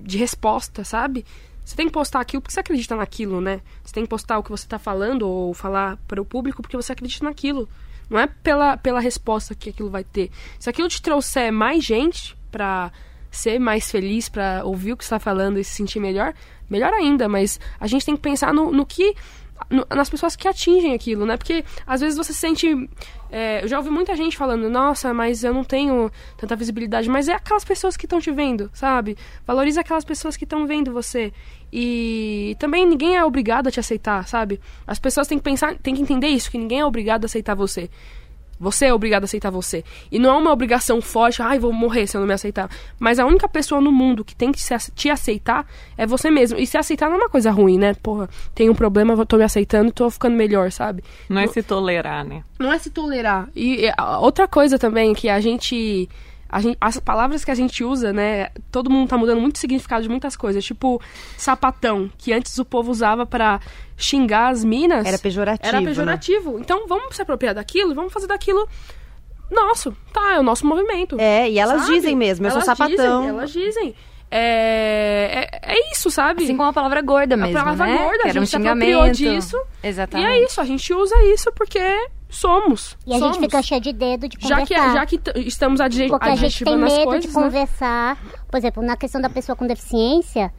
[0.00, 1.24] de resposta, sabe?
[1.64, 3.60] Você tem que postar aquilo porque você acredita naquilo, né?
[3.84, 6.76] Você tem que postar o que você tá falando ou falar para o público porque
[6.76, 7.68] você acredita naquilo.
[8.10, 10.30] Não é pela, pela resposta que aquilo vai ter.
[10.58, 12.92] Se aquilo te trouxer mais gente pra
[13.30, 16.34] ser mais feliz, pra ouvir o que você tá falando e se sentir melhor,
[16.72, 17.28] melhor ainda.
[17.28, 19.14] Mas a gente tem que pensar no, no que.
[19.94, 21.36] nas pessoas que atingem aquilo, né?
[21.36, 22.88] Porque às vezes você se sente.
[23.30, 27.08] é, eu já ouvi muita gente falando, nossa, mas eu não tenho tanta visibilidade.
[27.08, 29.16] Mas é aquelas pessoas que estão te vendo, sabe?
[29.46, 31.32] Valoriza aquelas pessoas que estão vendo você.
[31.72, 34.60] E também ninguém é obrigado a te aceitar, sabe?
[34.86, 37.54] As pessoas têm que pensar, têm que entender isso, que ninguém é obrigado a aceitar
[37.54, 37.88] você.
[38.62, 39.82] Você é obrigado a aceitar você.
[40.10, 42.70] E não é uma obrigação forte, ai, vou morrer se eu não me aceitar.
[42.96, 44.60] Mas a única pessoa no mundo que tem que
[44.94, 45.66] te aceitar
[45.98, 46.56] é você mesmo.
[46.56, 47.92] E se aceitar não é uma coisa ruim, né?
[48.00, 51.02] Porra, tem um problema, tô me aceitando, tô ficando melhor, sabe?
[51.28, 52.44] Não é se tolerar, né?
[52.56, 53.48] Não é se tolerar.
[53.56, 56.08] E, e outra coisa também que a gente
[56.60, 58.50] Gente, as palavras que a gente usa, né?
[58.70, 60.64] Todo mundo tá mudando muito o significado de muitas coisas.
[60.64, 61.00] Tipo,
[61.36, 63.60] sapatão, que antes o povo usava para
[63.96, 65.06] xingar as minas.
[65.06, 65.76] Era pejorativo.
[65.76, 66.52] Era pejorativo.
[66.54, 66.60] Né?
[66.60, 68.68] Então vamos se apropriar daquilo e vamos fazer daquilo
[69.50, 69.96] nosso.
[70.12, 71.16] Tá, é o nosso movimento.
[71.18, 71.94] É, e elas sabe?
[71.94, 73.20] dizem mesmo, eu elas sou sapatão.
[73.22, 73.94] Dizem, elas dizem.
[74.34, 76.44] É, é, é, isso, sabe?
[76.44, 77.98] Assim como a palavra gorda mesmo, A palavra né?
[77.98, 79.62] gorda, que a gente um se apropriou disso.
[79.82, 80.26] Exatamente.
[80.26, 81.78] E é isso, a gente usa isso porque
[82.32, 82.96] somos.
[83.06, 83.36] E a somos.
[83.36, 84.66] gente fica cheio de dedo de conversar.
[84.66, 87.42] Já que, já que estamos adje Porque a gente tem medo coisas, de né?
[87.42, 88.18] conversar.
[88.50, 90.52] Por exemplo, na questão da pessoa com deficiência,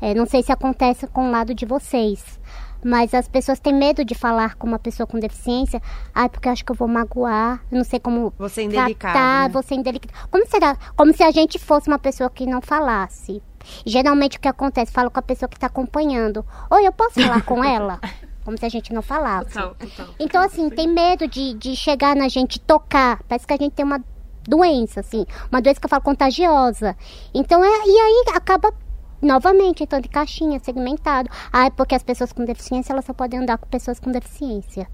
[0.00, 2.38] é, não sei se acontece com o lado de vocês.
[2.82, 5.82] Mas as pessoas têm medo de falar com uma pessoa com deficiência.
[6.14, 7.62] Ai, ah, porque eu acho que eu vou magoar.
[7.70, 9.52] Eu não sei como você é indelicado, tratar, né?
[9.52, 10.28] você é indelicado.
[10.30, 13.42] Como, será, como se a gente fosse uma pessoa que não falasse.
[13.84, 16.44] Geralmente o que acontece, falo com a pessoa que está acompanhando.
[16.70, 18.00] Oi, eu posso falar com ela?
[18.44, 19.52] como se a gente não falasse.
[19.52, 20.14] Total, total.
[20.18, 23.22] Então, assim, tem medo de, de chegar na gente tocar.
[23.28, 24.02] Parece que a gente tem uma
[24.46, 26.96] doença, assim, uma doença que eu falo contagiosa.
[27.34, 28.72] Então, é, e aí acaba
[29.20, 31.28] novamente entrando em caixinha, segmentado.
[31.52, 34.88] Ah, é porque as pessoas com deficiência, elas só podem andar com pessoas com deficiência.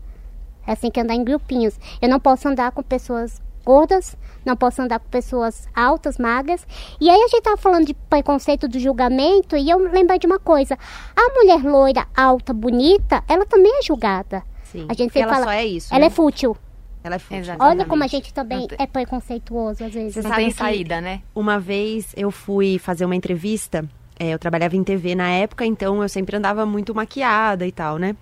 [0.66, 1.78] É assim que andar em grupinhos.
[2.02, 6.64] Eu não posso andar com pessoas gordas, não posso andar com pessoas altas, magras.
[7.00, 10.38] E aí a gente tava falando de preconceito do julgamento e eu lembrei de uma
[10.38, 10.78] coisa.
[11.16, 14.44] A mulher loira, alta, bonita, ela também é julgada.
[14.62, 15.92] Sim, a gente ela fala, só é isso.
[15.92, 16.06] Ela né?
[16.06, 16.56] é fútil.
[17.02, 17.54] Ela é fútil.
[17.58, 20.14] Olha como a gente também é preconceituoso às vezes.
[20.14, 21.22] Você não tem saída, né?
[21.34, 23.84] Uma vez eu fui fazer uma entrevista,
[24.18, 27.98] é, eu trabalhava em TV na época, então eu sempre andava muito maquiada e tal,
[27.98, 28.14] né?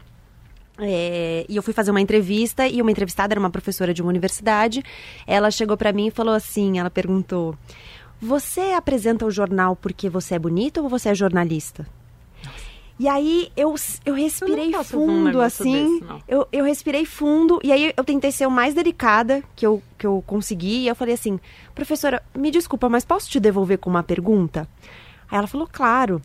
[0.78, 4.10] É, e eu fui fazer uma entrevista e uma entrevistada era uma professora de uma
[4.10, 4.82] universidade.
[5.26, 7.56] Ela chegou para mim e falou assim: ela perguntou,
[8.20, 11.86] você apresenta o jornal porque você é bonita ou você é jornalista?
[12.98, 13.74] E aí eu,
[14.06, 15.98] eu respirei eu fundo, um assim.
[15.98, 19.82] Desse, eu, eu respirei fundo e aí eu tentei ser o mais delicada que eu,
[19.98, 20.82] que eu consegui.
[20.82, 21.40] E eu falei assim,
[21.74, 24.68] professora, me desculpa, mas posso te devolver com uma pergunta?
[25.28, 26.22] Aí ela falou, claro.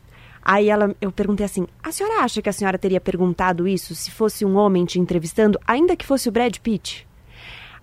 [0.51, 4.09] Aí ela, eu perguntei assim: a senhora acha que a senhora teria perguntado isso se
[4.09, 7.07] fosse um homem te entrevistando, ainda que fosse o Brad Pitt?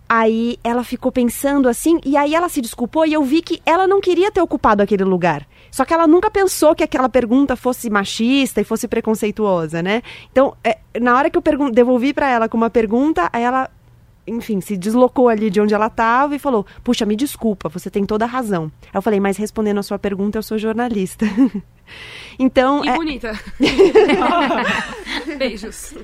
[0.09, 3.87] Aí ela ficou pensando assim, e aí ela se desculpou e eu vi que ela
[3.87, 5.47] não queria ter ocupado aquele lugar.
[5.71, 10.03] Só que ela nunca pensou que aquela pergunta fosse machista e fosse preconceituosa, né?
[10.33, 13.71] Então, é, na hora que eu devolvi para ela com uma pergunta, aí ela
[14.27, 18.05] enfim, se deslocou ali de onde ela estava e falou: Puxa, me desculpa, você tem
[18.05, 18.71] toda a razão.
[18.83, 21.27] Aí eu falei: Mas respondendo a sua pergunta, eu sou jornalista.
[22.39, 22.85] então.
[22.85, 22.95] E é...
[22.95, 23.41] bonita.
[25.39, 25.95] Beijos.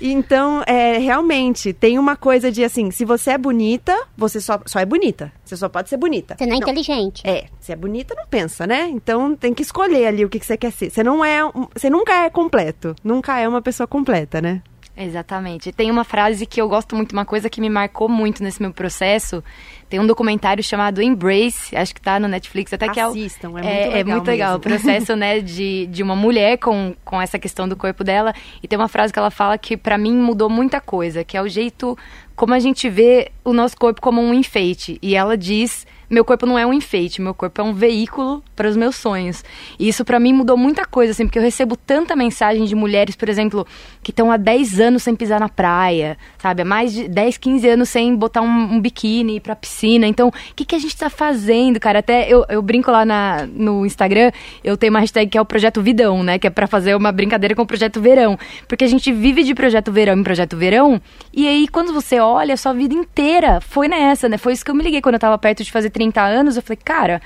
[0.00, 4.78] Então, é, realmente, tem uma coisa de assim: se você é bonita, você só, só
[4.78, 5.32] é bonita.
[5.44, 6.36] Você só pode ser bonita.
[6.36, 6.68] Você não é não.
[6.68, 7.26] inteligente.
[7.26, 8.88] É, se é bonita, não pensa, né?
[8.88, 10.90] Então tem que escolher ali o que, que você quer ser.
[10.90, 11.40] Você não é.
[11.74, 12.94] Você nunca é completo.
[13.02, 14.62] Nunca é uma pessoa completa, né?
[15.00, 15.72] Exatamente.
[15.72, 18.72] Tem uma frase que eu gosto muito, uma coisa que me marcou muito nesse meu
[18.72, 19.42] processo.
[19.88, 23.86] Tem um documentário chamado Embrace, acho que tá no Netflix, até Assistam, que é, é
[23.86, 23.98] muito legal.
[23.98, 24.56] É, muito legal.
[24.56, 28.34] O processo, né, de, de uma mulher com, com essa questão do corpo dela.
[28.62, 31.42] E tem uma frase que ela fala que para mim mudou muita coisa, que é
[31.42, 31.96] o jeito
[32.36, 34.98] como a gente vê o nosso corpo como um enfeite.
[35.02, 38.68] E ela diz meu corpo não é um enfeite, meu corpo é um veículo para
[38.68, 39.44] os meus sonhos.
[39.78, 43.14] E isso para mim mudou muita coisa, assim, porque eu recebo tanta mensagem de mulheres,
[43.14, 43.64] por exemplo,
[44.02, 46.62] que estão há 10 anos sem pisar na praia, sabe?
[46.62, 50.06] Há mais de 10, 15 anos sem botar um, um biquíni para piscina.
[50.06, 52.00] Então, o que, que a gente está fazendo, cara?
[52.00, 54.32] Até eu, eu brinco lá na, no Instagram,
[54.64, 56.38] eu tenho uma hashtag que é o Projeto Vidão, né?
[56.38, 58.36] Que é para fazer uma brincadeira com o Projeto Verão.
[58.66, 61.00] Porque a gente vive de Projeto Verão em Projeto Verão,
[61.32, 64.36] e aí quando você olha, a sua vida inteira foi nessa, né?
[64.36, 66.62] Foi isso que eu me liguei quando eu tava perto de fazer 30 anos, eu
[66.62, 67.20] falei, cara,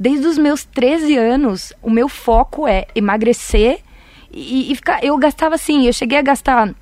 [0.00, 3.80] desde os meus 13 anos, o meu foco é emagrecer
[4.32, 5.04] e, e ficar.
[5.04, 6.74] Eu gastava assim, eu cheguei a gastar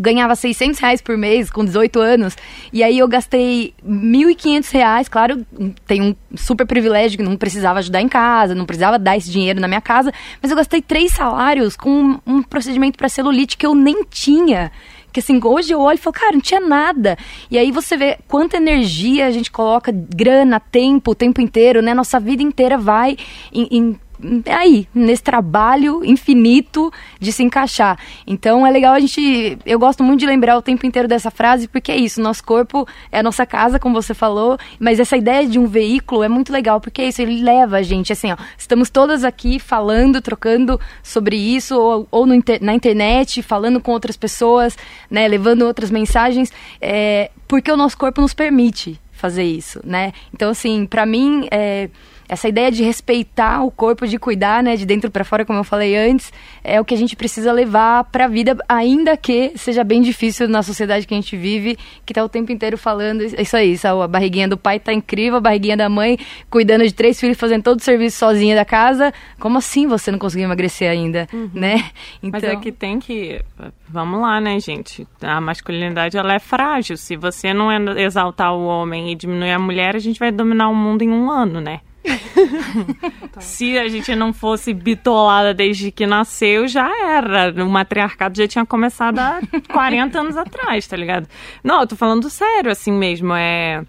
[0.00, 2.36] ganhava 600 reais por mês com 18 anos.
[2.72, 5.08] E aí eu gastei 1.500 reais.
[5.08, 5.44] Claro,
[5.86, 9.60] tem um super privilégio que não precisava ajudar em casa, não precisava dar esse dinheiro
[9.60, 10.12] na minha casa.
[10.40, 14.70] Mas eu gastei três salários com um, um procedimento para celulite que eu nem tinha.
[15.18, 17.18] Que assim, hoje eu olho e falo, cara, não tinha nada.
[17.50, 21.92] E aí você vê quanta energia a gente coloca, grana, tempo, o tempo inteiro, né?
[21.92, 23.16] Nossa vida inteira vai
[23.52, 24.00] em, em
[24.46, 27.98] aí, nesse trabalho infinito de se encaixar.
[28.26, 29.58] Então é legal a gente.
[29.64, 32.86] Eu gosto muito de lembrar o tempo inteiro dessa frase, porque é isso, nosso corpo
[33.12, 36.52] é a nossa casa, como você falou, mas essa ideia de um veículo é muito
[36.52, 40.80] legal, porque é isso, ele leva a gente, assim, ó, estamos todas aqui falando, trocando
[41.02, 44.76] sobre isso, ou, ou na internet, falando com outras pessoas,
[45.10, 50.12] né, levando outras mensagens, é, porque o nosso corpo nos permite fazer isso, né?
[50.32, 51.90] Então, assim, para mim, é,
[52.28, 55.64] essa ideia de respeitar o corpo, de cuidar, né, de dentro para fora, como eu
[55.64, 56.32] falei antes,
[56.62, 60.46] é o que a gente precisa levar para a vida, ainda que seja bem difícil
[60.48, 64.06] na sociedade que a gente vive, que tá o tempo inteiro falando isso aí, a
[64.06, 66.18] barriguinha do pai tá incrível, a barriguinha da mãe
[66.50, 69.12] cuidando de três filhos, fazendo todo o serviço sozinha da casa.
[69.38, 71.50] Como assim você não conseguiu emagrecer ainda, uhum.
[71.54, 71.84] né?
[72.22, 72.30] Então...
[72.32, 73.40] Mas é então que tem que
[73.88, 75.06] vamos lá, né, gente?
[75.22, 76.96] A masculinidade ela é frágil.
[76.96, 80.74] Se você não exaltar o homem e diminuir a mulher, a gente vai dominar o
[80.74, 81.80] mundo em um ano, né?
[83.40, 87.52] Se a gente não fosse bitolada desde que nasceu, já era.
[87.64, 89.40] O matriarcado já tinha começado há
[89.72, 91.28] 40 anos atrás, tá ligado?
[91.62, 93.34] Não, eu tô falando sério, assim mesmo.
[93.34, 93.84] É,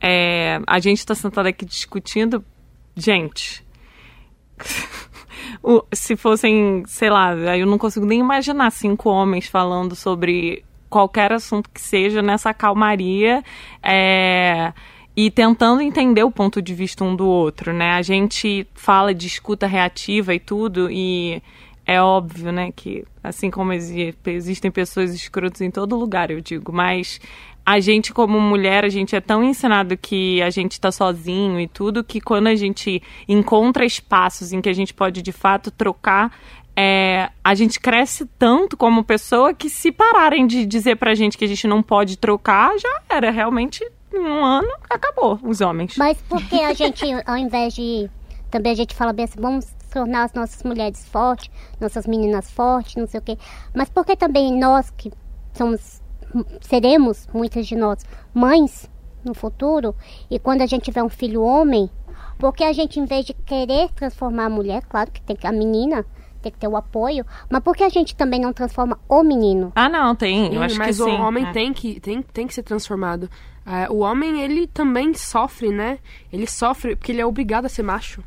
[0.00, 2.44] é a gente tá sentado aqui discutindo.
[2.96, 3.64] Gente.
[5.62, 11.32] o, se fossem, sei lá, eu não consigo nem imaginar cinco homens falando sobre qualquer
[11.32, 13.42] assunto que seja nessa calmaria.
[13.82, 14.72] É
[15.26, 17.90] e tentando entender o ponto de vista um do outro, né?
[17.90, 21.42] A gente fala de escuta reativa e tudo, e
[21.84, 27.20] é óbvio, né, que assim como existem pessoas escrotas em todo lugar, eu digo, mas
[27.66, 31.68] a gente como mulher, a gente é tão ensinado que a gente está sozinho e
[31.68, 36.32] tudo, que quando a gente encontra espaços em que a gente pode de fato trocar
[36.76, 41.44] é, a gente cresce tanto como pessoa que se pararem de dizer pra gente que
[41.44, 43.30] a gente não pode trocar, já era.
[43.30, 45.96] Realmente em um ano, acabou os homens.
[45.96, 48.10] Mas por que a gente, ao invés de.
[48.50, 51.50] Também a gente fala bem assim, vamos tornar as nossas mulheres fortes,
[51.80, 53.38] nossas meninas fortes, não sei o quê.
[53.74, 55.12] Mas por que também nós, que
[55.52, 56.02] somos,
[56.60, 58.04] seremos, muitas de nós,
[58.34, 58.90] mães
[59.24, 59.94] no futuro,
[60.28, 61.88] e quando a gente tiver um filho homem,
[62.38, 65.52] porque a gente, em vez de querer transformar a mulher, claro que tem que a
[65.52, 66.04] menina
[66.40, 69.72] tem que ter o apoio, mas por que a gente também não transforma o menino?
[69.74, 70.54] Ah, não, tem.
[70.54, 71.12] Eu acho mas que o sim.
[71.12, 71.52] homem é.
[71.52, 73.28] tem, que, tem, tem que ser transformado.
[73.66, 75.98] É, o homem, ele também sofre, né?
[76.32, 78.22] Ele sofre porque ele é obrigado a ser macho.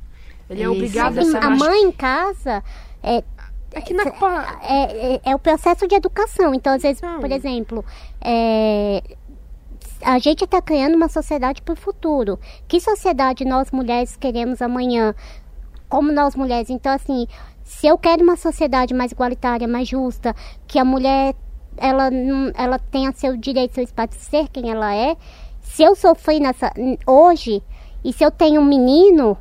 [0.49, 1.65] Ele é obrigado a ser a macho.
[1.65, 2.63] mãe em casa
[3.01, 3.23] é,
[3.71, 4.03] é, que na...
[4.03, 6.53] é, é, é, o processo de educação.
[6.53, 7.19] Então, às vezes, não.
[7.19, 7.83] por exemplo,
[8.21, 9.03] é,
[10.01, 12.39] a gente está criando uma sociedade para o futuro.
[12.67, 15.15] Que sociedade nós mulheres queremos amanhã?
[15.89, 16.69] Como nós mulheres?
[16.69, 17.27] Então, assim,
[17.63, 20.35] se eu quero uma sociedade mais igualitária, mais justa,
[20.67, 21.35] que a mulher
[21.77, 22.09] ela,
[22.55, 25.15] ela tenha seu direito, seu espaço de ser quem ela é.
[25.61, 26.71] Se eu sofri nessa
[27.07, 27.63] hoje
[28.03, 29.37] e se eu tenho um menino,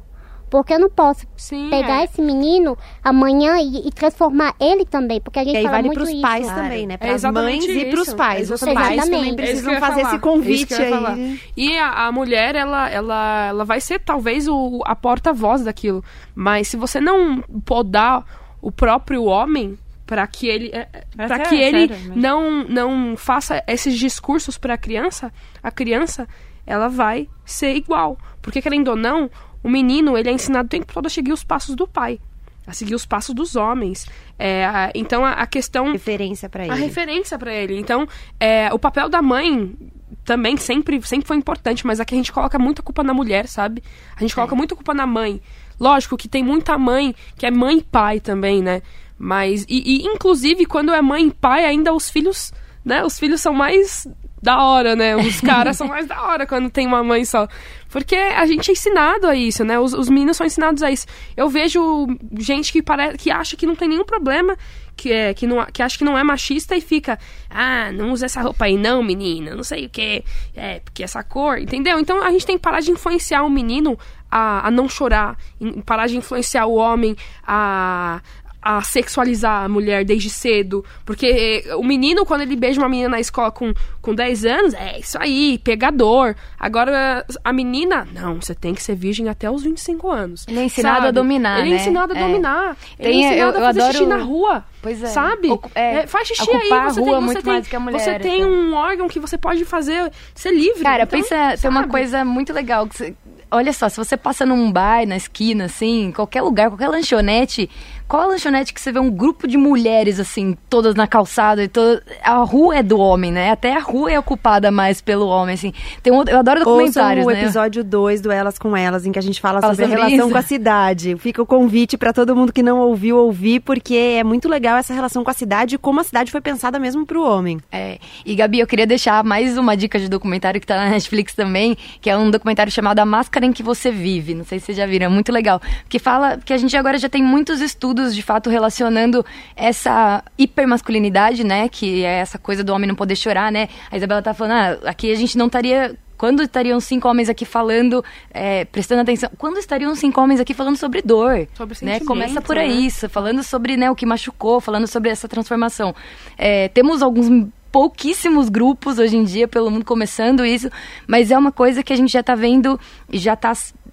[0.52, 2.04] porque eu não posso Sim, pegar é.
[2.04, 5.86] esse menino amanhã e, e, transformar ele também, porque a gente e aí fala vale
[5.86, 6.20] muito pros isso.
[6.20, 6.60] pais Claro.
[6.62, 6.94] também, né?
[6.94, 8.16] É Para as mães exatamente e pros isso.
[8.16, 8.50] pais.
[8.50, 8.86] Os Exatamente.
[8.98, 10.08] pais também É precisam fazer falar.
[10.10, 11.14] esse convite É isso falar.
[11.14, 11.40] aí.
[11.56, 16.04] E a, a mulher, ela, ela, ela vai ser talvez o, a porta-voz daquilo.
[16.34, 18.22] Mas se você não podar
[18.60, 20.70] o próprio homem para que ele
[21.16, 26.28] para que ele sério, não não faça esses discursos para a criança, a criança
[26.66, 28.18] ela vai ser igual.
[28.42, 29.30] Porque querendo ou não,
[29.62, 32.18] o menino ele é ensinado o tempo todo a seguir os passos do pai
[32.66, 34.06] a seguir os passos dos homens.
[34.38, 35.92] É, a, então a, a, questão.
[35.92, 36.72] Referência para ele.
[36.72, 37.78] A referência para ele.
[37.78, 38.06] Então,
[38.38, 39.76] é, o papel da mãe
[40.24, 43.82] também sempre, sempre foi importante, mas aqui a gente coloca muita culpa na mulher, sabe?
[44.16, 44.56] A gente coloca é.
[44.56, 45.40] muita culpa na mãe.
[45.80, 48.82] Lógico que tem muita mãe que é mãe e pai também, né?
[49.18, 52.52] Mas, e, e inclusive, quando é mãe e pai, ainda os filhos,
[52.84, 53.04] né?
[53.04, 54.06] Os filhos são mais
[54.42, 55.14] da hora, né?
[55.16, 57.46] Os caras são mais da hora quando tem uma mãe só.
[57.88, 59.78] Porque a gente é ensinado a isso, né?
[59.78, 61.06] Os, os meninos são ensinados a isso.
[61.36, 62.08] Eu vejo
[62.38, 64.56] gente que, parece, que acha que não tem nenhum problema,
[64.96, 68.26] que, é, que, não, que acha que não é machista e fica, ah, não usa
[68.26, 70.24] essa roupa aí não, menina, não sei o que,
[70.56, 71.98] é, porque essa cor, entendeu?
[71.98, 73.98] Então a gente tem que parar de influenciar o menino
[74.30, 75.36] a, a não chorar,
[75.84, 77.16] parar de influenciar o homem
[77.46, 78.20] a,
[78.62, 80.84] a sexualizar a mulher desde cedo.
[81.04, 85.00] Porque o menino, quando ele beija uma menina na escola com, com 10 anos, é
[85.00, 86.34] isso aí, pegador.
[86.58, 90.46] Agora, a menina, não, você tem que ser virgem até os 25 anos.
[90.48, 91.08] Ele é ensinado sabe?
[91.08, 91.76] a dominar, Ele é né?
[91.80, 92.20] ensinado a É.
[92.20, 92.76] dominar.
[92.98, 94.64] Ele Tem- é ensinado eu- a fazer eu xixi adoro- na rua.
[94.80, 95.06] Pois é.
[95.06, 95.50] Sabe?
[95.50, 97.98] Ocu- é, É, faz xixi aí, você rua tem, você tem, mais que a mulher,
[98.00, 98.50] Você tem então.
[98.52, 100.82] um órgão que você pode fazer ser livre.
[100.82, 101.92] Cara, Então, pensa, tem uma sabe?
[101.92, 103.14] coisa muito legal que você-
[103.50, 107.70] olha só, se você passa num bar, na esquina, assim, qualquer lugar, qualquer lanchonete,
[108.12, 111.68] qual a lanchonete que você vê um grupo de mulheres, assim, todas na calçada e
[111.68, 112.02] toda...
[112.22, 113.50] A rua é do homem, né?
[113.50, 115.72] Até a rua é ocupada mais pelo homem, assim.
[116.02, 117.42] Tem um, eu adoro documentários, Ouçam o né?
[117.42, 120.04] episódio 2 do Elas com Elas, em que a gente fala, Fala sobre, sobre a
[120.04, 120.34] relação isso.
[120.34, 121.16] com a cidade.
[121.20, 124.92] Fica o convite para todo mundo que não ouviu ouvir, porque é muito legal essa
[124.92, 127.60] relação com a cidade e como a cidade foi pensada mesmo pro homem.
[127.72, 127.96] É.
[128.26, 131.78] E Gabi, eu queria deixar mais uma dica de documentário que tá na Netflix também,
[131.98, 134.34] que é um documentário chamado A Máscara em que Você Vive.
[134.34, 135.62] Não sei se vocês já viram, é muito legal.
[135.88, 139.24] Que fala que a gente agora já tem muitos estudos, de fato, relacionando
[139.54, 141.68] essa hipermasculinidade, né?
[141.68, 143.68] Que é essa coisa do homem não poder chorar, né?
[143.90, 144.52] A Isabela tá falando,
[144.84, 149.28] ah, aqui a gente não estaria quando estariam cinco homens aqui falando, é, prestando atenção?
[149.36, 151.48] Quando estariam cinco homens aqui falando sobre dor?
[151.52, 151.98] Sobre né?
[151.98, 152.62] Começa por né?
[152.62, 155.92] aí, isso, falando sobre né, o que machucou, falando sobre essa transformação.
[156.38, 160.70] É, temos alguns pouquíssimos grupos hoje em dia pelo mundo começando isso,
[161.08, 162.78] mas é uma coisa que a gente já está vendo
[163.10, 163.52] e já está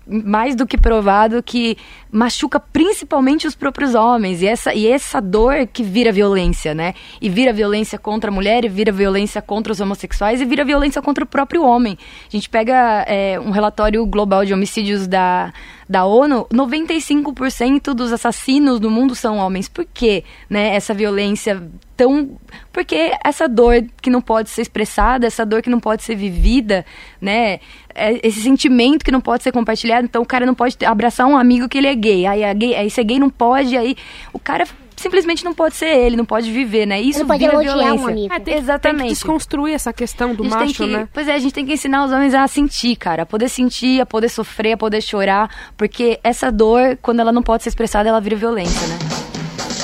[0.10, 1.78] mais do que provado que
[2.12, 6.94] machuca principalmente os próprios homens e essa e essa dor que vira violência, né?
[7.22, 11.02] E vira violência contra a mulher, e vira violência contra os homossexuais e vira violência
[11.02, 11.98] contra o próprio homem.
[12.28, 15.54] A gente pega é, um relatório global de homicídios da
[15.90, 19.68] da ONU, 95% dos assassinos no mundo são homens.
[19.68, 20.24] Por quê?
[20.48, 20.76] Né?
[20.76, 21.64] Essa violência
[22.00, 22.30] tão.
[22.72, 26.86] Porque essa dor que não pode ser expressada, essa dor que não pode ser vivida,
[27.22, 27.60] né?
[27.94, 30.06] É Esse sentimento que não pode ser compartilhado.
[30.06, 32.26] Então o cara não pode abraçar um amigo que ele é gay.
[32.26, 33.96] Aí, a gay, aí ser gay não pode, aí
[34.32, 34.66] o cara
[34.96, 37.00] simplesmente não pode ser ele, não pode viver, né?
[37.02, 38.08] Isso não pode vira elogiar um violência.
[38.10, 38.34] amigo.
[38.34, 38.98] É, tem, Exatamente.
[39.00, 41.08] Tem que desconstruir essa questão do macho, que- né?
[41.14, 43.24] Pois é, a gente tem que ensinar os homens a sentir, cara.
[43.24, 45.50] A poder sentir, a poder sofrer, a poder chorar.
[45.78, 49.19] Porque essa dor, quando ela não pode ser expressada, ela vira violência, né?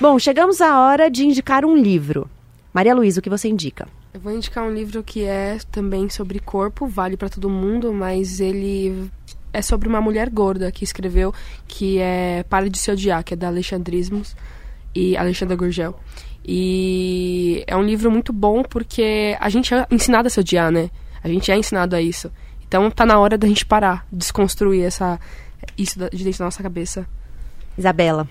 [0.00, 2.28] Bom, chegamos à hora de indicar um livro.
[2.74, 3.86] Maria Luísa, o que você indica?
[4.12, 8.40] Eu vou indicar um livro que é também sobre corpo, vale pra todo mundo, mas
[8.40, 9.08] ele
[9.52, 11.32] é sobre uma mulher gorda que escreveu,
[11.68, 14.34] que é Para de se odiar, que é da Alexandrismos
[14.94, 15.94] e Alexandra Gurgel.
[16.44, 20.90] E é um livro muito bom porque a gente é ensinado a se odiar, né?
[21.22, 22.30] A gente é ensinado a isso.
[22.66, 25.20] Então tá na hora da gente parar, desconstruir essa
[25.76, 27.06] isso da- de dentro da nossa cabeça.
[27.76, 28.28] Isabela.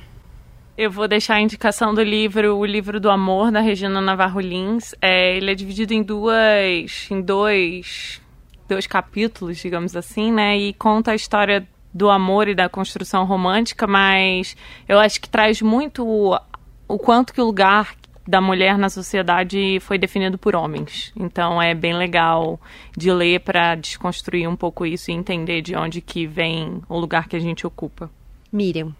[0.77, 4.95] Eu vou deixar a indicação do livro, o livro do amor da Regina Navarro Lins.
[5.01, 8.21] É, ele é dividido em duas, em dois,
[8.67, 10.57] dois capítulos, digamos assim, né?
[10.57, 14.55] E conta a história do amor e da construção romântica, mas
[14.87, 16.39] eu acho que traz muito o,
[16.87, 17.95] o quanto que o lugar
[18.27, 21.11] da mulher na sociedade foi definido por homens.
[21.15, 22.59] Então é bem legal
[22.95, 27.27] de ler para desconstruir um pouco isso e entender de onde que vem o lugar
[27.27, 28.09] que a gente ocupa.
[28.51, 28.93] Miriam.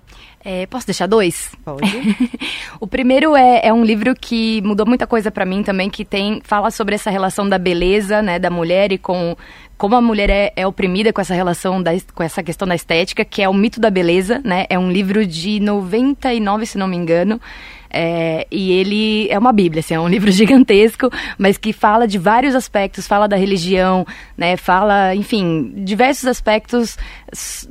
[0.44, 1.52] É, posso deixar dois?
[1.64, 1.82] Pode.
[2.80, 6.42] o primeiro é, é um livro que mudou muita coisa pra mim também, que tem
[6.44, 9.36] fala sobre essa relação da beleza, né, da mulher e com
[9.78, 13.26] como a mulher é, é oprimida com essa relação da, com essa questão da estética,
[13.26, 14.68] que é o mito da beleza, né?
[14.70, 17.42] É um livro de 99, se não me engano.
[17.94, 22.18] É, e ele é uma bíblia, assim, é um livro gigantesco, mas que fala de
[22.18, 24.06] vários aspectos, fala da religião,
[24.38, 26.98] né, fala, enfim, diversos aspectos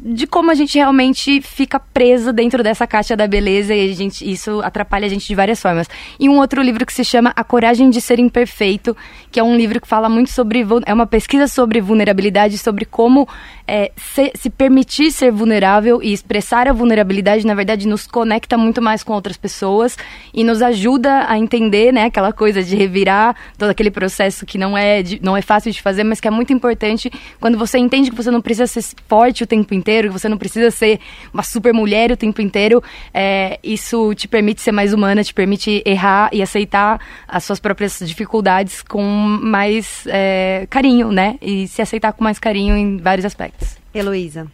[0.03, 4.31] de como a gente realmente fica preso dentro dessa caixa da beleza e a gente,
[4.31, 5.89] isso atrapalha a gente de várias formas.
[6.19, 8.97] E um outro livro que se chama A Coragem de Ser Imperfeito,
[9.31, 13.29] que é um livro que fala muito sobre, é uma pesquisa sobre vulnerabilidade, sobre como
[13.67, 18.81] é, se, se permitir ser vulnerável e expressar a vulnerabilidade, na verdade, nos conecta muito
[18.81, 19.97] mais com outras pessoas
[20.33, 24.77] e nos ajuda a entender, né, aquela coisa de revirar todo aquele processo que não
[24.77, 28.11] é, de, não é fácil de fazer, mas que é muito importante quando você entende
[28.11, 31.01] que você não precisa ser forte o tempo inteiro, que você não precisa ser
[31.35, 32.83] uma super mulher o tempo inteiro,
[33.13, 37.99] é, isso te permite ser mais humana, te permite errar e aceitar as suas próprias
[37.99, 43.77] dificuldades com mais é, carinho, né, e se aceitar com mais carinho em vários aspectos.
[43.93, 44.47] Heloísa.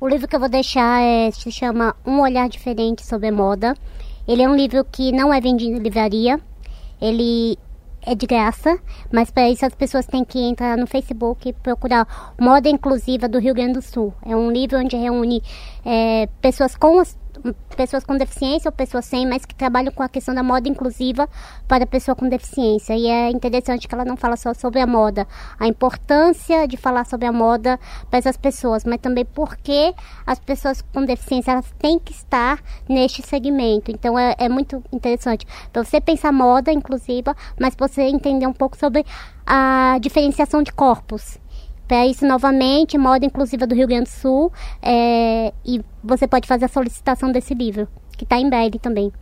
[0.00, 3.74] O livro que eu vou deixar é, se chama Um Olhar Diferente sobre Moda.
[4.28, 6.38] Ele é um livro que não é vendido em livraria.
[7.00, 7.58] Ele
[8.06, 8.78] é de graça,
[9.12, 13.40] mas para isso as pessoas têm que entrar no Facebook e procurar Moda Inclusiva do
[13.40, 14.14] Rio Grande do Sul.
[14.24, 15.42] É um livro onde reúne
[15.84, 17.02] é, pessoas com
[17.76, 21.28] pessoas com deficiência ou pessoas sem, mas que trabalham com a questão da moda inclusiva
[21.66, 22.94] para a pessoa com deficiência.
[22.96, 25.26] E é interessante que ela não fala só sobre a moda,
[25.58, 29.94] a importância de falar sobre a moda para essas pessoas, mas também porque
[30.26, 33.90] as pessoas com deficiência elas têm que estar neste segmento.
[33.90, 38.76] Então é, é muito interessante para você pensar moda inclusiva, mas você entender um pouco
[38.76, 39.04] sobre
[39.46, 41.38] a diferenciação de corpos
[41.86, 44.52] para isso, novamente, moda inclusiva do Rio Grande do Sul.
[44.82, 49.12] É, e você pode fazer a solicitação desse livro, que está em breve também.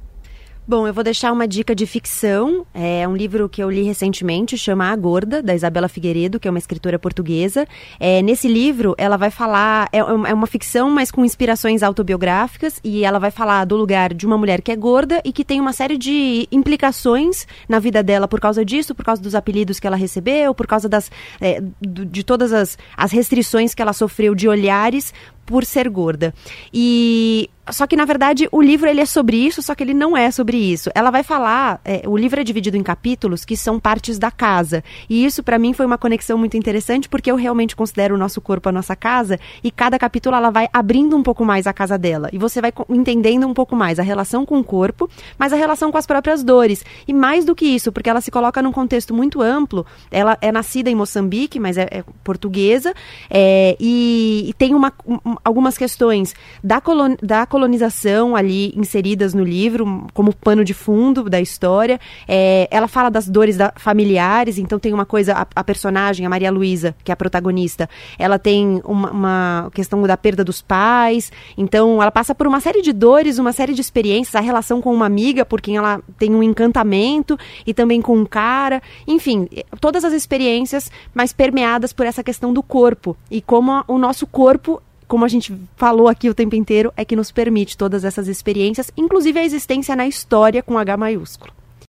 [0.67, 2.67] Bom, eu vou deixar uma dica de ficção.
[2.73, 6.51] É um livro que eu li recentemente, chama A Gorda, da Isabela Figueiredo, que é
[6.51, 7.69] uma escritora portuguesa.
[8.01, 9.91] É, nesse livro, ela vai falar.
[9.93, 14.25] É, é uma ficção, mas com inspirações autobiográficas, e ela vai falar do lugar de
[14.25, 18.27] uma mulher que é gorda e que tem uma série de implicações na vida dela
[18.27, 21.11] por causa disso, por causa dos apelidos que ela recebeu, por causa das,
[21.43, 25.13] é, de todas as, as restrições que ela sofreu de olhares
[25.45, 26.35] por ser gorda.
[26.73, 30.15] E só que, na verdade, o livro ele é sobre isso, só que ele não
[30.15, 30.91] é sobre isso.
[30.95, 34.85] Ela vai falar, é, o livro é dividido em capítulos que são partes da casa.
[35.09, 38.41] E isso, para mim, foi uma conexão muito interessante, porque eu realmente considero o nosso
[38.41, 41.97] corpo a nossa casa, e cada capítulo ela vai abrindo um pouco mais a casa
[41.97, 42.29] dela.
[42.33, 45.09] E você vai entendendo um pouco mais a relação com o corpo,
[45.39, 46.85] mas a relação com as próprias dores.
[47.09, 49.87] E mais do que isso, porque ela se coloca num contexto muito amplo.
[50.11, 52.93] Ela é nascida em Moçambique, mas é, é portuguesa,
[53.31, 59.45] é, e, e, tem uma, um, algumas questões da, colon, da colonização ali inseridas no
[59.45, 62.01] livro, como pano de fundo da história.
[62.27, 66.29] É, ela fala das dores da, familiares, então tem uma coisa, a, a personagem, a
[66.29, 67.89] Maria Luísa, que é a protagonista,
[68.19, 72.83] ela tem uma, uma, questão da perda dos pais, então ela passa por uma série
[72.83, 76.35] de dores, uma série de experiências, a relação com uma amiga, por quem ela tem
[76.35, 79.49] um encantamento, e também com um cara, enfim,
[79.81, 84.27] todas as experiências, mas permeadas por essa questão do corpo, e como a, o nosso
[84.27, 88.29] corpo como a gente falou aqui o tempo inteiro, é que nos permite todas essas
[88.29, 91.53] experiências, inclusive a existência na história com H maiúsculo.